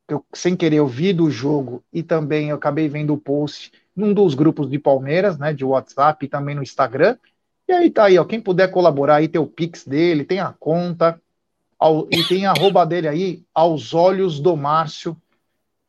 eu, 0.07 0.23
sem 0.33 0.55
querer 0.55 0.77
eu 0.77 0.87
vi 0.87 1.13
do 1.13 1.29
jogo 1.29 1.83
e 1.91 2.03
também 2.03 2.49
eu 2.49 2.55
acabei 2.55 2.87
vendo 2.87 3.13
o 3.13 3.17
post 3.17 3.71
num 3.95 4.13
dos 4.13 4.35
grupos 4.35 4.69
de 4.69 4.77
Palmeiras, 4.77 5.37
né, 5.37 5.53
de 5.53 5.63
WhatsApp 5.63 6.25
e 6.25 6.29
também 6.29 6.55
no 6.55 6.63
Instagram. 6.63 7.17
E 7.67 7.71
aí 7.71 7.89
tá 7.89 8.05
aí, 8.05 8.17
ó, 8.17 8.25
quem 8.25 8.39
puder 8.39 8.69
colaborar 8.69 9.15
aí, 9.15 9.27
tem 9.27 9.41
o 9.41 9.47
Pix 9.47 9.85
dele, 9.85 10.23
tem 10.23 10.39
a 10.39 10.53
conta, 10.53 11.19
ao, 11.79 12.07
e 12.11 12.23
tem 12.27 12.45
a 12.45 12.51
arroba 12.51 12.85
dele 12.85 13.07
aí, 13.07 13.43
aos 13.53 13.93
olhos 13.93 14.39
do 14.39 14.55
Márcio, 14.55 15.19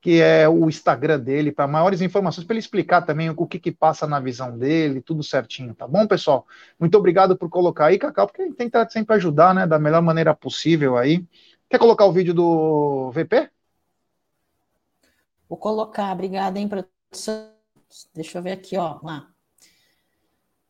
que 0.01 0.21
é 0.21 0.49
o 0.49 0.69
Instagram 0.69 1.19
dele, 1.19 1.51
para 1.51 1.67
maiores 1.67 2.01
informações, 2.01 2.47
para 2.47 2.55
ele 2.55 2.61
explicar 2.61 3.03
também 3.03 3.29
o 3.29 3.47
que 3.47 3.59
que 3.59 3.73
passa 3.73 4.07
na 4.07 4.21
visão 4.21 4.57
dele, 4.57 5.03
tudo 5.03 5.23
certinho, 5.23 5.75
tá 5.75 5.87
bom, 5.87 6.07
pessoal? 6.07 6.47
Muito 6.79 6.97
obrigado 6.97 7.37
por 7.37 7.51
colocar 7.51 7.87
aí, 7.87 7.99
Cacau, 7.99 8.27
porque 8.27 8.43
a 8.43 8.45
gente 8.45 8.57
tenta 8.57 8.89
sempre 8.89 9.17
ajudar, 9.17 9.53
né, 9.53 9.67
da 9.67 9.79
melhor 9.79 10.01
maneira 10.01 10.33
possível 10.35 10.97
aí. 10.97 11.25
Quer 11.69 11.79
colocar 11.79 12.05
o 12.07 12.13
vídeo 12.13 12.33
do 12.33 13.11
VP? 13.11 13.51
Vou 15.49 15.59
colocar, 15.59 16.13
obrigada, 16.13 16.59
hein, 16.59 16.69
produção. 16.69 17.51
Deixa 18.15 18.39
eu 18.39 18.43
ver 18.43 18.53
aqui, 18.53 18.77
ó, 18.77 18.99
lá. 19.03 19.27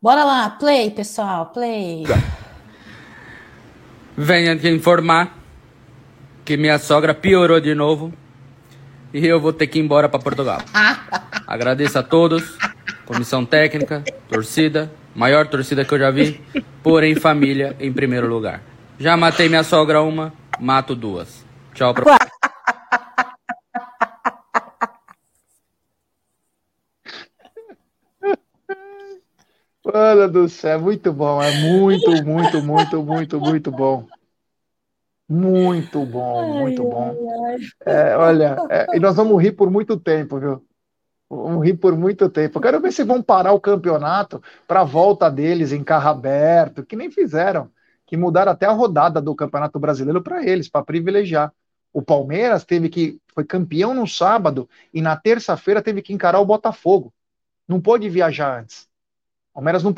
Bora 0.00 0.22
lá, 0.22 0.50
play, 0.50 0.90
pessoal, 0.90 1.46
play. 1.46 2.04
Venha 4.16 4.56
te 4.56 4.68
informar 4.68 5.36
que 6.44 6.56
minha 6.56 6.78
sogra 6.78 7.12
piorou 7.12 7.60
de 7.60 7.74
novo 7.74 8.12
e 9.12 9.26
eu 9.26 9.40
vou 9.40 9.52
ter 9.52 9.66
que 9.66 9.78
ir 9.78 9.82
embora 9.82 10.08
para 10.08 10.20
Portugal. 10.20 10.60
Agradeço 11.46 11.98
a 11.98 12.02
todos, 12.02 12.56
comissão 13.04 13.44
técnica, 13.44 14.04
torcida, 14.28 14.92
maior 15.14 15.46
torcida 15.48 15.84
que 15.84 15.92
eu 15.92 15.98
já 15.98 16.10
vi, 16.10 16.40
porém 16.82 17.14
família 17.14 17.74
em 17.80 17.92
primeiro 17.92 18.28
lugar. 18.28 18.62
Já 18.98 19.16
matei 19.16 19.48
minha 19.48 19.64
sogra 19.64 20.02
uma, 20.02 20.32
mato 20.60 20.94
duas. 20.94 21.44
Tchau 21.74 21.92
pra 21.92 22.16
Mano 29.86 30.28
do 30.28 30.48
céu, 30.48 30.80
muito 30.80 31.12
bom, 31.12 31.40
é 31.40 31.60
muito, 31.60 32.10
muito, 32.24 32.60
muito, 32.60 33.02
muito, 33.04 33.40
muito 33.40 33.70
bom. 33.70 34.04
Muito 35.28 36.04
bom, 36.04 36.60
muito 36.60 36.82
bom. 36.82 37.14
É, 37.84 38.16
olha, 38.16 38.56
é, 38.68 38.96
e 38.96 39.00
nós 39.00 39.14
vamos 39.14 39.40
rir 39.40 39.52
por 39.52 39.70
muito 39.70 39.96
tempo, 39.96 40.40
viu? 40.40 40.66
Vamos 41.30 41.64
rir 41.64 41.74
por 41.74 41.96
muito 41.96 42.28
tempo. 42.28 42.58
Eu 42.58 42.62
quero 42.62 42.80
ver 42.80 42.92
se 42.92 43.04
vão 43.04 43.22
parar 43.22 43.52
o 43.52 43.60
campeonato 43.60 44.42
para 44.66 44.80
a 44.80 44.84
volta 44.84 45.30
deles 45.30 45.70
em 45.70 45.84
carro 45.84 46.08
aberto, 46.08 46.84
que 46.84 46.96
nem 46.96 47.08
fizeram, 47.08 47.70
que 48.06 48.16
mudaram 48.16 48.50
até 48.50 48.66
a 48.66 48.72
rodada 48.72 49.20
do 49.20 49.36
Campeonato 49.36 49.78
Brasileiro 49.78 50.20
para 50.20 50.44
eles, 50.44 50.68
para 50.68 50.84
privilegiar. 50.84 51.52
O 51.92 52.02
Palmeiras 52.02 52.64
teve 52.64 52.88
que 52.88 53.20
foi 53.32 53.44
campeão 53.44 53.94
no 53.94 54.06
sábado 54.06 54.68
e 54.92 55.00
na 55.00 55.16
terça-feira 55.16 55.80
teve 55.80 56.02
que 56.02 56.12
encarar 56.12 56.40
o 56.40 56.44
Botafogo. 56.44 57.12
Não 57.68 57.80
pôde 57.80 58.08
viajar 58.08 58.60
antes. 58.60 58.88
Palmeiras 59.56 59.82
não, 59.82 59.94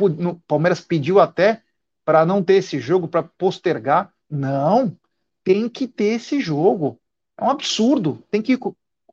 Palmeiras 0.47 0.81
pediu 0.81 1.19
até 1.19 1.63
para 2.05 2.25
não 2.25 2.45
ter 2.45 2.55
esse 2.55 2.79
jogo 2.79 3.09
para 3.09 3.25
postergar. 3.25 4.13
Não, 4.31 4.97
tem 5.43 5.69
que 5.69 5.89
ter 5.89 6.15
esse 6.15 6.41
jogo. 6.41 6.97
É 7.37 7.43
um 7.43 7.51
absurdo. 7.51 8.23
Tem 8.31 8.41
que 8.41 8.57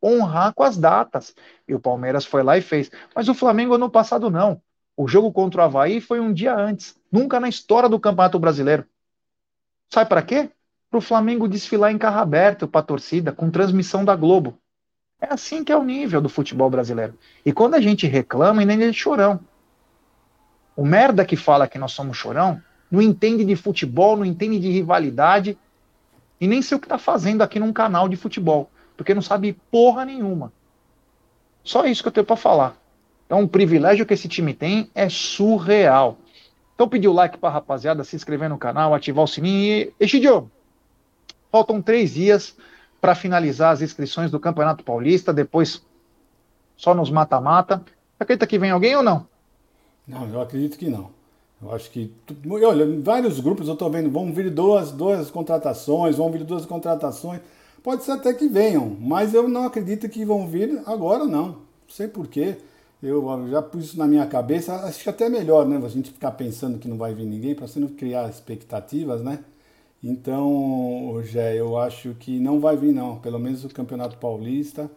honrar 0.03 0.53
com 0.53 0.61
as 0.61 0.77
datas. 0.77 1.33
E 1.67 1.73
o 1.73 1.79
Palmeiras 1.79 2.25
foi 2.25 2.43
lá 2.43 2.59
e 2.59 2.61
fez. 2.61 2.91
Mas 3.15 3.27
o 3.27 3.33
Flamengo 3.33 3.73
ano 3.73 3.89
passado 3.89 4.29
não. 4.29 4.61
O 4.95 5.07
jogo 5.07 5.31
contra 5.31 5.61
o 5.61 5.65
Havaí 5.65 5.99
foi 5.99 6.19
um 6.19 6.31
dia 6.31 6.55
antes. 6.55 6.95
Nunca 7.11 7.39
na 7.39 7.49
história 7.49 7.89
do 7.89 7.99
Campeonato 7.99 8.37
Brasileiro. 8.37 8.85
Sabe 9.89 10.07
para 10.07 10.21
quê? 10.21 10.51
Para 10.91 10.99
o 10.99 11.01
Flamengo 11.01 11.47
desfilar 11.47 11.91
em 11.91 11.97
carro 11.97 12.19
aberto 12.19 12.67
para 12.67 12.81
a 12.81 12.83
torcida, 12.83 13.31
com 13.31 13.49
transmissão 13.49 14.05
da 14.05 14.15
Globo. 14.15 14.59
É 15.19 15.33
assim 15.33 15.63
que 15.63 15.71
é 15.71 15.75
o 15.75 15.83
nível 15.83 16.21
do 16.21 16.29
futebol 16.29 16.69
brasileiro. 16.69 17.17
E 17.43 17.51
quando 17.51 17.73
a 17.73 17.81
gente 17.81 18.05
reclama, 18.05 18.61
ainda 18.61 18.85
é 18.85 18.93
chorão. 18.93 19.39
O 20.75 20.85
merda 20.85 21.25
que 21.25 21.35
fala 21.35 21.67
que 21.67 21.79
nós 21.79 21.91
somos 21.91 22.17
chorão 22.17 22.61
não 22.91 23.01
entende 23.01 23.45
de 23.45 23.55
futebol, 23.55 24.17
não 24.17 24.25
entende 24.25 24.59
de 24.59 24.69
rivalidade 24.69 25.57
e 26.39 26.47
nem 26.47 26.61
sei 26.61 26.77
o 26.77 26.79
que 26.79 26.85
está 26.85 26.97
fazendo 26.97 27.41
aqui 27.41 27.59
num 27.59 27.71
canal 27.71 28.09
de 28.09 28.15
futebol, 28.15 28.69
porque 28.97 29.13
não 29.13 29.21
sabe 29.21 29.53
porra 29.71 30.03
nenhuma. 30.05 30.51
Só 31.63 31.85
isso 31.85 32.03
que 32.03 32.09
eu 32.09 32.11
tenho 32.11 32.25
para 32.25 32.35
falar. 32.35 32.77
Então, 33.25 33.41
o 33.41 33.47
privilégio 33.47 34.05
que 34.05 34.13
esse 34.13 34.27
time 34.27 34.53
tem 34.53 34.89
é 34.93 35.09
surreal. 35.09 36.19
Então, 36.75 36.87
pedir 36.87 37.07
o 37.07 37.13
like 37.13 37.37
para 37.37 37.49
rapaziada, 37.49 38.03
se 38.03 38.15
inscrever 38.15 38.49
no 38.49 38.57
canal, 38.57 38.93
ativar 38.93 39.23
o 39.23 39.27
sininho 39.27 39.63
e. 39.63 39.93
Exidio, 39.99 40.51
faltam 41.51 41.81
três 41.81 42.13
dias 42.13 42.55
para 43.01 43.15
finalizar 43.15 43.71
as 43.71 43.81
inscrições 43.81 44.29
do 44.29 44.39
Campeonato 44.39 44.83
Paulista, 44.83 45.33
depois 45.33 45.83
só 46.75 46.93
nos 46.93 47.09
mata-mata. 47.09 47.83
Acredita 48.19 48.45
que 48.45 48.59
vem 48.59 48.71
alguém 48.71 48.95
ou 48.95 49.03
não? 49.03 49.27
Não, 50.07 50.27
eu 50.29 50.41
acredito 50.41 50.77
que 50.77 50.89
não. 50.89 51.09
Eu 51.61 51.73
acho 51.73 51.89
que. 51.89 52.11
Olha, 52.49 53.01
vários 53.01 53.39
grupos 53.39 53.67
eu 53.67 53.73
estou 53.73 53.89
vendo, 53.89 54.09
vão 54.09 54.31
vir 54.31 54.49
duas, 54.49 54.91
duas 54.91 55.31
contratações, 55.31 56.15
vão 56.17 56.31
vir 56.31 56.43
duas 56.43 56.65
contratações. 56.65 57.41
Pode 57.81 58.03
ser 58.03 58.11
até 58.11 58.33
que 58.33 58.47
venham, 58.47 58.97
mas 58.99 59.33
eu 59.33 59.47
não 59.47 59.63
acredito 59.65 60.09
que 60.09 60.25
vão 60.25 60.47
vir 60.47 60.81
agora, 60.85 61.25
não. 61.25 61.47
Não 61.47 61.57
sei 61.87 62.07
porquê. 62.07 62.57
Eu 63.01 63.47
já 63.49 63.61
pus 63.61 63.85
isso 63.85 63.97
na 63.97 64.07
minha 64.07 64.25
cabeça. 64.25 64.73
Acho 64.77 65.03
que 65.03 65.09
até 65.09 65.25
é 65.25 65.29
melhor, 65.29 65.65
né? 65.67 65.79
A 65.83 65.89
gente 65.89 66.11
ficar 66.11 66.31
pensando 66.31 66.79
que 66.79 66.87
não 66.87 66.97
vai 66.97 67.13
vir 67.13 67.25
ninguém, 67.25 67.53
para 67.53 67.67
você 67.67 67.79
não 67.79 67.89
criar 67.89 68.29
expectativas, 68.29 69.21
né? 69.21 69.39
Então, 70.03 71.21
Jé, 71.23 71.59
eu 71.59 71.77
acho 71.77 72.15
que 72.15 72.39
não 72.39 72.59
vai 72.59 72.75
vir, 72.77 72.93
não. 72.93 73.17
Pelo 73.19 73.39
menos 73.39 73.63
o 73.63 73.69
Campeonato 73.69 74.17
Paulista, 74.17 74.89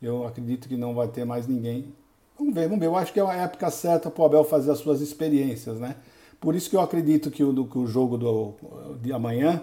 eu 0.00 0.26
acredito 0.26 0.68
que 0.68 0.76
não 0.76 0.94
vai 0.94 1.08
ter 1.08 1.24
mais 1.24 1.46
ninguém. 1.46 1.92
Vamos 2.38 2.54
ver, 2.54 2.64
vamos 2.64 2.80
ver. 2.80 2.86
Eu 2.86 2.96
acho 2.96 3.12
que 3.12 3.20
é 3.20 3.22
a 3.22 3.34
época 3.34 3.70
certa 3.70 4.10
para 4.10 4.22
o 4.22 4.26
Abel 4.26 4.44
fazer 4.44 4.70
as 4.70 4.78
suas 4.78 5.00
experiências, 5.00 5.78
né? 5.78 5.96
Por 6.38 6.54
isso 6.54 6.68
que 6.68 6.76
eu 6.76 6.80
acredito 6.80 7.30
que 7.30 7.42
o, 7.42 7.64
que 7.64 7.78
o 7.78 7.86
jogo 7.86 8.18
do, 8.18 8.54
de 9.00 9.12
amanhã 9.12 9.62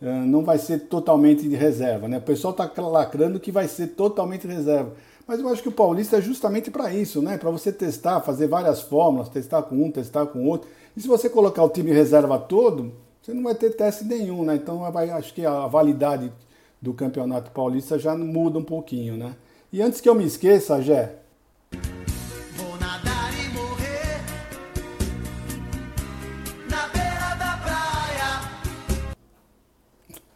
uh, 0.00 0.06
não 0.26 0.44
vai 0.44 0.56
ser 0.58 0.86
totalmente 0.86 1.48
de 1.48 1.56
reserva, 1.56 2.06
né? 2.06 2.18
O 2.18 2.22
pessoal 2.22 2.52
está 2.52 2.70
lacrando 2.80 3.40
que 3.40 3.50
vai 3.50 3.66
ser 3.66 3.88
totalmente 3.88 4.46
reserva. 4.46 4.92
Mas 5.26 5.40
eu 5.40 5.48
acho 5.48 5.62
que 5.62 5.68
o 5.68 5.72
Paulista 5.72 6.18
é 6.18 6.20
justamente 6.20 6.70
para 6.70 6.92
isso, 6.94 7.20
né? 7.20 7.38
Para 7.38 7.50
você 7.50 7.72
testar, 7.72 8.20
fazer 8.20 8.46
várias 8.46 8.80
fórmulas, 8.80 9.28
testar 9.28 9.62
com 9.62 9.82
um, 9.82 9.90
testar 9.90 10.26
com 10.26 10.46
outro. 10.46 10.68
E 10.96 11.00
se 11.00 11.08
você 11.08 11.28
colocar 11.28 11.64
o 11.64 11.68
time 11.68 11.90
reserva 11.90 12.38
todo, 12.38 12.92
você 13.20 13.32
não 13.32 13.42
vai 13.42 13.54
ter 13.54 13.70
teste 13.70 14.04
nenhum, 14.04 14.44
né? 14.44 14.54
Então 14.54 14.78
vai, 14.92 15.10
acho 15.10 15.34
que 15.34 15.44
a 15.44 15.66
validade 15.66 16.32
do 16.80 16.92
Campeonato 16.92 17.50
Paulista 17.50 17.98
já 17.98 18.16
muda 18.16 18.58
um 18.58 18.64
pouquinho, 18.64 19.16
né? 19.16 19.34
E 19.72 19.80
antes 19.80 20.00
que 20.00 20.08
eu 20.08 20.14
me 20.14 20.24
esqueça, 20.24 20.82
Jé, 20.82 21.21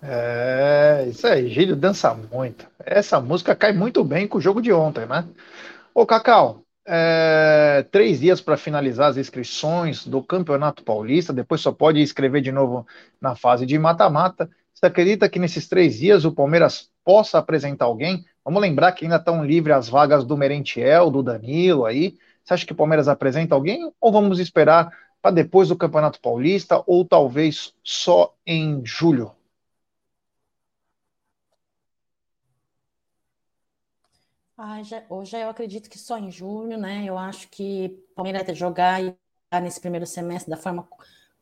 É, 0.08 1.06
isso 1.08 1.26
aí, 1.26 1.48
Gílio 1.48 1.74
dança 1.74 2.14
muito. 2.14 2.64
Essa 2.78 3.20
música 3.20 3.56
cai 3.56 3.72
muito 3.72 4.04
bem 4.04 4.28
com 4.28 4.38
o 4.38 4.40
jogo 4.40 4.62
de 4.62 4.72
ontem, 4.72 5.04
né? 5.04 5.26
Ô, 5.92 6.06
Cacau, 6.06 6.62
é, 6.86 7.84
três 7.90 8.20
dias 8.20 8.40
para 8.40 8.56
finalizar 8.56 9.10
as 9.10 9.16
inscrições 9.16 10.06
do 10.06 10.22
Campeonato 10.22 10.84
Paulista, 10.84 11.32
depois 11.32 11.60
só 11.60 11.72
pode 11.72 12.00
inscrever 12.00 12.40
de 12.40 12.52
novo 12.52 12.86
na 13.20 13.34
fase 13.34 13.66
de 13.66 13.76
mata-mata. 13.76 14.48
Você 14.72 14.86
acredita 14.86 15.28
que 15.28 15.40
nesses 15.40 15.68
três 15.68 15.98
dias 15.98 16.24
o 16.24 16.30
Palmeiras 16.30 16.88
possa 17.04 17.38
apresentar 17.38 17.86
alguém? 17.86 18.24
Vamos 18.44 18.62
lembrar 18.62 18.92
que 18.92 19.04
ainda 19.04 19.16
estão 19.16 19.44
livres 19.44 19.74
as 19.74 19.88
vagas 19.88 20.24
do 20.24 20.36
Merentiel, 20.36 21.10
do 21.10 21.20
Danilo 21.20 21.84
aí. 21.84 22.16
Você 22.44 22.54
acha 22.54 22.66
que 22.66 22.72
o 22.72 22.76
Palmeiras 22.76 23.08
apresenta 23.08 23.56
alguém 23.56 23.90
ou 24.00 24.12
vamos 24.12 24.38
esperar 24.38 24.88
para 25.20 25.32
depois 25.32 25.68
do 25.68 25.76
Campeonato 25.76 26.20
Paulista 26.20 26.80
ou 26.86 27.04
talvez 27.04 27.74
só 27.82 28.32
em 28.46 28.82
julho? 28.84 29.32
Ah, 34.58 34.82
já, 34.82 35.04
hoje 35.10 35.36
eu 35.36 35.50
acredito 35.50 35.90
que 35.90 35.98
só 35.98 36.16
em 36.18 36.30
junho, 36.30 36.78
né? 36.78 37.04
Eu 37.04 37.18
acho 37.18 37.48
que 37.48 38.02
o 38.12 38.14
Palmeiras 38.14 38.56
jogar 38.56 39.00
nesse 39.62 39.80
primeiro 39.80 40.06
semestre 40.06 40.50
da 40.50 40.56
forma 40.56 40.88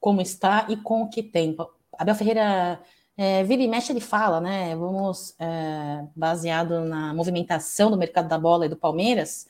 como 0.00 0.20
está 0.20 0.66
e 0.68 0.76
com 0.76 1.02
o 1.02 1.08
que 1.08 1.22
tem. 1.22 1.56
Abel 1.96 2.14
Ferreira 2.16 2.82
é, 3.16 3.44
vira 3.44 3.62
e 3.62 3.68
mexe, 3.68 3.92
ele 3.92 4.00
fala, 4.00 4.40
né? 4.40 4.74
Vamos, 4.74 5.36
é, 5.38 6.04
baseado 6.16 6.80
na 6.80 7.14
movimentação 7.14 7.88
do 7.90 7.96
mercado 7.96 8.28
da 8.28 8.38
bola 8.38 8.66
e 8.66 8.68
do 8.68 8.76
Palmeiras, 8.76 9.46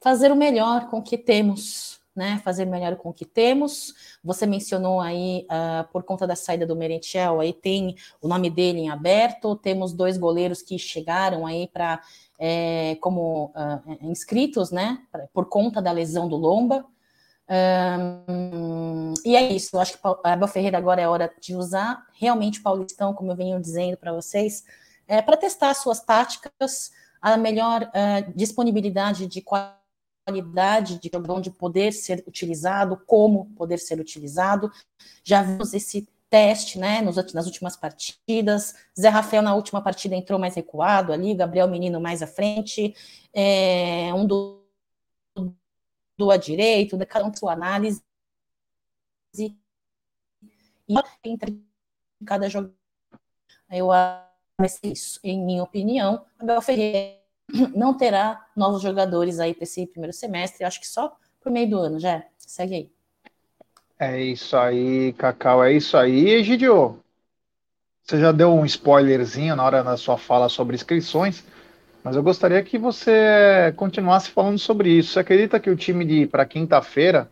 fazer 0.00 0.32
o 0.32 0.36
melhor 0.36 0.88
com 0.90 0.98
o 0.98 1.02
que 1.02 1.16
temos, 1.16 1.97
né? 2.18 2.40
Fazer 2.44 2.64
melhor 2.64 2.96
com 2.96 3.10
o 3.10 3.12
que 3.12 3.24
temos. 3.24 3.94
Você 4.24 4.44
mencionou 4.44 5.00
aí, 5.00 5.46
uh, 5.46 5.88
por 5.92 6.02
conta 6.02 6.26
da 6.26 6.34
saída 6.34 6.66
do 6.66 6.74
Merentiel, 6.74 7.38
aí 7.38 7.52
tem 7.52 7.94
o 8.20 8.26
nome 8.26 8.50
dele 8.50 8.80
em 8.80 8.90
aberto, 8.90 9.54
temos 9.54 9.92
dois 9.92 10.18
goleiros 10.18 10.60
que 10.60 10.76
chegaram 10.78 11.46
aí 11.46 11.68
para 11.68 12.02
é, 12.38 12.96
como 13.00 13.52
uh, 13.54 14.10
inscritos, 14.10 14.72
né? 14.72 14.98
Por 15.32 15.46
conta 15.46 15.80
da 15.80 15.92
lesão 15.92 16.28
do 16.28 16.36
Lomba. 16.36 16.84
Um, 18.28 19.14
e 19.24 19.34
é 19.34 19.52
isso, 19.52 19.74
eu 19.74 19.80
acho 19.80 19.92
que 19.94 20.00
a 20.02 20.32
Abel 20.34 20.48
Ferreira 20.48 20.76
agora 20.76 21.00
é 21.00 21.08
hora 21.08 21.32
de 21.40 21.54
usar 21.54 22.04
realmente 22.12 22.60
o 22.60 22.62
Paulistão, 22.62 23.14
como 23.14 23.32
eu 23.32 23.36
venho 23.36 23.58
dizendo 23.58 23.96
para 23.96 24.12
vocês, 24.12 24.64
é, 25.06 25.22
para 25.22 25.36
testar 25.36 25.72
suas 25.72 26.00
táticas, 26.00 26.90
a 27.22 27.36
melhor 27.36 27.84
uh, 27.84 28.32
disponibilidade 28.34 29.26
de 29.26 29.40
qualidade 29.40 29.77
de 30.98 31.30
onde 31.30 31.50
poder 31.50 31.92
ser 31.92 32.24
utilizado, 32.26 32.96
como 33.06 33.46
poder 33.56 33.78
ser 33.78 34.00
utilizado. 34.00 34.70
Já 35.24 35.42
vimos 35.42 35.74
esse 35.74 36.08
teste, 36.30 36.78
né, 36.78 37.00
nos, 37.00 37.16
nas 37.32 37.46
últimas 37.46 37.76
partidas. 37.76 38.74
Zé 38.98 39.08
Rafael 39.08 39.42
na 39.42 39.54
última 39.54 39.82
partida 39.82 40.14
entrou 40.14 40.38
mais 40.38 40.54
recuado 40.54 41.12
ali, 41.12 41.34
Gabriel 41.34 41.68
Menino 41.68 42.00
mais 42.00 42.22
à 42.22 42.26
frente, 42.26 42.94
é, 43.32 44.12
um 44.14 44.26
do 44.26 44.58
do 46.18 46.32
a 46.32 46.36
direito, 46.36 46.98
cada 47.06 47.24
um 47.24 47.32
sua 47.32 47.52
análise. 47.52 48.02
E 49.38 49.56
entre 51.24 51.62
cada 52.26 52.48
jogo. 52.48 52.74
Eu 53.70 53.92
acho 53.92 54.80
isso. 54.82 55.20
Em 55.22 55.38
minha 55.38 55.62
opinião, 55.62 56.26
Abel 56.38 56.60
Ferreira 56.60 57.17
não 57.74 57.96
terá 57.96 58.46
novos 58.56 58.82
jogadores 58.82 59.40
aí 59.40 59.54
para 59.54 59.64
esse 59.64 59.86
primeiro 59.86 60.12
semestre. 60.12 60.64
Acho 60.64 60.80
que 60.80 60.86
só 60.86 61.16
por 61.40 61.50
meio 61.50 61.70
do 61.70 61.78
ano, 61.78 61.98
já. 61.98 62.22
Segue 62.38 62.74
aí. 62.74 62.90
É 63.98 64.20
isso 64.20 64.56
aí, 64.56 65.12
Cacau, 65.14 65.64
é 65.64 65.72
isso 65.72 65.96
aí. 65.96 66.28
Egidio, 66.28 67.00
você 68.02 68.20
já 68.20 68.32
deu 68.32 68.54
um 68.54 68.64
spoilerzinho 68.64 69.56
na 69.56 69.64
hora 69.64 69.82
da 69.82 69.96
sua 69.96 70.16
fala 70.16 70.48
sobre 70.48 70.76
inscrições. 70.76 71.44
Mas 72.02 72.16
eu 72.16 72.22
gostaria 72.22 72.62
que 72.62 72.78
você 72.78 73.72
continuasse 73.76 74.30
falando 74.30 74.58
sobre 74.58 74.88
isso. 74.90 75.12
Você 75.12 75.20
acredita 75.20 75.58
que 75.58 75.68
o 75.68 75.76
time 75.76 76.04
de 76.04 76.26
para 76.26 76.46
quinta-feira, 76.46 77.28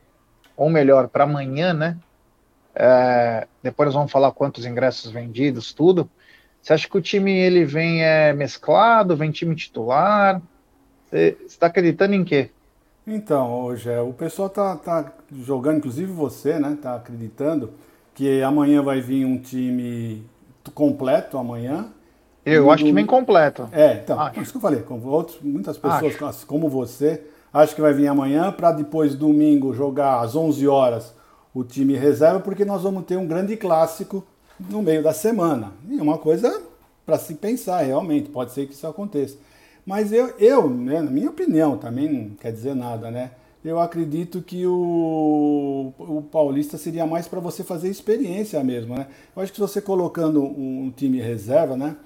ou 0.57 0.69
melhor, 0.69 1.09
para 1.09 1.25
amanhã, 1.25 1.73
né? 1.73 1.97
É, 2.75 3.47
depois 3.63 3.95
vamos 3.95 4.13
falar 4.13 4.33
quantos 4.33 4.67
ingressos 4.67 5.11
vendidos, 5.11 5.73
tudo. 5.73 6.11
Você 6.67 6.73
acha 6.73 6.89
que 6.89 6.99
o 6.99 7.01
time 7.01 7.31
ele 7.31 7.65
vem 7.65 8.03
é, 8.03 8.33
mesclado, 8.33 9.17
vem 9.17 9.31
time 9.31 9.55
titular? 9.55 10.43
Você 11.05 11.37
está 11.47 11.69
acreditando 11.69 12.13
em 12.13 12.25
quê? 12.25 12.51
Então, 13.07 13.63
hoje 13.63 13.89
o 14.01 14.13
pessoal 14.13 14.51
tá, 14.51 14.75
tá 14.75 15.13
jogando, 15.45 15.77
inclusive 15.77 16.11
você, 16.11 16.59
né? 16.59 16.77
Tá 16.83 16.97
acreditando 16.97 17.71
que 18.13 18.43
amanhã 18.43 18.83
vai 18.83 19.01
vir 19.01 19.25
um 19.25 19.39
time 19.39 20.27
completo 20.75 21.39
amanhã 21.39 21.89
eu 22.45 22.69
acho 22.69 22.83
que 22.83 22.93
vem 22.93 23.07
completo. 23.07 23.69
É, 23.71 24.01
então, 24.03 24.19
acho. 24.19 24.41
isso 24.41 24.51
que 24.51 24.57
eu 24.57 24.63
falei, 24.63 24.83
com 24.83 25.01
outros, 25.07 25.41
muitas 25.41 25.79
pessoas 25.79 26.21
acho. 26.21 26.47
como 26.49 26.69
você, 26.69 27.23
acho 27.53 27.77
que 27.77 27.81
vai 27.81 27.93
vir 27.93 28.09
amanhã 28.09 28.51
para 28.51 28.73
depois 28.73 29.15
domingo 29.15 29.73
jogar 29.73 30.19
às 30.19 30.35
11 30.35 30.67
horas 30.67 31.15
o 31.55 31.63
time 31.63 31.97
reserva, 31.97 32.41
porque 32.41 32.65
nós 32.65 32.83
vamos 32.83 33.05
ter 33.05 33.17
um 33.17 33.27
grande 33.27 33.57
clássico 33.57 34.27
no 34.59 34.83
meio 34.83 35.03
da 35.03 35.13
semana. 35.13 35.73
E 35.89 35.99
é 35.99 36.03
uma 36.03 36.19
coisa 36.19 36.63
para 37.05 37.19
se 37.19 37.35
pensar, 37.35 37.83
realmente, 37.83 38.31
pode 38.31 38.53
ser 38.53 38.67
que 38.67 38.75
isso 38.75 38.87
aconteça. 38.87 39.37
Mas 39.85 40.13
eu, 40.13 40.35
eu 40.39 40.69
né, 40.69 41.01
na 41.01 41.11
minha 41.11 41.31
opinião, 41.31 41.79
também 41.79 42.13
não 42.13 42.31
quer 42.37 42.53
dizer 42.53 42.75
nada, 42.75 43.11
né? 43.11 43.31
Eu 43.65 43.81
acredito 43.81 44.43
que 44.43 44.65
o, 44.67 45.93
o 45.99 46.23
Paulista 46.31 46.79
seria 46.79 47.05
mais 47.07 47.27
para 47.27 47.41
você 47.41 47.65
fazer 47.65 47.89
experiência 47.89 48.63
mesmo, 48.63 48.95
né? 48.95 49.09
Eu 49.35 49.43
acho 49.43 49.53
que 49.53 49.61
você 49.61 49.81
colocando 49.81 50.43
um 50.43 50.93
time 50.95 51.21
reserva, 51.21 51.77
né? 51.77 51.97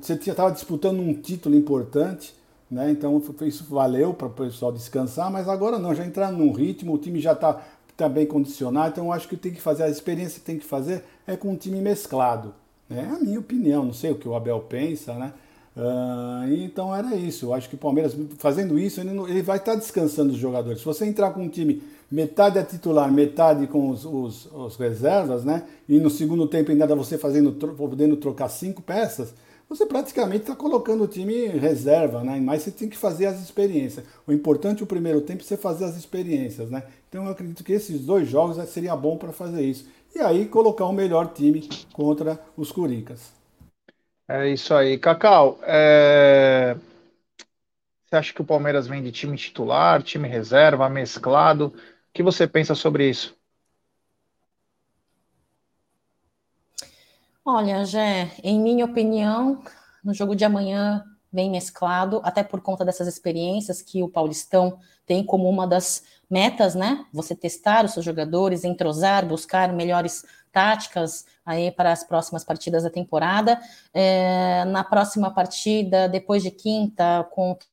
Você 0.00 0.14
estava 0.14 0.50
disputando 0.50 1.00
um 1.00 1.14
título 1.14 1.54
importante, 1.54 2.34
né? 2.70 2.90
então 2.90 3.22
isso 3.42 3.64
valeu 3.70 4.12
para 4.12 4.26
o 4.26 4.30
pessoal 4.30 4.70
descansar, 4.70 5.30
mas 5.30 5.48
agora 5.48 5.78
não, 5.78 5.94
já 5.94 6.04
entraram 6.04 6.36
num 6.36 6.52
ritmo, 6.52 6.92
o 6.92 6.98
time 6.98 7.20
já 7.20 7.32
está 7.32 7.62
tá 7.96 8.08
bem 8.08 8.26
condicionado, 8.26 8.90
então 8.90 9.06
eu 9.06 9.12
acho 9.12 9.28
que 9.28 9.36
tem 9.36 9.52
que 9.52 9.60
fazer, 9.60 9.84
a 9.84 9.88
experiência 9.88 10.38
que 10.38 10.46
tem 10.46 10.58
que 10.58 10.66
fazer 10.66 11.02
é 11.26 11.36
com 11.36 11.50
um 11.50 11.56
time 11.56 11.80
mesclado. 11.80 12.54
Né? 12.88 13.08
É 13.10 13.16
a 13.16 13.18
minha 13.18 13.40
opinião, 13.40 13.84
não 13.84 13.92
sei 13.92 14.10
o 14.10 14.16
que 14.16 14.28
o 14.28 14.34
Abel 14.34 14.60
pensa, 14.60 15.14
né? 15.14 15.32
Uh, 15.76 16.50
então 16.54 16.94
era 16.94 17.14
isso. 17.14 17.46
Eu 17.46 17.54
acho 17.54 17.68
que 17.68 17.74
o 17.74 17.78
Palmeiras, 17.78 18.16
fazendo 18.38 18.78
isso, 18.78 18.98
ele, 19.00 19.10
não, 19.10 19.28
ele 19.28 19.42
vai 19.42 19.58
estar 19.58 19.72
tá 19.72 19.78
descansando 19.78 20.32
os 20.32 20.38
jogadores. 20.38 20.78
Se 20.78 20.84
você 20.84 21.04
entrar 21.04 21.30
com 21.32 21.42
um 21.42 21.48
time 21.48 21.82
metade 22.10 22.58
é 22.58 22.62
titular, 22.62 23.10
metade 23.12 23.66
com 23.66 23.90
os, 23.90 24.04
os, 24.04 24.46
os, 24.46 24.76
reservas, 24.76 25.44
né? 25.44 25.64
E 25.88 25.98
no 25.98 26.08
segundo 26.08 26.46
tempo 26.46 26.70
ainda 26.70 26.86
você 26.94 27.18
fazendo, 27.18 27.52
podendo 27.52 28.16
trocar 28.16 28.48
cinco 28.48 28.80
peças, 28.80 29.34
você 29.68 29.84
praticamente 29.84 30.42
está 30.42 30.54
colocando 30.54 31.04
o 31.04 31.08
time 31.08 31.48
reserva, 31.48 32.22
né? 32.22 32.38
Mas 32.40 32.62
você 32.62 32.70
tem 32.70 32.88
que 32.88 32.96
fazer 32.96 33.26
as 33.26 33.40
experiências. 33.40 34.04
O 34.26 34.32
importante 34.32 34.82
o 34.82 34.86
primeiro 34.86 35.20
tempo 35.20 35.42
é 35.42 35.44
você 35.44 35.56
fazer 35.56 35.84
as 35.84 35.96
experiências, 35.96 36.70
né? 36.70 36.84
Então 37.08 37.24
eu 37.24 37.30
acredito 37.30 37.64
que 37.64 37.72
esses 37.72 38.00
dois 38.04 38.28
jogos 38.28 38.56
seria 38.68 38.94
bom 38.94 39.16
para 39.16 39.32
fazer 39.32 39.62
isso. 39.62 39.88
E 40.14 40.20
aí 40.20 40.46
colocar 40.46 40.86
o 40.86 40.92
melhor 40.92 41.32
time 41.32 41.68
contra 41.92 42.40
os 42.56 42.72
Curicas. 42.72 43.32
É 44.28 44.48
isso 44.48 44.74
aí. 44.74 44.98
Cacau, 44.98 45.58
é... 45.62 46.76
você 48.04 48.16
acha 48.16 48.32
que 48.34 48.40
o 48.42 48.44
Palmeiras 48.44 48.86
vem 48.86 49.02
de 49.02 49.12
time 49.12 49.36
titular, 49.36 50.02
time 50.02 50.28
reserva, 50.28 50.88
mesclado? 50.88 51.66
O 51.66 51.72
que 52.12 52.22
você 52.22 52.46
pensa 52.46 52.74
sobre 52.74 53.08
isso? 53.08 53.35
Olha, 57.48 57.84
Jé, 57.84 58.32
em 58.42 58.58
minha 58.58 58.84
opinião, 58.84 59.62
no 60.02 60.12
jogo 60.12 60.34
de 60.34 60.44
amanhã 60.44 61.04
bem 61.32 61.48
mesclado, 61.48 62.20
até 62.24 62.42
por 62.42 62.60
conta 62.60 62.84
dessas 62.84 63.06
experiências 63.06 63.80
que 63.80 64.02
o 64.02 64.08
Paulistão 64.08 64.80
tem 65.06 65.24
como 65.24 65.48
uma 65.48 65.64
das 65.64 66.02
metas, 66.28 66.74
né? 66.74 67.06
Você 67.12 67.36
testar 67.36 67.84
os 67.84 67.92
seus 67.92 68.04
jogadores, 68.04 68.64
entrosar, 68.64 69.24
buscar 69.24 69.72
melhores 69.72 70.24
táticas 70.50 71.24
aí 71.44 71.70
para 71.70 71.92
as 71.92 72.02
próximas 72.02 72.42
partidas 72.42 72.82
da 72.82 72.90
temporada. 72.90 73.60
É, 73.94 74.64
na 74.64 74.82
próxima 74.82 75.30
partida, 75.32 76.08
depois 76.08 76.42
de 76.42 76.50
quinta, 76.50 77.22
contra 77.30 77.68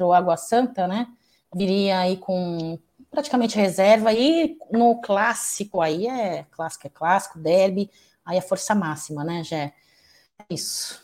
o 0.00 0.12
Água 0.12 0.36
Santa, 0.36 0.88
né? 0.88 1.06
Viria 1.54 2.00
aí 2.00 2.16
com 2.16 2.76
praticamente 3.08 3.56
reserva 3.56 4.12
e 4.12 4.58
no 4.72 5.00
clássico 5.00 5.80
aí 5.80 6.08
é 6.08 6.44
clássico 6.50 6.88
é 6.88 6.90
clássico, 6.90 7.38
derby, 7.38 7.88
aí 8.26 8.36
é 8.38 8.40
força 8.42 8.74
máxima, 8.74 9.24
né, 9.24 9.42
Gé? 9.44 9.72
É 10.38 10.54
isso. 10.54 11.00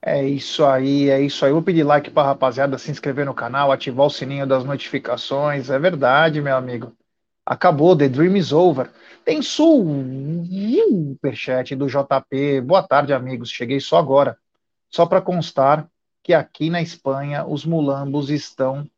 É 0.00 0.22
isso 0.24 0.64
aí, 0.64 1.10
é 1.10 1.20
isso 1.20 1.44
aí. 1.44 1.52
Vou 1.52 1.62
pedir 1.62 1.82
like 1.82 2.10
para 2.10 2.22
a 2.22 2.26
rapaziada 2.26 2.78
se 2.78 2.92
inscrever 2.92 3.26
no 3.26 3.34
canal, 3.34 3.72
ativar 3.72 4.06
o 4.06 4.10
sininho 4.10 4.46
das 4.46 4.64
notificações. 4.64 5.68
É 5.68 5.78
verdade, 5.78 6.40
meu 6.40 6.56
amigo. 6.56 6.96
Acabou, 7.44 7.96
The 7.96 8.08
Dream 8.08 8.36
is 8.36 8.52
over. 8.52 8.88
Tem 9.24 9.42
superchat 9.42 10.14
do 11.74 11.88
JP. 11.88 12.60
Boa 12.60 12.86
tarde, 12.86 13.12
amigos. 13.12 13.50
Cheguei 13.50 13.80
só 13.80 13.98
agora. 13.98 14.38
Só 14.88 15.06
para 15.06 15.20
constar 15.20 15.88
que 16.22 16.32
aqui 16.32 16.70
na 16.70 16.80
Espanha 16.80 17.44
os 17.44 17.64
mulambos 17.64 18.30
estão 18.30 18.88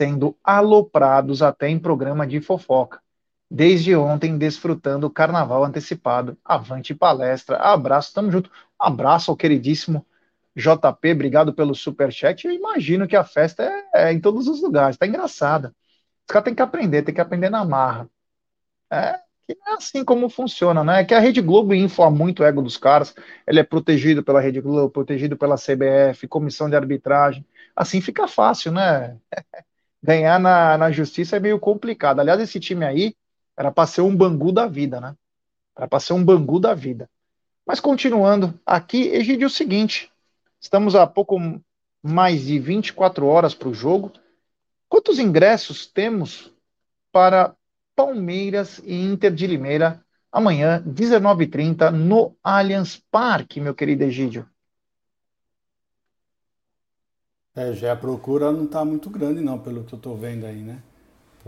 sendo 0.00 0.36
aloprados 0.42 1.42
até 1.42 1.68
em 1.68 1.78
programa 1.78 2.26
de 2.26 2.40
fofoca. 2.40 3.00
Desde 3.50 3.96
ontem, 3.96 4.36
desfrutando 4.36 5.06
o 5.06 5.10
carnaval 5.10 5.64
antecipado. 5.64 6.36
Avante 6.44 6.94
palestra. 6.94 7.56
Abraço, 7.56 8.12
tamo 8.12 8.30
junto. 8.30 8.50
abraço 8.78 9.30
ao 9.30 9.36
queridíssimo 9.36 10.06
JP, 10.56 11.12
obrigado 11.12 11.54
pelo 11.54 11.74
superchat. 11.74 12.46
Eu 12.46 12.52
imagino 12.52 13.06
que 13.06 13.16
a 13.16 13.24
festa 13.24 13.62
é, 13.94 14.08
é 14.08 14.12
em 14.12 14.20
todos 14.20 14.48
os 14.48 14.60
lugares, 14.60 14.96
tá 14.96 15.06
engraçada. 15.06 15.74
Os 16.28 16.32
caras 16.32 16.44
têm 16.44 16.54
que 16.54 16.62
aprender, 16.62 17.02
tem 17.02 17.14
que 17.14 17.20
aprender 17.20 17.50
na 17.50 17.64
marra. 17.64 18.10
É 18.92 19.20
é 19.50 19.72
assim 19.72 20.04
como 20.04 20.28
funciona, 20.28 20.84
né? 20.84 21.00
É 21.00 21.04
que 21.04 21.14
a 21.14 21.20
Rede 21.20 21.40
Globo 21.40 21.74
infla 21.74 22.10
muito 22.10 22.42
o 22.42 22.46
ego 22.46 22.60
dos 22.62 22.76
caras. 22.76 23.14
Ele 23.46 23.60
é 23.60 23.62
protegido 23.62 24.22
pela 24.22 24.40
Rede 24.40 24.60
Globo, 24.60 24.90
protegido 24.90 25.36
pela 25.38 25.56
CBF, 25.56 26.28
comissão 26.28 26.68
de 26.68 26.76
arbitragem. 26.76 27.46
Assim 27.74 28.00
fica 28.00 28.28
fácil, 28.28 28.72
né? 28.72 29.16
Ganhar 30.02 30.38
na, 30.40 30.78
na 30.78 30.90
justiça 30.92 31.36
é 31.36 31.40
meio 31.40 31.58
complicado. 31.60 32.20
Aliás, 32.20 32.40
esse 32.40 32.60
time 32.60 32.84
aí 32.84 33.14
era 33.58 33.72
para 33.72 33.88
ser 33.88 34.02
um 34.02 34.14
bangu 34.14 34.52
da 34.52 34.68
vida, 34.68 35.00
né? 35.00 35.16
Era 35.76 35.88
para 35.88 35.98
ser 35.98 36.12
um 36.12 36.24
bangu 36.24 36.60
da 36.60 36.74
vida. 36.74 37.10
Mas 37.66 37.80
continuando, 37.80 38.58
aqui, 38.64 39.08
Egídio, 39.08 39.44
é 39.44 39.48
o 39.48 39.50
seguinte: 39.50 40.12
Estamos 40.60 40.94
a 40.94 41.06
pouco 41.06 41.38
mais 42.00 42.42
de 42.46 42.58
24 42.58 43.26
horas 43.26 43.54
para 43.54 43.68
o 43.68 43.74
jogo. 43.74 44.12
Quantos 44.88 45.18
ingressos 45.18 45.86
temos 45.86 46.52
para 47.10 47.54
Palmeiras 47.96 48.80
e 48.84 48.94
Inter 48.94 49.34
de 49.34 49.46
Limeira 49.46 50.04
amanhã, 50.30 50.82
19h30, 50.86 51.90
no 51.90 52.36
Allianz 52.42 53.02
Parque, 53.10 53.60
meu 53.60 53.74
querido 53.74 54.04
Egídio? 54.04 54.48
É, 57.56 57.72
já 57.72 57.92
a 57.92 57.96
procura 57.96 58.52
não 58.52 58.64
está 58.64 58.84
muito 58.84 59.10
grande, 59.10 59.40
não, 59.40 59.58
pelo 59.58 59.82
que 59.82 59.92
eu 59.92 59.96
estou 59.96 60.16
vendo 60.16 60.46
aí, 60.46 60.62
né? 60.62 60.80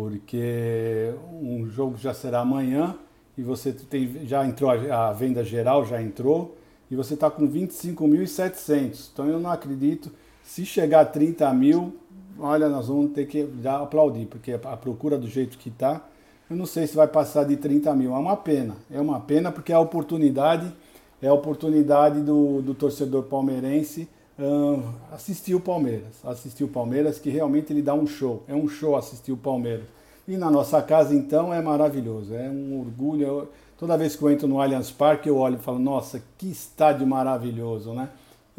Porque 0.00 1.12
um 1.42 1.68
jogo 1.68 1.98
já 1.98 2.14
será 2.14 2.40
amanhã 2.40 2.96
e 3.36 3.42
você 3.42 3.70
tem, 3.70 4.26
já 4.26 4.46
entrou 4.46 4.70
a, 4.70 5.12
venda 5.12 5.44
geral, 5.44 5.84
já 5.84 6.00
entrou 6.00 6.56
e 6.90 6.96
você 6.96 7.12
está 7.12 7.30
com 7.30 7.46
25.700. 7.46 9.10
Então 9.12 9.26
eu 9.26 9.38
não 9.38 9.50
acredito. 9.50 10.10
Se 10.42 10.64
chegar 10.64 11.00
a 11.00 11.04
30 11.04 11.52
mil, 11.52 11.94
olha, 12.38 12.70
nós 12.70 12.88
vamos 12.88 13.12
ter 13.12 13.26
que 13.26 13.46
já 13.60 13.78
aplaudir, 13.78 14.24
porque 14.24 14.52
a 14.52 14.74
procura 14.74 15.18
do 15.18 15.28
jeito 15.28 15.58
que 15.58 15.68
está, 15.68 16.02
eu 16.48 16.56
não 16.56 16.64
sei 16.64 16.86
se 16.86 16.96
vai 16.96 17.06
passar 17.06 17.44
de 17.44 17.58
30 17.58 17.94
mil. 17.94 18.14
É 18.14 18.18
uma 18.18 18.38
pena. 18.38 18.76
É 18.90 18.98
uma 18.98 19.20
pena 19.20 19.52
porque 19.52 19.70
é 19.70 19.74
a 19.74 19.80
oportunidade, 19.80 20.72
é 21.20 21.28
a 21.28 21.34
oportunidade 21.34 22.22
do, 22.22 22.62
do 22.62 22.74
torcedor 22.74 23.24
palmeirense 23.24 24.08
uh, 24.40 24.82
assistir 25.12 25.54
o 25.54 25.60
Palmeiras. 25.60 26.24
Assistir 26.24 26.64
o 26.64 26.68
Palmeiras, 26.68 27.18
que 27.18 27.30
realmente 27.30 27.72
ele 27.72 27.82
dá 27.82 27.94
um 27.94 28.06
show. 28.06 28.42
É 28.48 28.54
um 28.54 28.68
show 28.68 28.96
assistir 28.96 29.32
o 29.32 29.36
Palmeiras. 29.36 29.86
E 30.26 30.36
na 30.36 30.50
nossa 30.50 30.80
casa, 30.82 31.14
então, 31.14 31.52
é 31.52 31.60
maravilhoso. 31.60 32.34
É 32.34 32.48
um 32.48 32.80
orgulho. 32.80 33.48
Toda 33.78 33.96
vez 33.96 34.16
que 34.16 34.22
eu 34.22 34.30
entro 34.30 34.48
no 34.48 34.60
Allianz 34.60 34.90
Parque, 34.90 35.28
eu 35.28 35.36
olho 35.36 35.56
e 35.56 35.58
falo, 35.58 35.78
nossa, 35.78 36.22
que 36.36 36.50
estádio 36.50 37.06
maravilhoso, 37.06 37.92
né? 37.92 38.08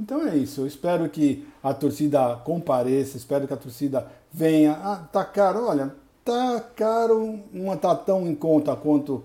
Então 0.01 0.27
é 0.27 0.35
isso, 0.35 0.61
eu 0.61 0.67
espero 0.67 1.07
que 1.09 1.47
a 1.61 1.75
torcida 1.75 2.35
compareça, 2.37 3.17
espero 3.17 3.45
que 3.45 3.53
a 3.53 3.57
torcida 3.57 4.07
venha. 4.33 4.71
Ah, 4.81 5.07
tá 5.11 5.23
caro, 5.23 5.67
olha, 5.67 5.93
tá 6.25 6.59
caro, 6.75 7.39
não 7.53 7.77
tá 7.77 7.93
tão 7.95 8.27
em 8.27 8.33
conta 8.33 8.75
quanto 8.75 9.23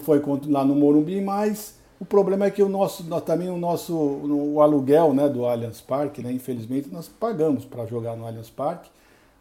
foi 0.00 0.22
lá 0.46 0.62
no 0.62 0.74
Morumbi, 0.74 1.22
mas 1.22 1.79
o 2.00 2.04
problema 2.04 2.46
é 2.46 2.50
que 2.50 2.62
o 2.62 2.68
nosso, 2.68 3.04
também 3.20 3.48
o 3.48 3.56
nosso 3.56 3.94
o 3.94 4.60
aluguel 4.60 5.14
né, 5.14 5.28
do 5.28 5.46
Allianz 5.46 5.80
Parque, 5.80 6.20
né, 6.22 6.32
infelizmente, 6.32 6.88
nós 6.90 7.06
pagamos 7.06 7.64
para 7.64 7.86
jogar 7.86 8.16
no 8.16 8.26
Allianz 8.26 8.50
Parque, 8.50 8.90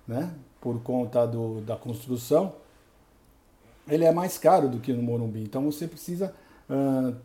né, 0.07 0.31
por 0.61 0.79
conta 0.81 1.25
do, 1.25 1.61
da 1.61 1.75
construção 1.75 2.53
ele 3.89 4.05
é 4.05 4.11
mais 4.11 4.37
caro 4.37 4.69
do 4.69 4.79
que 4.79 4.93
no 4.93 5.01
Morumbi. 5.01 5.41
Então 5.41 5.63
você 5.63 5.87
precisa 5.87 6.33
uh, 6.69 7.15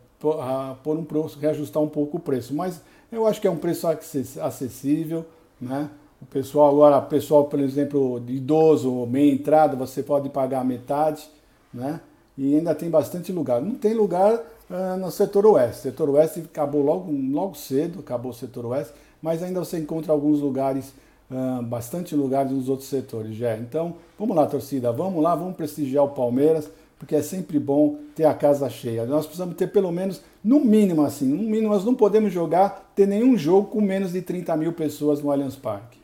pôr 0.83 0.97
um 0.97 1.05
preço, 1.05 1.39
reajustar 1.39 1.81
um 1.81 1.87
pouco 1.87 2.17
o 2.17 2.19
preço. 2.19 2.53
Mas 2.53 2.81
eu 3.11 3.25
acho 3.25 3.39
que 3.39 3.47
é 3.47 3.51
um 3.51 3.57
preço 3.57 3.87
acessível, 3.87 5.25
né? 5.61 5.89
O 6.21 6.25
pessoal 6.25 6.69
agora, 6.69 6.99
pessoal, 7.01 7.45
por 7.45 7.59
exemplo, 7.59 8.21
idoso, 8.27 9.05
meia 9.05 9.31
entrada, 9.31 9.75
você 9.75 10.01
pode 10.01 10.29
pagar 10.29 10.65
metade, 10.65 11.29
né? 11.73 12.01
E 12.37 12.55
ainda 12.55 12.73
tem 12.73 12.89
bastante 12.89 13.31
lugar. 13.31 13.61
Não 13.61 13.75
tem 13.75 13.93
lugar 13.93 14.41
uh, 14.69 14.97
no 14.97 15.11
setor 15.11 15.45
oeste. 15.45 15.83
Setor 15.83 16.09
oeste 16.09 16.41
acabou 16.41 16.83
logo, 16.83 17.11
logo 17.11 17.55
cedo, 17.55 17.99
acabou 17.99 18.31
o 18.31 18.33
setor 18.33 18.65
oeste, 18.67 18.93
mas 19.21 19.41
ainda 19.43 19.59
você 19.59 19.79
encontra 19.79 20.11
alguns 20.11 20.39
lugares 20.39 20.93
uh, 21.31 21.61
bastante 21.63 22.15
lugares 22.15 22.51
nos 22.51 22.69
outros 22.69 22.89
setores, 22.89 23.35
já. 23.35 23.55
Então, 23.57 23.95
vamos 24.17 24.35
lá, 24.35 24.45
torcida, 24.45 24.91
vamos 24.91 25.21
lá, 25.21 25.35
vamos 25.35 25.55
prestigiar 25.55 26.03
o 26.03 26.09
Palmeiras, 26.09 26.69
porque 26.97 27.15
é 27.15 27.21
sempre 27.21 27.59
bom 27.59 27.97
ter 28.15 28.25
a 28.25 28.33
casa 28.33 28.69
cheia. 28.69 29.05
Nós 29.05 29.25
precisamos 29.25 29.55
ter 29.55 29.67
pelo 29.67 29.91
menos, 29.91 30.21
no 30.43 30.59
mínimo 30.59 31.03
assim, 31.03 31.27
no 31.27 31.43
mínimo 31.43 31.73
nós 31.73 31.83
não 31.83 31.93
podemos 31.93 32.31
jogar, 32.31 32.91
ter 32.95 33.07
nenhum 33.07 33.37
jogo 33.37 33.67
com 33.67 33.81
menos 33.81 34.13
de 34.13 34.21
30 34.21 34.55
mil 34.57 34.73
pessoas 34.73 35.21
no 35.21 35.31
Allianz 35.31 35.55
Parque. 35.55 35.99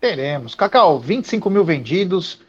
Teremos. 0.00 0.54
Cacau, 0.54 0.98
25 0.98 1.48
mil 1.48 1.64
vendidos. 1.64 2.43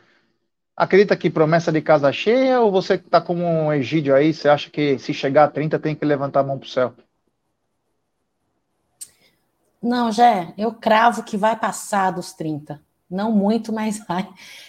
Acredita 0.76 1.16
que 1.16 1.30
promessa 1.30 1.72
de 1.72 1.82
casa 1.82 2.12
cheia 2.12 2.60
ou 2.60 2.70
você 2.70 2.98
que 2.98 3.06
está 3.06 3.22
como 3.22 3.44
um 3.46 3.72
Egídio 3.72 4.14
aí, 4.14 4.34
você 4.34 4.50
acha 4.50 4.70
que 4.70 5.00
se 5.00 5.14
chegar 5.14 5.46
a 5.46 5.48
30 5.48 5.80
tem 5.80 5.96
que 5.96 6.06
levantar 6.06 6.42
a 6.42 6.44
mão 6.44 6.60
para 6.60 6.66
o 6.66 6.70
céu? 6.70 6.94
Não, 9.82 10.12
Jé, 10.12 10.54
eu 10.58 10.74
cravo 10.74 11.24
que 11.24 11.38
vai 11.38 11.56
passar 11.56 12.12
dos 12.12 12.34
30. 12.34 12.82
Não 13.10 13.32
muito, 13.32 13.72
mas 13.72 14.00
vai. 14.06 14.28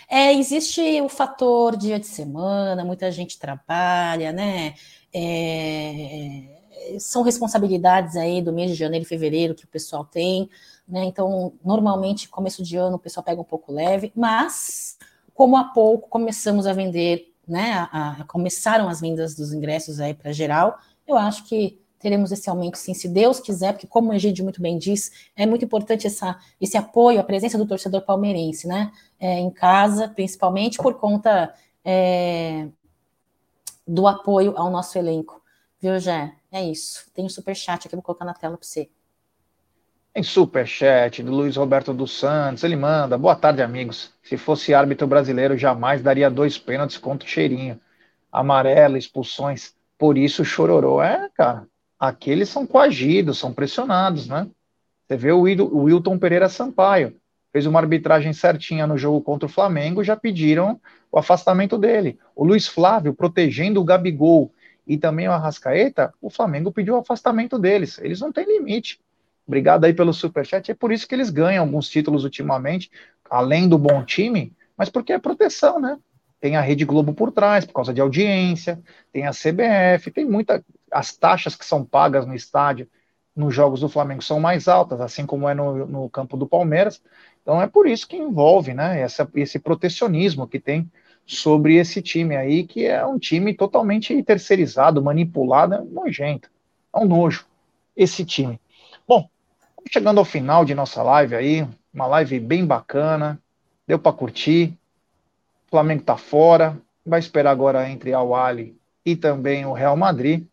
É, 0.09 0.33
existe 0.35 1.01
o 1.01 1.09
fator 1.09 1.77
dia 1.77 1.99
de 1.99 2.07
semana, 2.07 2.85
muita 2.85 3.11
gente 3.11 3.39
trabalha, 3.39 4.31
né? 4.31 4.75
É, 5.13 6.99
são 7.01 7.23
responsabilidades 7.23 8.15
aí 8.15 8.43
do 8.43 8.53
mês 8.53 8.71
de 8.71 8.77
janeiro 8.77 9.05
e 9.05 9.09
fevereiro 9.09 9.55
que 9.55 9.65
o 9.65 9.69
pessoal 9.69 10.05
tem, 10.05 10.49
né? 10.87 11.05
Então, 11.05 11.55
normalmente, 11.65 12.29
começo 12.29 12.63
de 12.63 12.77
ano, 12.77 12.97
o 12.97 13.01
pessoal 13.01 13.25
pega 13.25 13.41
um 13.41 13.45
pouco 13.45 13.73
leve, 13.73 14.13
mas 14.15 14.99
como 15.37 15.57
há 15.57 15.65
pouco 15.65 16.09
começamos 16.09 16.67
a 16.67 16.73
vender, 16.73 17.33
né? 17.47 17.87
A, 17.93 18.17
a, 18.21 18.25
começaram 18.25 18.89
as 18.89 19.01
vendas 19.01 19.37
dos 19.37 19.53
ingressos 19.53 20.01
aí 20.01 20.15
para 20.15 20.33
geral, 20.33 20.79
eu 21.07 21.17
acho 21.17 21.45
que 21.45 21.79
teremos 21.99 22.33
esse 22.33 22.49
aumento 22.49 22.77
sim, 22.77 22.95
se 22.95 23.09
Deus 23.09 23.39
quiser, 23.39 23.73
porque 23.73 23.87
como 23.87 24.11
o 24.11 24.15
Egídio 24.15 24.45
muito 24.45 24.61
bem 24.61 24.79
diz, 24.79 25.11
é 25.37 25.47
muito 25.47 25.65
importante 25.65 26.07
essa, 26.07 26.39
esse 26.61 26.77
apoio, 26.77 27.21
a 27.21 27.25
presença 27.25 27.57
do 27.59 27.67
torcedor 27.67 28.03
palmeirense, 28.03 28.67
né, 28.67 28.93
é, 29.19 29.39
em 29.39 29.51
casa, 29.51 30.09
principalmente 30.09 30.79
por 30.79 30.95
conta 30.95 31.55
é, 31.85 32.69
do 33.87 34.07
apoio 34.07 34.55
ao 34.57 34.71
nosso 34.71 34.99
elenco, 34.99 35.43
viu, 35.81 35.99
Jé? 35.99 36.35
É 36.51 36.63
isso, 36.65 37.11
tem 37.15 37.25
um 37.25 37.29
superchat 37.29 37.87
aqui, 37.87 37.97
vou 37.97 38.03
colocar 38.03 38.25
na 38.25 38.35
tela 38.35 38.57
para 38.57 38.67
você. 38.67 38.89
Tem 40.17 40.23
superchat 40.23 41.23
do 41.23 41.31
Luiz 41.31 41.57
Roberto 41.57 41.93
dos 41.93 42.19
Santos, 42.19 42.65
ele 42.65 42.75
manda, 42.75 43.19
boa 43.19 43.37
tarde, 43.37 43.61
amigos, 43.61 44.15
se 44.23 44.39
fosse 44.39 44.73
árbitro 44.73 45.07
brasileiro, 45.07 45.59
jamais 45.59 46.01
daria 46.01 46.31
dois 46.31 46.57
pênaltis 46.57 46.97
contra 46.97 47.29
o 47.29 47.31
Cheirinho, 47.31 47.79
amarelo, 48.33 48.97
expulsões, 48.97 49.75
por 49.99 50.17
isso 50.17 50.43
chororou, 50.43 51.03
é, 51.03 51.29
cara, 51.35 51.69
aqui 52.01 52.31
eles 52.31 52.49
são 52.49 52.67
coagidos, 52.67 53.37
são 53.37 53.53
pressionados, 53.53 54.27
né? 54.27 54.49
Você 55.07 55.19
vê 55.19 55.33
o 55.33 55.43
Wilton 55.43 56.19
Pereira 56.19 56.49
Sampaio, 56.49 57.15
fez 57.53 57.67
uma 57.67 57.81
arbitragem 57.81 58.33
certinha 58.33 58.87
no 58.87 58.97
jogo 58.97 59.21
contra 59.21 59.45
o 59.45 59.53
Flamengo, 59.53 60.03
já 60.03 60.17
pediram 60.17 60.81
o 61.13 61.19
afastamento 61.19 61.77
dele. 61.77 62.19
O 62.35 62.43
Luiz 62.43 62.67
Flávio 62.67 63.13
protegendo 63.13 63.83
o 63.83 63.85
Gabigol 63.85 64.51
e 64.87 64.97
também 64.97 65.29
o 65.29 65.33
Arrascaeta, 65.33 66.15
o 66.23 66.31
Flamengo 66.31 66.73
pediu 66.73 66.95
o 66.95 67.01
afastamento 67.01 67.59
deles. 67.59 67.99
Eles 67.99 68.19
não 68.19 68.33
têm 68.33 68.47
limite. 68.47 68.99
Obrigado 69.47 69.85
aí 69.85 69.95
pelo 69.95 70.13
superchat. 70.13 70.71
É 70.71 70.75
por 70.75 70.91
isso 70.91 71.07
que 71.07 71.15
eles 71.15 71.31
ganham 71.31 71.65
alguns 71.65 71.89
títulos 71.89 72.25
ultimamente, 72.25 72.91
além 73.31 73.69
do 73.69 73.79
bom 73.79 74.05
time, 74.05 74.53
mas 74.77 74.89
porque 74.89 75.13
é 75.13 75.19
proteção, 75.19 75.81
né? 75.81 75.99
Tem 76.41 76.57
a 76.57 76.61
Rede 76.61 76.85
Globo 76.85 77.15
por 77.15 77.33
trás, 77.33 77.65
por 77.65 77.73
causa 77.73 77.95
de 77.95 78.01
audiência, 78.01 78.81
tem 79.13 79.27
a 79.27 79.33
CBF, 79.33 80.11
tem 80.11 80.25
muita. 80.25 80.65
As 80.91 81.17
taxas 81.17 81.55
que 81.55 81.65
são 81.65 81.85
pagas 81.85 82.27
no 82.27 82.35
estádio 82.35 82.89
nos 83.35 83.55
jogos 83.55 83.81
do 83.81 83.89
Flamengo 83.89 84.23
são 84.23 84.41
mais 84.41 84.67
altas, 84.67 85.01
assim 85.01 85.27
como 85.27 85.49
é 85.49 85.55
no, 85.55 85.87
no 85.87 86.11
campo 86.11 86.37
do 86.37 86.47
Palmeiras. 86.47 87.03
Então 87.43 87.61
é 87.61 87.67
por 87.67 87.87
isso 87.87 88.09
que 88.09 88.17
envolve, 88.17 88.75
né? 88.75 89.01
Essa, 89.01 89.29
esse 89.35 89.59
protecionismo 89.59 90.49
que 90.49 90.59
tem 90.59 90.91
sobre 91.27 91.77
esse 91.77 92.01
time 92.01 92.37
aí, 92.37 92.65
que 92.65 92.87
é 92.87 93.05
um 93.05 93.19
time 93.19 93.53
totalmente 93.55 94.23
terceirizado, 94.23 95.03
manipulado, 95.03 95.75
é 95.75 95.81
nojento. 95.83 96.51
É 96.95 96.99
um 96.99 97.05
nojo, 97.05 97.47
esse 97.97 98.25
time. 98.25 98.61
Chegando 99.91 100.19
ao 100.19 100.25
final 100.25 100.65
de 100.65 100.75
nossa 100.75 101.03
live 101.03 101.35
aí, 101.35 101.69
uma 101.95 102.07
live 102.07 102.41
bem 102.41 102.67
bacana, 102.67 103.41
deu 103.87 103.99
para 103.99 104.13
curtir. 104.13 104.77
O 105.67 105.71
Flamengo 105.71 106.03
tá 106.03 106.17
fora, 106.17 106.77
vai 107.05 107.21
esperar 107.21 107.51
agora 107.51 107.89
entre 107.89 108.13
a 108.13 108.21
Ali 108.21 108.77
e 109.05 109.15
também 109.15 109.65
o 109.65 109.73
Real 109.73 109.97
Madrid. 109.97 110.45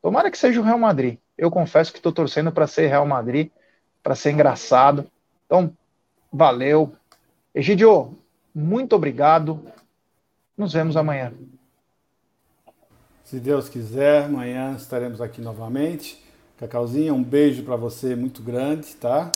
Tomara 0.00 0.30
que 0.30 0.38
seja 0.38 0.60
o 0.60 0.64
Real 0.64 0.78
Madrid. 0.78 1.18
Eu 1.36 1.50
confesso 1.50 1.92
que 1.92 1.98
estou 1.98 2.12
torcendo 2.12 2.52
para 2.52 2.66
ser 2.66 2.86
Real 2.86 3.06
Madrid, 3.06 3.50
para 4.02 4.14
ser 4.14 4.30
engraçado. 4.30 5.10
Então, 5.44 5.72
valeu. 6.32 6.94
Egidio, 7.54 8.16
muito 8.54 8.94
obrigado. 8.94 9.60
Nos 10.56 10.72
vemos 10.72 10.96
amanhã. 10.96 11.32
Se 13.24 13.40
Deus 13.40 13.68
quiser, 13.68 14.24
amanhã 14.24 14.76
estaremos 14.76 15.20
aqui 15.20 15.40
novamente. 15.40 16.25
Cacauzinha, 16.58 17.12
um 17.12 17.22
beijo 17.22 17.62
para 17.62 17.76
você 17.76 18.16
muito 18.16 18.42
grande, 18.42 18.94
tá? 18.96 19.32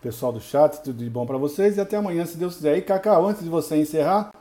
Pessoal 0.00 0.32
do 0.32 0.40
chat, 0.40 0.82
tudo 0.82 0.98
de 0.98 1.10
bom 1.10 1.26
para 1.26 1.36
vocês 1.36 1.76
e 1.76 1.80
até 1.80 1.96
amanhã, 1.96 2.24
se 2.24 2.36
Deus 2.36 2.56
quiser. 2.56 2.78
E 2.78 2.82
Cacau, 2.82 3.26
antes 3.26 3.42
de 3.42 3.48
você 3.48 3.76
encerrar, 3.76 4.32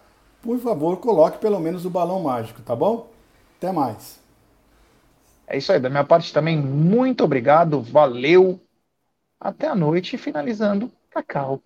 por 0.42 0.58
favor, 0.60 0.98
coloque 0.98 1.40
pelo 1.40 1.60
menos 1.60 1.86
o 1.86 1.90
balão 1.90 2.22
mágico, 2.22 2.62
tá 2.62 2.76
bom? 2.76 3.10
Até 3.58 3.72
mais. 3.72 4.20
É 5.48 5.58
isso 5.58 5.72
aí, 5.72 5.80
da 5.80 5.90
minha 5.90 6.04
parte 6.04 6.32
também, 6.32 6.56
muito 6.56 7.24
obrigado, 7.24 7.82
valeu. 7.82 8.60
Até 9.40 9.68
a 9.68 9.76
noite, 9.76 10.18
finalizando, 10.18 10.92
Cacau. 11.10 11.62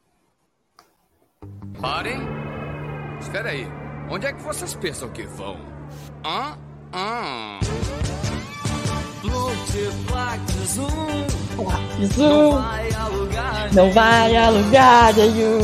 Parem! 1.82 2.20
Espera 3.20 3.50
aí. 3.50 3.68
Onde 4.10 4.28
é 4.28 4.34
que 4.34 4.42
vocês 4.42 4.76
pensam 4.76 5.10
que 5.10 5.24
vão? 5.24 5.58
Hã? 6.26 6.58
Hã? 6.94 8.23
Zoom. 12.08 12.56
Não 13.74 13.90
vai 13.92 14.36
a 14.36 14.50
lugar 14.50 15.14
nenhum. 15.16 15.60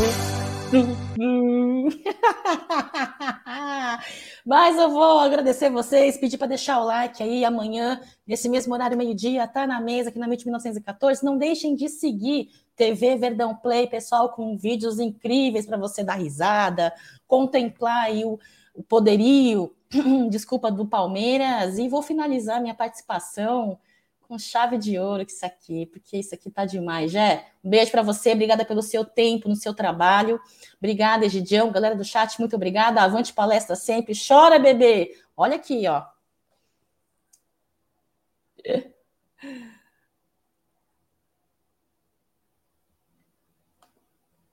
Mas 4.46 4.78
eu 4.78 4.90
vou 4.90 5.20
agradecer 5.20 5.70
vocês, 5.70 6.18
pedir 6.18 6.38
para 6.38 6.48
deixar 6.48 6.80
o 6.80 6.86
like 6.86 7.22
aí 7.22 7.44
amanhã, 7.44 8.00
nesse 8.26 8.48
mesmo 8.48 8.74
horário, 8.74 8.98
meio-dia, 8.98 9.46
tá 9.46 9.68
na 9.68 9.82
mesa 9.82 10.08
aqui 10.10 10.20
na 10.20 10.26
MIT 10.26 10.46
1914. 10.46 11.26
Não 11.26 11.38
deixem 11.38 11.76
de 11.76 11.90
seguir 11.90 12.48
TV 12.78 13.18
Verdão 13.18 13.54
Play, 13.54 13.88
pessoal, 13.88 14.30
com 14.30 14.58
vídeos 14.58 15.00
incríveis 15.00 15.66
para 15.66 15.78
você 15.78 16.02
dar 16.02 16.16
risada, 16.16 16.94
contemplar 17.28 18.06
aí 18.06 18.24
o 18.24 18.40
poderio, 18.88 19.76
desculpa, 20.30 20.72
do 20.72 20.86
Palmeiras. 20.86 21.78
E 21.78 21.88
vou 21.88 22.02
finalizar 22.02 22.62
minha 22.62 22.76
participação 22.76 23.80
com 24.22 24.38
chave 24.38 24.78
de 24.78 25.00
ouro 25.00 25.26
que 25.26 25.32
isso 25.32 25.46
aqui, 25.46 25.88
porque 25.88 26.18
isso 26.18 26.36
aqui 26.36 26.52
tá 26.52 26.64
demais, 26.64 27.12
Jé. 27.12 27.48
Um 27.64 27.70
beijo 27.70 27.90
para 27.90 28.04
você, 28.04 28.32
obrigada 28.34 28.64
pelo 28.64 28.84
seu 28.84 29.04
tempo 29.04 29.50
no 29.50 29.56
seu 29.56 29.74
trabalho. 29.74 30.40
Obrigada, 30.78 31.26
Egidião, 31.26 31.72
galera 31.72 31.96
do 31.96 32.04
chat, 32.04 32.38
muito 32.40 32.56
obrigada. 32.56 33.02
Avante 33.02 33.34
palestra 33.34 33.76
sempre. 33.76 34.14
Chora, 34.16 34.60
bebê. 34.60 35.18
Olha 35.36 35.56
aqui, 35.56 35.88
ó. 35.88 36.06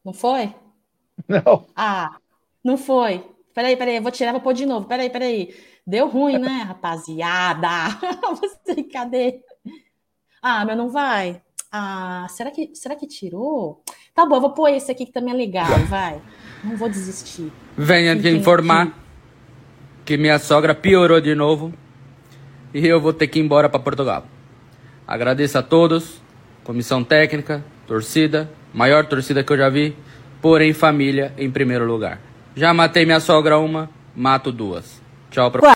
Não 0.03 0.12
foi? 0.14 0.55
Não. 1.28 1.66
Ah, 1.74 2.18
não 2.64 2.78
foi. 2.78 3.36
Peraí, 3.57 3.75
peraí, 3.75 3.97
eu 3.97 4.03
vou 4.03 4.13
tirar, 4.13 4.33
vou 4.33 4.41
pôr 4.43 4.53
de 4.53 4.67
novo. 4.67 4.87
Peraí, 4.87 5.09
peraí. 5.09 5.55
Deu 5.87 6.07
ruim, 6.09 6.37
né, 6.37 6.63
rapaziada? 6.69 7.69
Você, 8.39 8.83
cadê? 8.83 9.41
Ah, 10.43 10.63
meu, 10.67 10.77
não 10.77 10.91
vai. 10.91 11.41
Ah, 11.73 12.27
será 12.29 12.51
que, 12.51 12.71
será 12.75 12.95
que 12.95 13.07
tirou? 13.07 13.83
Tá 14.15 14.27
bom, 14.27 14.37
eu 14.37 14.41
vou 14.43 14.51
pôr 14.51 14.69
esse 14.69 14.93
aqui 14.93 15.07
que 15.07 15.13
também 15.13 15.33
é 15.33 15.37
legal, 15.39 15.71
vai. 15.89 16.21
Não 16.63 16.77
vou 16.77 16.87
desistir. 16.91 17.51
Venha 17.75 18.15
te 18.15 18.29
informar 18.29 18.93
que 20.05 20.19
minha 20.19 20.39
sogra 20.39 20.75
piorou 20.75 21.19
de 21.19 21.35
novo 21.35 21.73
e 22.75 22.87
eu 22.87 23.01
vou 23.01 23.15
ter 23.15 23.27
que 23.27 23.39
ir 23.39 23.43
embora 23.43 23.71
para 23.71 23.81
Portugal. 23.81 24.27
Agradeço 25.09 25.57
a 25.57 25.63
todos, 25.63 26.21
comissão 26.63 27.03
técnica, 27.03 27.65
torcida, 27.87 28.51
maior 28.75 29.07
torcida 29.07 29.43
que 29.43 29.51
eu 29.51 29.57
já 29.57 29.71
vi, 29.71 29.97
porém 30.43 30.75
família 30.75 31.33
em 31.39 31.51
primeiro 31.51 31.87
lugar. 31.87 32.21
Já 32.57 32.73
matei 32.73 33.05
minha 33.05 33.21
sogra 33.21 33.59
uma, 33.59 33.91
mato 34.17 34.51
duas. 34.51 35.03
Tchau 35.31 35.51
pra 35.51 35.76